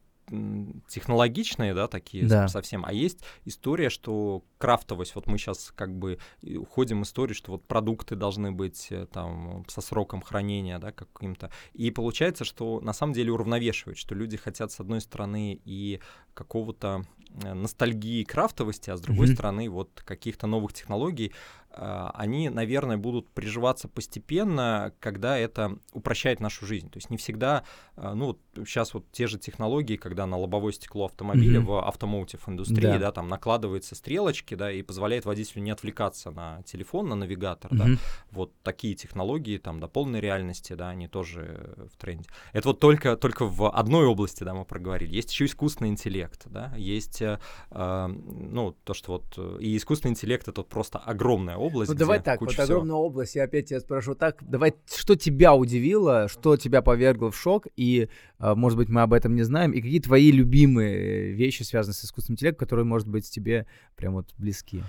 технологичные, 0.88 1.75
да, 1.75 1.88
такие 1.88 2.27
Да. 2.27 2.49
совсем, 2.49 2.85
а 2.85 2.93
есть 2.93 3.21
история, 3.45 3.90
что 3.90 4.43
крафтовость, 4.59 5.14
вот 5.14 5.27
мы 5.27 5.38
сейчас 5.38 5.73
как 5.75 5.97
бы 5.97 6.19
и 6.40 6.57
уходим 6.57 7.01
в 7.01 7.05
историю, 7.05 7.35
что 7.35 7.53
вот 7.53 7.64
продукты 7.66 8.16
должны 8.16 8.53
быть 8.53 8.88
э, 8.90 9.07
там 9.07 9.64
со 9.69 9.81
сроком 9.81 10.23
хранения, 10.23 10.79
да, 10.79 10.93
каким-то, 10.93 11.51
и 11.73 11.90
получается, 11.90 12.45
что 12.45 12.81
на 12.81 12.93
самом 12.93 13.12
деле 13.12 13.33
уравновешивает, 13.33 13.99
что 13.99 14.14
люди 14.14 14.37
хотят 14.37 14.73
с 14.73 14.81
одной 14.81 15.01
стороны 15.01 15.61
и 15.65 16.00
какого-то 16.35 17.02
э, 17.42 17.52
ностальгии 17.54 18.25
крафтовости, 18.25 18.90
а 18.90 18.96
с 18.96 19.00
другой 19.00 19.27
Мгм. 19.27 19.35
стороны 19.35 19.69
вот 19.69 20.02
каких-то 20.04 20.46
новых 20.46 20.73
технологий, 20.73 21.33
они, 21.73 22.48
наверное, 22.48 22.96
будут 22.96 23.31
приживаться 23.31 23.88
постепенно, 23.88 24.92
когда 25.00 25.38
это 25.38 25.79
упрощает 25.92 26.40
нашу 26.40 26.66
жизнь. 26.66 26.90
То 26.90 26.96
есть 26.98 27.10
не 27.10 27.16
всегда, 27.16 27.64
а, 27.96 28.14
ну, 28.14 28.38
сейчас 28.56 28.92
вот 28.94 29.10
те 29.12 29.27
же 29.27 29.38
технологии, 29.38 29.96
когда 29.96 30.27
на 30.27 30.37
лобовое 30.37 30.73
стекло 30.73 31.04
автомобиля 31.06 31.60
Мгм. 31.60 31.66
в 31.68 31.87
автомотив 31.87 32.48
индустрии, 32.48 32.83
Да. 32.83 32.98
да. 32.98 33.12
там 33.12 33.29
накладываются 33.29 33.94
стрелочки, 33.94 34.54
да, 34.54 34.73
и 34.73 34.83
позволяет 34.83 35.25
водителю 35.25 35.62
не 35.62 35.71
отвлекаться 35.71 36.31
на 36.31 36.62
телефон, 36.64 37.08
на 37.08 37.14
навигатор, 37.14 37.71
да. 37.73 37.85
Мгм. 37.85 37.98
Вот 38.33 38.52
такие 38.62 38.94
технологии, 38.94 39.58
там, 39.58 39.79
дополненной 39.81 40.21
реальности, 40.21 40.73
да, 40.73 40.90
они 40.90 41.08
тоже 41.08 41.87
в 41.92 41.96
тренде. 41.96 42.29
Это 42.52 42.68
вот 42.68 42.81
только, 42.81 43.16
только 43.16 43.46
в 43.46 43.71
одной 43.71 44.06
области, 44.06 44.42
да, 44.44 44.54
мы 44.54 44.64
проговорили. 44.64 45.14
Есть 45.14 45.31
еще 45.33 45.44
искусственный 45.44 45.90
интеллект, 45.90 46.46
да, 46.46 46.73
есть, 46.77 47.23
э, 47.23 47.38
э, 47.71 48.06
ну, 48.08 48.77
то, 48.85 48.94
что 48.94 49.12
вот, 49.12 49.25
э, 49.37 49.58
и 49.60 49.77
искусственный 49.77 50.12
интеллект— 50.12 50.48
это 50.48 50.60
вот 50.60 50.68
просто 50.68 50.98
огромная 50.98 51.56
область, 51.61 51.90
Ну 51.90 51.96
давай 51.96 52.21
так, 52.21 52.40
вот 52.40 52.50
всего. 52.50 52.65
огромная 52.65 52.96
область, 52.96 53.37
я 53.37 53.44
опять 53.44 53.69
тебя 53.69 53.81
спрошу 53.81 54.15
так, 54.15 54.37
давай, 54.40 54.75
что 54.92 55.15
тебя 55.15 55.54
удивило, 55.54 56.29
что 56.29 56.56
тебя 56.56 56.83
повергло 56.83 57.31
в 57.31 57.37
шок, 57.37 57.67
и, 57.77 58.08
э, 58.38 58.54
может 58.54 58.79
быть, 58.79 58.88
мы 58.88 59.02
об 59.02 59.13
этом 59.13 59.35
не 59.35 59.42
знаем, 59.42 59.73
и 59.73 59.81
какие 59.81 60.00
твои 60.00 60.33
любимые 60.33 61.33
вещи, 61.33 61.63
связанные 61.63 61.94
с 61.94 62.04
искусственным 62.04 62.35
интеллектом, 62.35 62.61
которые, 62.67 62.85
может 62.85 63.08
быть, 63.08 63.31
тебе 63.31 63.67
прям 63.96 64.15
вот 64.15 64.35
близки? 64.38 64.83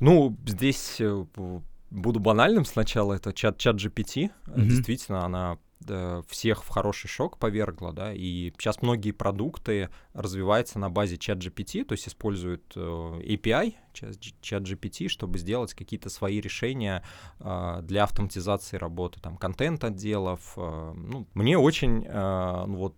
Ну, 0.00 0.36
здесь 0.46 0.96
э, 1.00 1.24
буду 1.90 2.20
банальным 2.20 2.64
сначала. 2.64 3.14
Это 3.14 3.32
чат, 3.32 3.58
чат 3.58 3.76
GPT. 3.76 4.30
Э, 4.46 4.50
Мгм. 4.56 4.68
Действительно, 4.68 5.24
она 5.24 5.58
всех 6.28 6.64
в 6.64 6.68
хороший 6.68 7.06
шок 7.06 7.38
повергла, 7.38 7.92
да, 7.92 8.12
и 8.12 8.50
сейчас 8.58 8.82
многие 8.82 9.12
продукты 9.12 9.90
развиваются 10.14 10.78
на 10.78 10.90
базе 10.90 11.16
чат 11.18 11.38
GPT, 11.38 11.84
то 11.84 11.92
есть 11.92 12.08
используют 12.08 12.72
э, 12.74 12.80
API 12.80 13.74
чат 13.92 14.62
GPT, 14.62 15.08
чтобы 15.08 15.38
сделать 15.38 15.74
какие-то 15.74 16.10
свои 16.10 16.40
решения 16.40 17.04
э, 17.40 17.80
для 17.82 18.04
автоматизации 18.04 18.78
работы, 18.78 19.20
там, 19.20 19.36
контент-отделов. 19.36 20.54
э, 20.56 20.92
ну, 20.96 21.26
мне 21.34 21.58
очень 21.58 22.04
э, 22.06 22.64
вот 22.66 22.96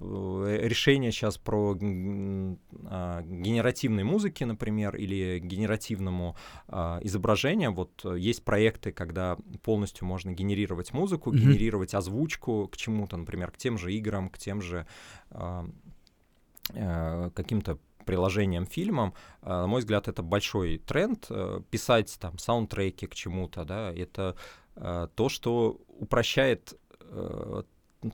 э, 0.00 0.58
решение 0.62 1.12
сейчас 1.12 1.38
про 1.38 1.76
а, 1.76 3.22
генеративной 3.22 4.04
музыки, 4.04 4.44
например, 4.44 4.96
или 4.96 5.38
генеративному 5.38 6.36
а, 6.68 6.98
изображению. 7.02 7.72
Вот 7.72 8.00
э, 8.04 8.18
есть 8.18 8.42
проекты, 8.44 8.92
когда 8.92 9.36
полностью 9.62 10.06
можно 10.06 10.32
генерировать 10.32 10.92
музыку, 10.92 11.30
Мгм. 11.30 11.40
генерировать 11.40 11.94
озвучку 11.94 12.68
к 12.68 12.76
чему-то, 12.76 13.16
например, 13.16 13.50
к 13.50 13.56
тем 13.56 13.78
же 13.78 13.92
играм, 13.92 14.28
к 14.30 14.38
тем 14.38 14.60
же 14.62 14.86
а, 15.30 15.66
э, 16.74 17.30
каким-то 17.34 17.78
приложением, 18.06 18.66
фильмам, 18.66 19.14
А, 19.42 19.62
на 19.62 19.66
мой 19.66 19.80
взгляд, 19.80 20.08
это 20.08 20.22
большой 20.22 20.78
тренд. 20.78 21.28
Писать 21.70 22.16
там 22.20 22.38
саундтреки 22.38 23.06
к 23.06 23.14
чему-то, 23.14 23.64
да, 23.64 23.92
это 23.92 24.34
то, 25.14 25.28
что 25.28 25.80
упрощает 25.98 26.74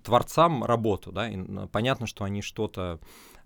творцам 0.02 0.64
работу, 0.64 1.12
да, 1.12 1.28
и 1.28 1.38
понятно, 1.72 2.06
что 2.06 2.24
они 2.24 2.42
что-то 2.42 2.98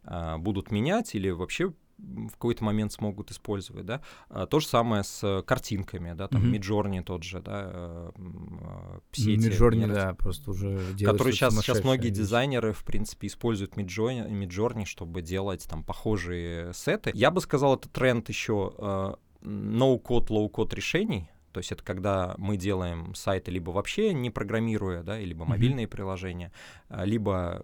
а, 0.04 0.38
будут 0.38 0.70
менять 0.70 1.14
или 1.14 1.30
вообще 1.30 1.72
в 1.98 2.30
какой-то 2.30 2.64
момент 2.64 2.92
смогут 2.92 3.30
использовать, 3.30 3.84
да. 3.84 4.00
А, 4.30 4.46
То 4.46 4.58
же 4.60 4.66
самое 4.66 5.04
с 5.04 5.42
картинками, 5.46 6.14
да, 6.14 6.28
там 6.28 6.42
Мгм. 6.48 6.54
Midjourney 6.54 7.02
тот 7.02 7.22
же, 7.24 7.40
да, 7.42 7.70
э, 7.70 8.10
а, 8.16 9.00
Миджорни, 9.18 9.84
генерати- 9.84 9.94
да, 9.94 10.14
просто 10.14 10.52
уже 10.52 10.78
которые 11.04 11.34
сейчас, 11.34 11.54
сейчас 11.60 11.84
многие 11.84 12.04
сумасшедшее. 12.08 12.12
дизайнеры, 12.24 12.72
в 12.72 12.84
принципе, 12.84 13.26
используют 13.26 13.74
Midjourney, 13.74 14.86
чтобы 14.86 15.20
делать 15.20 15.66
там 15.68 15.84
похожие 15.84 16.72
сеты. 16.72 17.10
Я 17.12 17.30
бы 17.30 17.42
сказал, 17.42 17.74
это 17.76 17.90
тренд 17.90 18.26
еще 18.30 18.72
э, 18.78 19.14
no-code, 19.42 20.28
low-code 20.28 20.74
решений. 20.74 21.28
То 21.52 21.58
есть 21.58 21.72
это 21.72 21.82
когда 21.82 22.34
мы 22.38 22.56
делаем 22.56 23.14
сайты 23.14 23.50
либо 23.50 23.70
вообще 23.70 24.12
не 24.12 24.30
программируя, 24.30 25.02
да, 25.02 25.18
либо 25.18 25.44
мобильные 25.44 25.88
приложения, 25.88 26.52
а, 26.88 27.04
либо 27.04 27.62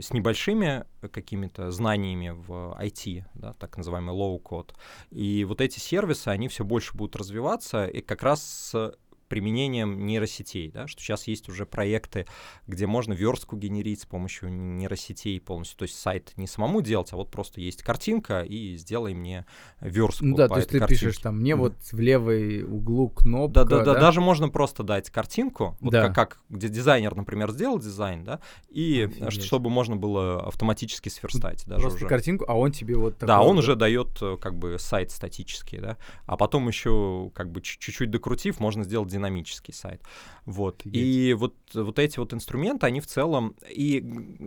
с 0.00 0.12
небольшими 0.12 0.84
какими-то 1.12 1.70
знаниями 1.70 2.30
в 2.30 2.76
IT, 2.80 3.24
да, 3.34 3.52
так 3.54 3.76
называемый 3.76 4.14
low-code. 4.14 4.74
И 5.10 5.44
вот 5.44 5.60
эти 5.60 5.78
сервисы, 5.78 6.28
они 6.28 6.48
все 6.48 6.64
больше 6.64 6.96
будут 6.96 7.16
развиваться, 7.16 7.86
и 7.86 8.00
как 8.00 8.22
раз 8.22 8.42
с 8.42 8.94
применением 9.28 10.06
нейросетей, 10.06 10.70
да, 10.70 10.86
что 10.86 11.00
сейчас 11.02 11.26
есть 11.26 11.48
уже 11.48 11.66
проекты, 11.66 12.26
где 12.66 12.86
можно 12.86 13.12
верстку 13.12 13.56
генерить 13.56 14.00
с 14.02 14.06
помощью 14.06 14.50
нейросетей 14.52 15.40
полностью, 15.40 15.78
то 15.78 15.82
есть 15.84 15.98
сайт 15.98 16.32
не 16.36 16.46
самому 16.46 16.80
делать, 16.82 17.12
а 17.12 17.16
вот 17.16 17.30
просто 17.30 17.60
есть 17.60 17.82
картинка 17.82 18.42
и 18.42 18.76
сделай 18.76 19.14
мне 19.14 19.44
верстку 19.80 20.24
Ну 20.26 20.36
да, 20.36 20.48
по 20.48 20.54
то 20.54 20.60
есть 20.60 20.70
ты 20.70 20.78
картинке. 20.78 21.04
пишешь 21.06 21.18
там, 21.22 21.38
мне 21.38 21.56
вот 21.56 21.74
в 21.92 21.98
левой 21.98 22.62
углу 22.62 23.08
кнопка, 23.08 23.64
Да, 23.64 23.78
да, 23.78 23.84
да, 23.94 24.00
даже 24.00 24.20
можно 24.20 24.48
просто 24.48 24.82
дать 24.82 25.10
картинку, 25.10 25.76
вот 25.80 25.92
Да. 25.92 26.02
как, 26.08 26.14
как 26.14 26.40
где 26.48 26.68
дизайнер, 26.68 27.14
например, 27.14 27.50
сделал 27.52 27.78
дизайн, 27.78 28.24
да, 28.24 28.40
и 28.68 29.02
Офигеть. 29.02 29.44
чтобы 29.44 29.70
можно 29.70 29.96
было 29.96 30.42
автоматически 30.46 31.08
сверстать 31.08 31.64
даже 31.66 31.82
Просто 31.82 31.96
уже. 31.98 32.06
картинку, 32.08 32.44
а 32.48 32.54
он 32.58 32.72
тебе 32.72 32.96
вот 32.96 33.18
Да, 33.20 33.40
он 33.42 33.56
вот- 33.56 33.62
уже 33.62 33.76
дает 33.76 34.08
э, 34.20 34.36
как 34.40 34.56
бы 34.58 34.78
сайт 34.78 35.10
статический, 35.10 35.78
да, 35.78 35.96
а 36.26 36.36
потом 36.36 36.68
еще 36.68 37.30
как 37.34 37.50
бы 37.50 37.60
чуть- 37.60 37.80
чуть-чуть 37.80 38.10
докрутив, 38.10 38.60
можно 38.60 38.84
сделать 38.84 39.10
динамический 39.16 39.74
сайт. 39.74 40.02
Вот. 40.44 40.80
Офигеть. 40.80 41.06
И 41.06 41.34
вот, 41.34 41.54
вот 41.74 41.98
эти 41.98 42.18
вот 42.18 42.32
инструменты, 42.32 42.86
они 42.86 43.00
в 43.00 43.06
целом, 43.06 43.54
и 43.68 44.04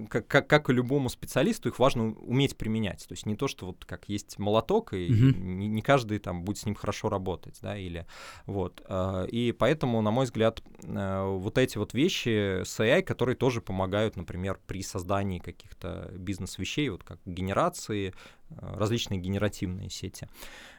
как, 0.10 0.28
как, 0.28 0.48
как 0.48 0.70
и 0.70 0.74
любому 0.74 1.10
специалисту, 1.10 1.70
их 1.70 1.80
важно 1.80 2.14
уметь 2.14 2.56
применять. 2.58 3.06
То 3.08 3.14
есть 3.14 3.26
не 3.26 3.36
то, 3.36 3.48
что 3.48 3.66
вот 3.66 3.86
как 3.86 4.10
есть 4.10 4.40
молоток, 4.40 4.94
и 4.94 5.10
Мгм. 5.10 5.58
не, 5.60 5.68
не 5.68 5.82
каждый 5.82 6.20
там 6.20 6.44
будет 6.44 6.58
с 6.58 6.66
ним 6.66 6.76
хорошо 6.76 7.10
работать, 7.10 7.58
да, 7.62 7.78
или 7.78 8.06
вот. 8.46 8.82
А, 8.88 9.26
И 9.26 9.52
поэтому, 9.52 10.02
на 10.02 10.12
мой 10.12 10.26
взгляд, 10.26 10.62
э, 10.84 11.26
вот 11.26 11.58
эти 11.58 11.78
вот 11.78 11.94
вещи 11.94 12.64
с 12.64 12.80
AI, 12.80 13.02
которые 13.02 13.36
тоже 13.36 13.62
помогают, 13.62 14.16
например, 14.16 14.60
при 14.68 14.84
создании 14.84 15.40
каких-то 15.40 16.12
бизнес-вещей, 16.18 16.90
вот 16.90 17.04
как 17.04 17.20
генерации, 17.26 18.14
э, 18.50 18.76
различные 18.78 19.20
генеративные 19.20 19.90
сети 19.90 20.28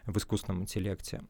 в 0.06 0.16
искусственном 0.16 0.62
интеллекте. 0.62 1.20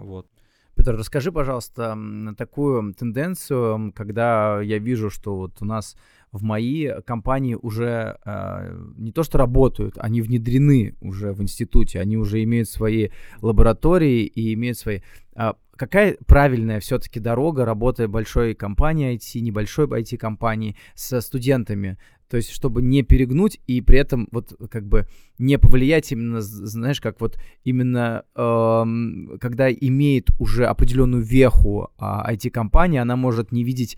Вот. 0.00 0.26
Петр, 0.74 0.96
расскажи, 0.96 1.30
пожалуйста, 1.30 1.98
такую 2.38 2.94
тенденцию, 2.94 3.92
когда 3.94 4.60
я 4.60 4.78
вижу, 4.78 5.10
что 5.10 5.36
вот 5.36 5.56
у 5.60 5.64
нас 5.64 5.96
в 6.32 6.42
мои 6.42 6.88
компании 7.04 7.54
уже 7.54 8.18
э, 8.24 8.78
не 8.96 9.12
то 9.12 9.22
что 9.22 9.38
работают, 9.38 9.96
они 9.98 10.22
внедрены 10.22 10.94
уже 11.00 11.32
в 11.32 11.42
институте, 11.42 12.00
они 12.00 12.16
уже 12.16 12.42
имеют 12.44 12.68
свои 12.68 13.08
лаборатории 13.40 14.24
и 14.24 14.54
имеют 14.54 14.78
свои... 14.78 15.00
А 15.34 15.56
какая 15.76 16.16
правильная 16.26 16.78
все-таки 16.80 17.20
дорога 17.20 17.64
работы 17.64 18.06
большой 18.06 18.54
компании 18.54 19.14
IT, 19.16 19.40
небольшой 19.40 19.86
IT-компании 19.86 20.76
с 20.94 21.20
студентами? 21.20 21.98
То 22.30 22.36
есть, 22.36 22.50
чтобы 22.50 22.80
не 22.80 23.02
перегнуть 23.02 23.58
и 23.66 23.80
при 23.80 23.98
этом 23.98 24.28
вот 24.30 24.54
как 24.70 24.86
бы 24.86 25.06
не 25.38 25.58
повлиять 25.58 26.12
именно, 26.12 26.40
знаешь, 26.40 27.00
как 27.00 27.20
вот 27.20 27.38
именно 27.64 28.22
эм, 28.36 29.36
когда 29.40 29.70
имеет 29.70 30.30
уже 30.38 30.66
определенную 30.66 31.24
веху 31.24 31.90
а, 31.98 32.32
IT-компания, 32.32 33.02
она 33.02 33.16
может 33.16 33.50
не 33.50 33.64
видеть 33.64 33.96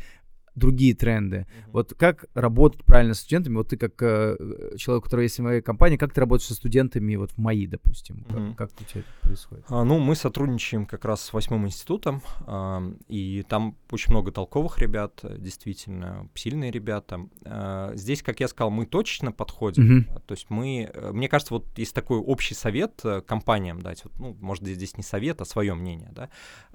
другие 0.54 0.94
тренды. 0.94 1.36
Mm-hmm. 1.36 1.70
Вот 1.72 1.94
как 1.94 2.26
работать 2.34 2.84
правильно 2.84 3.14
с 3.14 3.20
студентами? 3.20 3.56
Вот 3.56 3.68
ты 3.68 3.76
как 3.76 4.00
э, 4.02 4.36
человек, 4.76 5.02
у 5.02 5.04
которого 5.04 5.22
есть 5.22 5.34
своя 5.34 5.62
компания, 5.62 5.98
как 5.98 6.12
ты 6.12 6.20
работаешь 6.20 6.48
со 6.48 6.54
студентами 6.54 7.16
вот 7.16 7.30
в 7.32 7.38
МАИ, 7.38 7.66
допустим? 7.66 8.26
Mm-hmm. 8.28 8.54
Как, 8.56 8.70
как 8.70 8.80
у 8.80 8.84
тебя 8.84 9.00
это 9.00 9.10
происходит? 9.22 9.64
А, 9.68 9.84
ну, 9.84 9.98
мы 9.98 10.14
сотрудничаем 10.14 10.86
как 10.86 11.04
раз 11.04 11.22
с 11.22 11.32
восьмым 11.32 11.66
институтом, 11.66 12.22
э, 12.46 12.94
и 13.08 13.44
там 13.48 13.76
очень 13.90 14.12
много 14.12 14.32
толковых 14.32 14.78
ребят, 14.78 15.20
действительно, 15.38 16.28
сильные 16.34 16.70
ребята. 16.70 17.26
Э, 17.44 17.92
здесь, 17.94 18.22
как 18.22 18.40
я 18.40 18.48
сказал, 18.48 18.70
мы 18.70 18.86
точечно 18.86 19.32
подходим. 19.32 20.00
Mm-hmm. 20.00 20.22
То 20.26 20.34
есть 20.34 20.50
мы, 20.50 20.90
э, 20.92 21.12
мне 21.12 21.28
кажется, 21.28 21.54
вот 21.54 21.66
есть 21.78 21.94
такой 21.94 22.18
общий 22.18 22.54
совет 22.54 23.00
э, 23.04 23.22
компаниям 23.22 23.80
дать, 23.80 24.04
вот, 24.04 24.12
ну, 24.18 24.36
может, 24.40 24.66
здесь 24.66 24.96
не 24.96 25.02
совет, 25.02 25.40
а 25.40 25.44
свое 25.44 25.74
мнение, 25.74 26.10
да, 26.12 26.28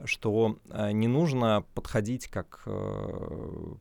что 0.05 0.57
э, 0.69 0.91
не 0.91 1.07
нужно 1.07 1.63
подходить 1.73 2.27
как 2.27 2.63
э, 2.65 3.75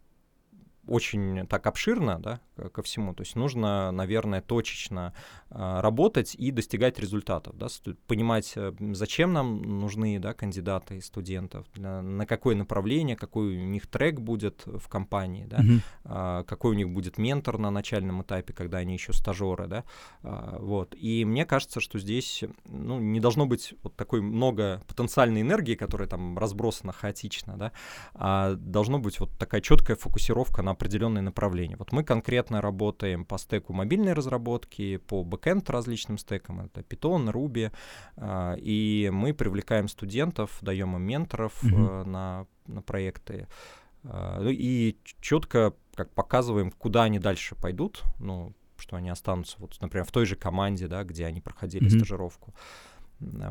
очень 0.86 1.46
так 1.46 1.66
обширно 1.66 2.18
да, 2.18 2.40
ко 2.72 2.82
всему. 2.82 3.14
То 3.14 3.22
есть 3.22 3.36
нужно, 3.36 3.90
наверное, 3.92 4.40
точечно 4.40 5.12
э, 5.50 5.80
работать 5.80 6.34
и 6.34 6.50
достигать 6.50 6.98
результатов. 6.98 7.56
Да, 7.56 7.66
понимать, 8.06 8.52
э, 8.56 8.72
зачем 8.92 9.32
нам 9.32 9.80
нужны 9.80 10.18
да, 10.18 10.32
кандидаты 10.34 10.98
и 10.98 11.00
студентов, 11.00 11.66
для, 11.74 12.02
на 12.02 12.26
какое 12.26 12.56
направление, 12.56 13.16
какой 13.16 13.56
у 13.56 13.64
них 13.66 13.86
трек 13.86 14.20
будет 14.20 14.62
в 14.66 14.88
компании, 14.88 15.46
да, 15.46 15.58
mm-hmm. 15.58 16.40
э, 16.40 16.44
какой 16.44 16.72
у 16.72 16.74
них 16.74 16.90
будет 16.90 17.18
ментор 17.18 17.58
на 17.58 17.70
начальном 17.70 18.22
этапе, 18.22 18.52
когда 18.52 18.78
они 18.78 18.94
еще 18.94 19.12
стажеры. 19.12 19.66
Да, 19.66 19.84
э, 20.22 20.56
вот. 20.60 20.94
И 20.94 21.24
мне 21.24 21.44
кажется, 21.44 21.80
что 21.80 21.98
здесь 21.98 22.44
ну, 22.64 22.98
не 23.00 23.20
должно 23.20 23.46
быть 23.46 23.74
вот 23.82 23.96
такой 23.96 24.20
много 24.20 24.82
потенциальной 24.86 25.42
энергии, 25.42 25.74
которая 25.74 26.08
там 26.08 26.38
разбросана 26.38 26.92
хаотично, 26.92 27.56
да, 27.56 27.72
а 28.14 28.54
должно 28.54 28.98
быть 28.98 29.20
вот 29.20 29.30
такая 29.38 29.60
четкая 29.60 29.96
фокусировка 29.96 30.62
на 30.62 30.70
определенные 30.72 31.22
направления. 31.22 31.76
Вот 31.76 31.92
мы 31.92 32.04
конкретно 32.04 32.45
работаем 32.50 33.24
по 33.24 33.38
стеку 33.38 33.72
мобильной 33.72 34.12
разработки, 34.12 34.96
по 34.96 35.24
бэкэнд 35.24 35.68
различным 35.70 36.18
стекам, 36.18 36.60
это 36.60 36.80
Python, 36.80 37.32
Ruby, 37.32 37.72
а, 38.16 38.54
и 38.58 39.10
мы 39.12 39.34
привлекаем 39.34 39.88
студентов, 39.88 40.58
даем 40.60 40.96
им 40.96 41.02
менторов 41.02 41.62
mm-hmm. 41.62 42.04
на, 42.04 42.46
на 42.66 42.82
проекты, 42.82 43.48
а, 44.04 44.40
ну 44.40 44.50
и 44.50 44.96
четко 45.20 45.74
как 45.94 46.10
показываем, 46.12 46.70
куда 46.70 47.04
они 47.04 47.18
дальше 47.18 47.54
пойдут, 47.54 48.04
ну, 48.18 48.54
что 48.76 48.96
они 48.96 49.08
останутся, 49.08 49.56
вот, 49.58 49.76
например, 49.80 50.04
в 50.04 50.12
той 50.12 50.26
же 50.26 50.36
команде, 50.36 50.88
да, 50.88 51.04
где 51.04 51.26
они 51.26 51.40
проходили 51.40 51.86
mm-hmm. 51.86 51.98
стажировку. 51.98 52.54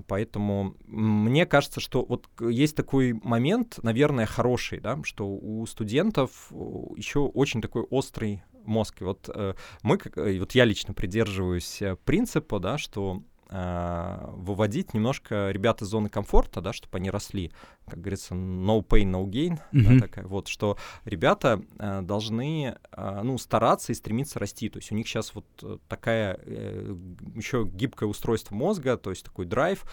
Поэтому 0.07 0.75
мне 0.85 1.45
кажется, 1.47 1.79
что 1.79 2.05
вот 2.05 2.29
есть 2.39 2.75
такой 2.75 3.13
момент, 3.13 3.79
наверное, 3.81 4.27
хороший, 4.27 4.79
да, 4.79 4.99
что 5.03 5.27
у 5.27 5.65
студентов 5.65 6.51
еще 6.95 7.21
очень 7.21 7.61
такой 7.61 7.81
острый 7.83 8.43
мозг. 8.65 9.01
И 9.01 9.05
вот 9.05 9.29
э, 9.33 9.53
мы, 9.83 9.99
вот 10.15 10.51
я 10.53 10.65
лично 10.65 10.93
придерживаюсь 10.93 11.81
э, 11.81 11.95
принципа, 12.05 12.59
да, 12.59 12.77
что 12.77 13.23
э, 13.49 14.29
выводить 14.33 14.93
немножко 14.93 15.51
ребят 15.51 15.81
из 15.81 15.87
зоны 15.87 16.09
комфорта, 16.09 16.61
да, 16.61 16.73
чтобы 16.73 16.97
они 16.97 17.09
росли, 17.09 17.51
как 17.87 17.99
говорится, 17.99 18.33
no 18.33 18.85
pain, 18.85 19.11
no 19.11 19.25
gain, 19.25 19.59
mm-hmm. 19.71 19.99
да, 19.99 20.07
такая 20.07 20.25
вот, 20.25 20.47
что 20.47 20.77
ребята 21.05 21.61
э, 21.79 22.01
должны, 22.01 22.77
э, 22.91 23.21
ну, 23.23 23.37
стараться 23.37 23.91
и 23.91 23.95
стремиться 23.95 24.39
расти, 24.39 24.69
то 24.69 24.79
есть 24.79 24.91
у 24.91 24.95
них 24.95 25.07
сейчас 25.07 25.33
вот 25.35 25.45
э, 25.63 25.77
такая 25.87 26.39
э, 26.41 26.95
еще 27.35 27.65
гибкое 27.71 28.09
устройство 28.09 28.55
мозга, 28.55 28.97
то 28.97 29.09
есть 29.09 29.23
такой 29.23 29.45
драйв, 29.45 29.85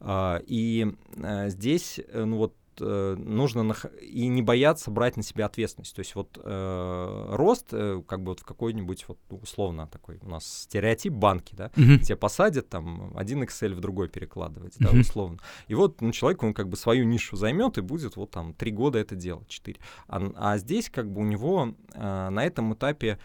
э, 0.00 0.40
и 0.46 0.94
э, 1.16 1.50
здесь, 1.50 2.00
э, 2.06 2.24
ну 2.24 2.38
вот 2.38 2.54
э, 2.80 3.16
нужно 3.18 3.62
нах- 3.62 3.94
и 4.00 4.26
не 4.28 4.42
бояться 4.42 4.90
брать 4.90 5.16
на 5.16 5.22
себя 5.22 5.46
ответственность. 5.46 5.94
То 5.94 6.00
есть 6.00 6.14
вот 6.14 6.38
э, 6.42 7.26
рост, 7.30 7.68
э, 7.72 8.02
как 8.06 8.22
бы 8.22 8.32
вот 8.32 8.40
в 8.40 8.44
какой-нибудь 8.44 9.04
вот 9.08 9.18
условно 9.30 9.86
такой 9.86 10.18
у 10.22 10.28
нас 10.28 10.62
стереотип 10.62 11.12
банки, 11.12 11.54
да, 11.54 11.68
mm-hmm. 11.74 11.98
тебя 12.00 12.16
посадят 12.16 12.68
там 12.68 13.12
один 13.16 13.42
Excel 13.42 13.74
в 13.74 13.80
другой 13.80 14.08
перекладывать, 14.08 14.76
mm-hmm. 14.76 14.92
да, 14.92 15.00
условно. 15.00 15.38
И 15.68 15.74
вот 15.74 16.00
ну, 16.00 16.12
человек 16.12 16.42
он 16.42 16.54
как 16.54 16.68
бы 16.68 16.76
свою 16.76 17.04
нишу 17.04 17.36
займет 17.36 17.78
и 17.78 17.80
будет 17.80 18.16
вот 18.16 18.30
там 18.30 18.54
три 18.54 18.70
года 18.70 18.98
это 18.98 19.14
делать, 19.16 19.48
четыре. 19.48 19.78
А, 20.06 20.32
а 20.36 20.58
здесь 20.58 20.90
как 20.90 21.10
бы 21.10 21.20
у 21.20 21.24
него 21.24 21.74
э, 21.94 22.28
на 22.28 22.44
этом 22.44 22.74
этапе 22.74 23.18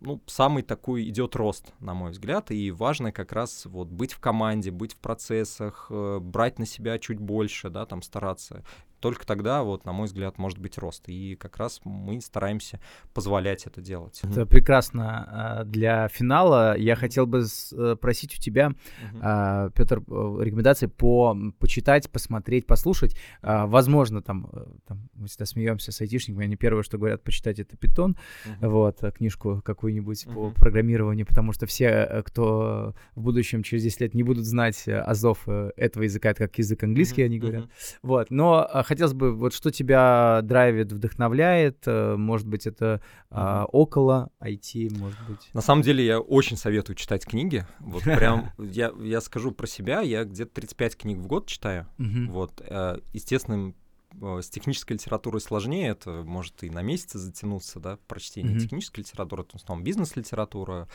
ну, 0.00 0.22
самый 0.26 0.62
такой 0.62 1.08
идет 1.08 1.36
рост, 1.36 1.72
на 1.80 1.94
мой 1.94 2.12
взгляд, 2.12 2.50
и 2.50 2.70
важно 2.70 3.12
как 3.12 3.32
раз 3.32 3.66
вот 3.66 3.88
быть 3.88 4.12
в 4.12 4.20
команде, 4.20 4.70
быть 4.70 4.94
в 4.94 4.98
процессах, 4.98 5.88
э, 5.90 6.18
брать 6.20 6.58
на 6.58 6.66
себя 6.66 6.98
чуть 6.98 7.18
больше, 7.18 7.70
да, 7.70 7.84
там 7.86 8.02
стараться 8.02 8.64
только 9.00 9.26
тогда, 9.26 9.62
вот, 9.62 9.84
на 9.84 9.92
мой 9.92 10.06
взгляд, 10.06 10.38
может 10.38 10.58
быть 10.58 10.78
рост. 10.78 11.04
И 11.08 11.36
как 11.36 11.56
раз 11.56 11.80
мы 11.84 12.20
стараемся 12.20 12.80
позволять 13.14 13.66
это 13.66 13.80
делать. 13.80 14.20
Это 14.22 14.46
прекрасно. 14.46 15.26
А, 15.28 15.64
для 15.64 16.08
финала 16.08 16.76
я 16.76 16.96
хотел 16.96 17.26
бы 17.26 17.44
спросить 17.44 18.32
э, 18.32 18.36
у 18.38 18.40
тебя, 18.40 18.72
uh-huh. 19.12 19.72
Петр, 19.74 19.98
э, 19.98 20.38
рекомендации 20.40 20.86
по 20.86 21.36
почитать, 21.58 22.10
посмотреть, 22.10 22.66
послушать. 22.66 23.16
А, 23.42 23.66
возможно, 23.66 24.22
там, 24.22 24.50
э, 24.52 24.64
там 24.86 25.08
мы 25.14 25.28
всегда 25.28 25.46
смеемся 25.46 25.92
с 25.92 26.00
айтишниками, 26.00 26.44
они 26.44 26.56
первое, 26.56 26.82
что 26.82 26.98
говорят, 26.98 27.22
почитать 27.22 27.58
это 27.58 27.76
питон, 27.76 28.16
uh-huh. 28.46 28.68
вот, 28.68 29.00
книжку 29.16 29.62
какую-нибудь 29.64 30.24
uh-huh. 30.24 30.34
по 30.34 30.50
программированию, 30.50 31.26
потому 31.26 31.52
что 31.52 31.66
все, 31.66 32.22
кто 32.26 32.94
в 33.14 33.22
будущем 33.22 33.62
через 33.62 33.84
10 33.84 34.00
лет 34.00 34.14
не 34.14 34.22
будут 34.22 34.44
знать 34.44 34.88
азов 34.88 35.48
этого 35.48 36.02
языка, 36.02 36.30
это 36.30 36.44
как 36.46 36.58
язык 36.58 36.82
английский, 36.82 37.22
uh-huh. 37.22 37.26
они 37.26 37.38
говорят. 37.38 37.64
Uh-huh. 37.64 37.98
Вот, 38.02 38.30
но 38.30 38.68
хотелось 38.88 39.12
бы, 39.12 39.34
вот 39.34 39.54
что 39.54 39.70
тебя 39.70 40.40
драйвит, 40.42 40.92
вдохновляет, 40.92 41.82
э, 41.86 42.16
может 42.16 42.46
быть, 42.46 42.66
это 42.66 43.00
а, 43.30 43.66
около 43.66 44.30
IT, 44.40 44.98
может 44.98 45.18
быть. 45.28 45.50
На 45.52 45.60
самом 45.60 45.82
деле 45.82 46.04
я 46.04 46.18
очень 46.18 46.56
советую 46.56 46.96
читать 46.96 47.24
книги. 47.26 47.66
Вот 47.78 48.02
прям 48.04 48.50
я, 48.58 48.92
я 49.00 49.20
скажу 49.20 49.52
про 49.52 49.66
себя, 49.66 50.00
я 50.00 50.24
где-то 50.24 50.52
35 50.54 50.96
книг 50.96 51.18
в 51.18 51.26
год 51.26 51.46
читаю. 51.46 51.86
Вот, 51.98 52.62
э, 52.64 52.98
естественным 53.12 53.68
Э, 53.68 53.74
с 54.20 54.48
технической 54.48 54.94
литературой 54.94 55.40
сложнее, 55.40 55.88
это 55.88 56.22
может 56.24 56.62
и 56.62 56.70
на 56.70 56.82
месяцы 56.82 57.18
затянуться, 57.18 57.80
да, 57.80 57.98
прочтение 58.06 58.56
mm-hmm. 58.56 58.60
технической 58.60 59.04
литературы, 59.04 59.42
это 59.42 59.58
в 59.58 59.62
основном 59.62 59.84
бизнес-литература, 59.84 60.88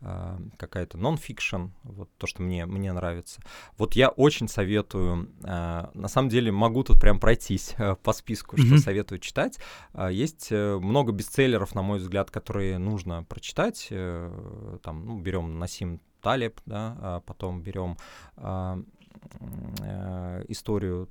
э, 0.00 0.38
какая-то 0.56 0.98
нон-фикшн, 0.98 1.66
вот 1.82 2.10
то, 2.16 2.26
что 2.26 2.42
мне, 2.42 2.66
мне 2.66 2.92
нравится. 2.92 3.40
Вот 3.76 3.94
я 3.94 4.08
очень 4.08 4.48
советую, 4.48 5.30
э, 5.42 5.86
на 5.94 6.08
самом 6.08 6.28
деле 6.28 6.52
могу 6.52 6.82
тут 6.84 7.00
прям 7.00 7.20
пройтись 7.20 7.74
э, 7.78 7.96
по 7.96 8.12
списку, 8.12 8.56
mm-hmm. 8.56 8.66
что 8.66 8.78
советую 8.78 9.18
читать. 9.18 9.58
Э, 9.94 10.08
есть 10.12 10.48
э, 10.50 10.78
много 10.78 11.12
бестселлеров, 11.12 11.74
на 11.74 11.82
мой 11.82 11.98
взгляд, 11.98 12.30
которые 12.30 12.78
нужно 12.78 13.24
прочитать. 13.24 13.88
Э, 13.90 14.78
там, 14.82 15.06
ну, 15.06 15.18
берем 15.18 15.58
Насим 15.58 16.00
Талеб, 16.20 16.60
да, 16.66 16.96
а 17.00 17.20
потом 17.20 17.62
берем 17.62 17.96
э, 18.36 18.82
э, 19.80 20.44
историю 20.48 21.08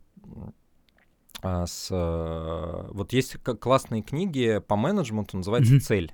с... 1.41 1.88
Э, 1.91 2.89
вот 2.91 3.13
есть 3.13 3.38
классные 3.38 4.01
книги 4.01 4.61
по 4.67 4.75
менеджменту, 4.75 5.38
называется 5.38 5.75
mm-hmm. 5.75 5.80
«Цель». 5.80 6.13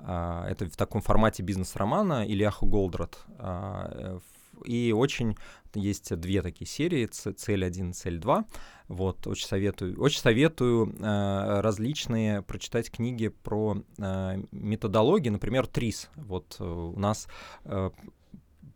А, 0.00 0.46
это 0.48 0.68
в 0.68 0.76
таком 0.76 1.00
формате 1.00 1.42
бизнес-романа 1.42 2.26
Ильяху 2.26 2.66
Голдрат. 2.66 3.18
А, 3.38 4.20
и 4.64 4.92
очень 4.92 5.36
есть 5.74 6.14
две 6.16 6.42
такие 6.42 6.66
серии, 6.66 7.06
цель 7.06 7.64
1, 7.64 7.92
цель 7.92 8.18
2. 8.18 8.44
Вот, 8.88 9.26
очень 9.26 9.46
советую. 9.46 10.00
Очень 10.00 10.20
советую 10.20 10.94
э, 10.98 11.60
различные 11.60 12.42
прочитать 12.42 12.90
книги 12.90 13.28
про 13.28 13.76
э, 13.98 14.42
методологии, 14.50 15.28
например, 15.28 15.66
ТРИС. 15.66 16.08
Вот 16.16 16.56
э, 16.58 16.64
у 16.64 16.98
нас 16.98 17.28
э, 17.64 17.90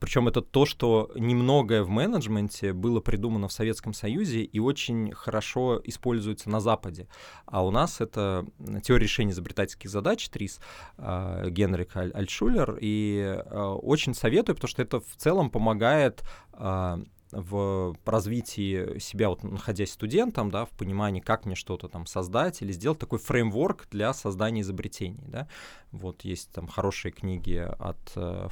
причем 0.03 0.27
это 0.27 0.43
то, 0.43 0.67
что 0.67 1.13
немногое 1.15 1.85
в 1.85 1.89
менеджменте 1.89 2.73
было 2.73 2.99
придумано 2.99 3.47
в 3.47 3.53
Советском 3.53 3.93
Союзе 3.93 4.43
и 4.43 4.59
очень 4.59 5.13
хорошо 5.13 5.81
используется 5.85 6.51
на 6.51 6.59
Западе. 6.59 7.07
А 7.47 7.65
у 7.65 7.71
нас 7.71 8.01
это 8.01 8.45
теория 8.83 9.05
решения 9.05 9.31
изобретательских 9.31 9.89
задач, 9.89 10.29
ТРИС, 10.29 10.59
э, 10.99 11.51
Генрих 11.51 11.97
Альтшулер. 11.97 12.79
И 12.81 13.23
э, 13.23 13.61
очень 13.81 14.15
советую, 14.15 14.57
потому 14.57 14.71
что 14.71 14.83
это 14.83 14.99
в 14.99 15.17
целом 15.17 15.51
помогает 15.51 16.25
э, 16.55 17.05
в 17.33 17.97
развитии 18.05 18.99
себя, 18.99 19.30
вот 19.30 19.43
находясь 19.43 19.93
студентом, 19.93 20.51
да, 20.51 20.66
в 20.66 20.70
понимании, 20.70 21.20
как 21.20 21.47
мне 21.47 21.55
что-то 21.55 21.89
там 21.89 22.07
создать 22.07 22.62
или 22.62 22.72
сделать 22.72 22.99
такой 22.99 23.18
фреймворк 23.18 23.89
для 23.91 24.12
создания 24.12 24.61
изобретений, 24.61 25.24
да. 25.26 25.49
Вот 25.91 26.22
есть 26.22 26.53
там 26.53 26.66
хорошие 26.68 27.12
книги 27.12 27.66
от 27.78 27.99
э, 28.16 28.49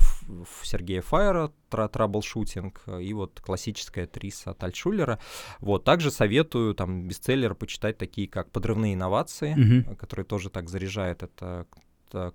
Сергея 0.63 1.03
Файера 1.03 1.53
«Траблшутинг» 1.69 2.83
и 3.01 3.13
вот 3.13 3.41
классическая 3.41 4.07
«ТРИЗ» 4.07 4.47
от 4.47 4.63
Альтшулера. 4.65 5.19
Вот, 5.61 5.85
также 5.85 6.11
советую 6.11 6.75
там 6.75 7.07
бестселлеры 7.07 7.55
почитать 7.55 7.99
такие, 7.99 8.29
как 8.29 8.51
«Подрывные 8.51 8.95
инновации», 8.95 9.57
mm-hmm. 9.57 9.97
которые 9.97 10.27
тоже 10.27 10.51
так 10.51 10.69
заряжают. 10.69 11.23
Это 11.23 11.67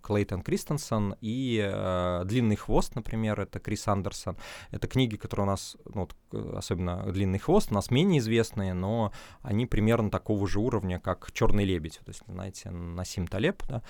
Клейтон 0.02 0.42
Кристенсен, 0.42 1.16
и 1.22 1.62
э, 1.64 2.24
«Длинный 2.26 2.56
хвост», 2.56 2.96
например, 2.96 3.40
это 3.40 3.60
Крис 3.60 3.88
Андерсон. 3.88 4.38
Это 4.72 4.88
книги, 4.88 5.16
которые 5.16 5.46
у 5.46 5.50
нас, 5.50 5.78
ну, 5.94 6.08
вот, 6.32 6.56
особенно 6.56 7.12
«Длинный 7.12 7.40
хвост», 7.40 7.72
у 7.72 7.74
нас 7.74 7.92
менее 7.92 8.20
известные, 8.20 8.74
но 8.74 9.12
они 9.42 9.66
примерно 9.66 10.10
такого 10.10 10.48
же 10.48 10.60
уровня, 10.60 11.00
как 11.00 11.32
«Черный 11.32 11.66
лебедь», 11.66 12.00
то 12.04 12.10
есть, 12.10 12.24
знаете, 12.28 12.70
Нассим 12.70 13.28
Талеб, 13.28 13.64
да, 13.68 13.82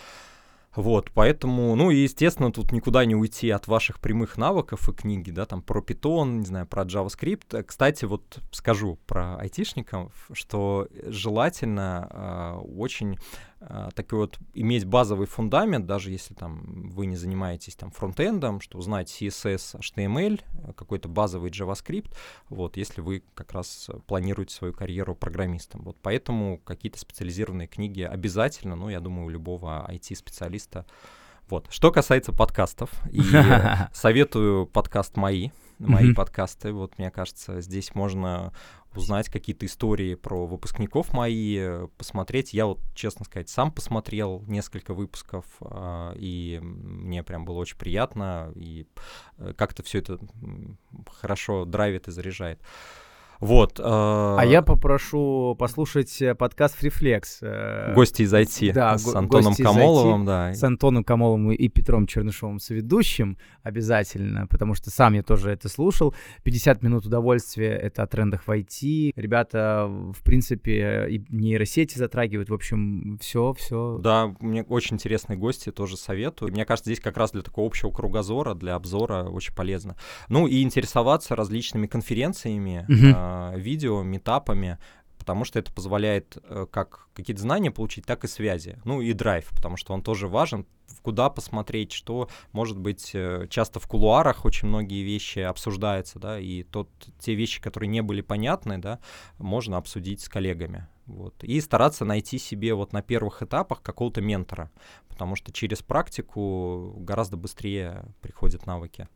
вот, 0.76 1.10
поэтому, 1.14 1.74
ну 1.76 1.90
и, 1.90 1.96
естественно, 1.98 2.52
тут 2.52 2.74
никуда 2.74 3.06
не 3.06 3.16
уйти 3.16 3.50
от 3.50 3.68
ваших 3.68 4.02
прямых 4.02 4.38
навыков 4.38 4.90
и 4.90 4.92
книги, 4.94 5.32
да, 5.32 5.46
там 5.46 5.62
про 5.62 5.80
Python, 5.80 6.40
не 6.40 6.46
знаю, 6.46 6.68
про 6.68 6.84
JavaScript. 6.84 7.64
Кстати, 7.64 8.04
вот 8.04 8.40
скажу 8.52 9.00
про 9.08 9.38
айтишников, 9.38 10.12
что 10.34 10.88
желательно 11.06 12.10
э, 12.12 12.60
очень 12.78 13.18
такой 13.96 14.20
вот 14.20 14.40
иметь 14.54 14.86
базовый 14.86 15.28
фундамент, 15.28 15.86
даже 15.86 16.12
если 16.12 16.34
там 16.34 16.90
вы 16.90 17.06
не 17.06 17.16
занимаетесь 17.16 17.76
там 17.76 17.92
фронтендом, 17.92 18.62
что 18.62 18.78
узнать 18.78 19.10
CSS, 19.10 19.80
HTML, 19.80 20.42
какой-то 20.76 21.08
базовый 21.08 21.52
JavaScript, 21.52 22.14
вот, 22.50 22.78
если 22.78 23.02
вы 23.02 23.24
как 23.34 23.54
раз 23.54 23.90
планируете 24.08 24.56
свою 24.56 24.74
карьеру 24.74 25.16
программистом. 25.16 25.82
Вот 25.84 25.98
поэтому 26.02 26.60
какие-то 26.60 27.00
специализированные 27.00 27.68
книги 27.68 28.02
обязательно, 28.02 28.76
ну, 28.76 28.90
я 28.90 29.00
думаю, 29.00 29.28
у 29.28 29.30
любого 29.30 29.86
IT-специалиста. 29.90 30.86
Вот. 31.50 31.68
Что 31.70 31.92
касается 31.92 32.34
подкастов, 32.34 32.90
и 33.12 33.22
советую 33.94 34.66
подкаст 34.68 35.16
«Мои», 35.16 35.50
мои 35.80 36.14
подкасты. 36.14 36.72
Вот, 36.72 36.98
мне 36.98 37.12
кажется, 37.12 37.62
здесь 37.62 37.96
можно 37.96 38.54
узнать 38.98 39.30
какие-то 39.30 39.66
истории 39.66 40.16
про 40.16 40.46
выпускников 40.46 41.14
мои, 41.14 41.88
посмотреть. 41.98 42.54
Я 42.54 42.66
вот, 42.66 42.80
честно 42.94 43.26
сказать, 43.26 43.50
сам 43.50 43.72
посмотрел 43.72 44.44
несколько 44.48 44.94
выпусков, 44.94 45.46
э, 45.62 46.14
и 46.18 46.60
мне 46.62 47.24
прям 47.24 47.46
было 47.46 47.60
очень 47.60 47.78
приятно, 47.78 48.52
и 48.56 48.88
э, 49.38 49.54
как-то 49.56 49.84
все 49.84 50.00
это 50.00 50.20
хорошо 51.20 51.66
драйвит 51.66 52.08
и 52.08 52.12
заряжает. 52.12 52.62
Вот. 53.40 53.80
Э, 53.80 53.84
а 53.84 54.44
я 54.44 54.62
попрошу 54.62 55.56
послушать 55.58 56.22
э, 56.22 56.36
подкаст 56.36 56.76
Фрифлекс. 56.78 57.40
Э, 57.42 57.94
гости 57.94 58.24
из 58.24 58.34
IT 58.34 58.74
да, 58.74 58.98
с 58.98 59.14
Антоном 59.14 59.56
Камоловым, 59.56 60.24
IT, 60.24 60.26
да. 60.26 60.54
С 60.54 60.64
Антоном 60.64 61.04
Камоловым 61.04 61.52
и 61.52 61.68
Петром 61.68 62.08
Чернышовым, 62.08 62.60
соведущим 62.60 63.38
обязательно, 63.64 64.48
потому 64.48 64.76
что 64.76 64.90
сам 64.90 65.14
я 65.14 65.24
тоже 65.24 65.52
это 65.52 65.70
слушал. 65.70 66.16
50 66.44 66.84
минут 66.84 67.06
удовольствия— 67.06 67.72
это 67.82 68.04
о 68.04 68.08
трендах 68.08 68.44
в 68.48 68.50
IT. 68.50 69.14
Ребята, 69.16 69.88
в 69.88 70.24
принципе, 70.24 71.08
и 71.10 71.24
нейросети 71.30 71.98
затрагивают, 71.98 72.50
в 72.50 72.54
общем, 72.54 73.18
все, 73.22 73.54
все. 73.54 74.00
Да, 74.02 74.34
мне 74.40 74.64
очень 74.64 74.96
интересные 74.96 75.38
гости, 75.38 75.72
тоже 75.72 75.98
советую. 75.98 76.52
Мне 76.52 76.66
кажется, 76.66 76.90
здесь 76.90 77.04
как 77.04 77.18
раз 77.18 77.32
для 77.32 77.42
такого 77.42 77.68
общего 77.68 77.92
кругозора, 77.92 78.54
для 78.54 78.76
обзора 78.76 79.24
очень 79.24 79.54
полезно. 79.54 79.96
Ну 80.30 80.48
и 80.48 80.62
интересоваться 80.62 81.36
различными 81.36 81.88
конференциями, 81.88 82.86
Э, 83.16 83.25
видео, 83.56 84.04
метапами, 84.04 84.78
потому 85.18 85.44
что 85.44 85.58
это 85.60 85.74
позволяет 85.74 86.38
э, 86.44 86.68
как 86.72 87.10
какие-то 87.14 87.42
знания 87.42 87.72
получить, 87.72 88.06
так 88.06 88.24
и 88.24 88.28
связи. 88.28 88.78
Ну 88.86 89.02
и 89.02 89.14
драйв, 89.14 89.50
потому 89.56 89.76
что 89.78 89.94
он 89.94 90.02
тоже 90.02 90.28
важен, 90.28 90.68
куда 91.02 91.30
посмотреть, 91.30 91.92
что, 91.92 92.30
может 92.52 92.78
быть, 92.78 93.12
э, 93.14 93.48
часто 93.50 93.80
в 93.80 93.88
кулуарах 93.88 94.46
очень 94.46 94.68
многие 94.68 95.04
вещи 95.04 95.40
обсуждаются, 95.40 96.20
да, 96.20 96.40
и 96.40 96.64
тот, 96.64 96.90
те 97.20 97.34
вещи, 97.34 97.62
которые 97.62 97.90
не 97.90 98.02
были 98.02 98.22
понятны, 98.22 98.78
да, 98.78 99.00
можно 99.38 99.78
обсудить 99.78 100.22
с 100.22 100.30
коллегами. 100.30 100.88
Вот. 101.06 101.44
И 101.44 101.62
стараться 101.62 102.06
найти 102.06 102.38
себе 102.38 102.74
вот 102.74 102.94
на 102.94 103.02
первых 103.02 103.42
этапах 103.42 103.82
какого-то 103.82 104.22
ментора, 104.22 104.72
потому 105.08 105.36
что 105.36 105.52
через 105.52 105.82
практику 105.82 106.96
гораздо 106.98 107.38
быстрее 107.38 108.06
приходят 108.22 108.66
навыки. 108.66 109.08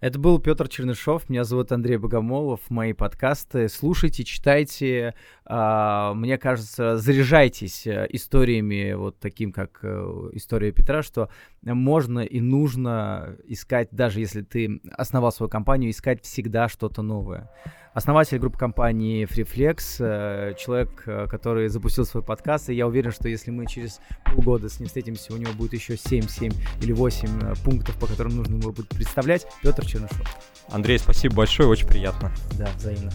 Это 0.00 0.18
был 0.18 0.38
Петр 0.38 0.66
Чернышов, 0.66 1.28
меня 1.28 1.44
зовут 1.44 1.72
Андрей 1.72 1.98
Богомолов, 1.98 2.60
мои 2.70 2.94
подкасты. 2.94 3.68
Слушайте, 3.68 4.24
читайте, 4.24 5.14
э, 5.44 6.12
мне 6.14 6.38
кажется, 6.38 6.96
заряжайтесь 6.96 7.86
э, 7.86 8.06
историями 8.08 8.94
вот 8.94 9.18
таким, 9.18 9.52
как 9.52 9.80
э, 9.82 10.30
история 10.32 10.72
Петра, 10.72 11.02
что 11.02 11.28
можно 11.60 12.20
и 12.20 12.40
нужно 12.40 13.36
искать, 13.44 13.88
даже 13.90 14.20
если 14.20 14.40
ты 14.40 14.80
основал 14.90 15.32
свою 15.32 15.50
компанию, 15.50 15.90
искать 15.90 16.24
всегда 16.24 16.70
что-то 16.70 17.02
новое 17.02 17.50
основатель 17.94 18.38
группы 18.38 18.58
компании 18.58 19.26
FreeFlex, 19.26 19.96
э, 19.98 20.54
человек, 20.58 21.02
э, 21.06 21.26
который 21.28 21.68
запустил 21.68 22.04
свой 22.04 22.22
подкаст, 22.22 22.70
и 22.70 22.74
я 22.74 22.86
уверен, 22.86 23.10
что 23.12 23.28
если 23.28 23.50
мы 23.50 23.66
через 23.66 24.00
полгода 24.24 24.68
с 24.68 24.78
ним 24.78 24.86
встретимся, 24.86 25.32
у 25.32 25.36
него 25.36 25.52
будет 25.52 25.74
еще 25.74 25.96
7, 25.96 26.28
7 26.28 26.52
или 26.82 26.92
8 26.92 27.28
э, 27.28 27.54
пунктов, 27.64 27.96
по 27.98 28.06
которым 28.06 28.36
нужно 28.36 28.56
его 28.56 28.72
будет 28.72 28.88
представлять. 28.88 29.46
Петр 29.62 29.84
Чернышов. 29.84 30.26
Андрей, 30.70 30.98
спасибо 30.98 31.36
большое, 31.36 31.68
очень 31.68 31.86
приятно. 31.86 32.32
Да, 32.58 32.68
взаимно. 32.76 33.10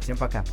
Всем 0.00 0.16
пока. 0.16 0.44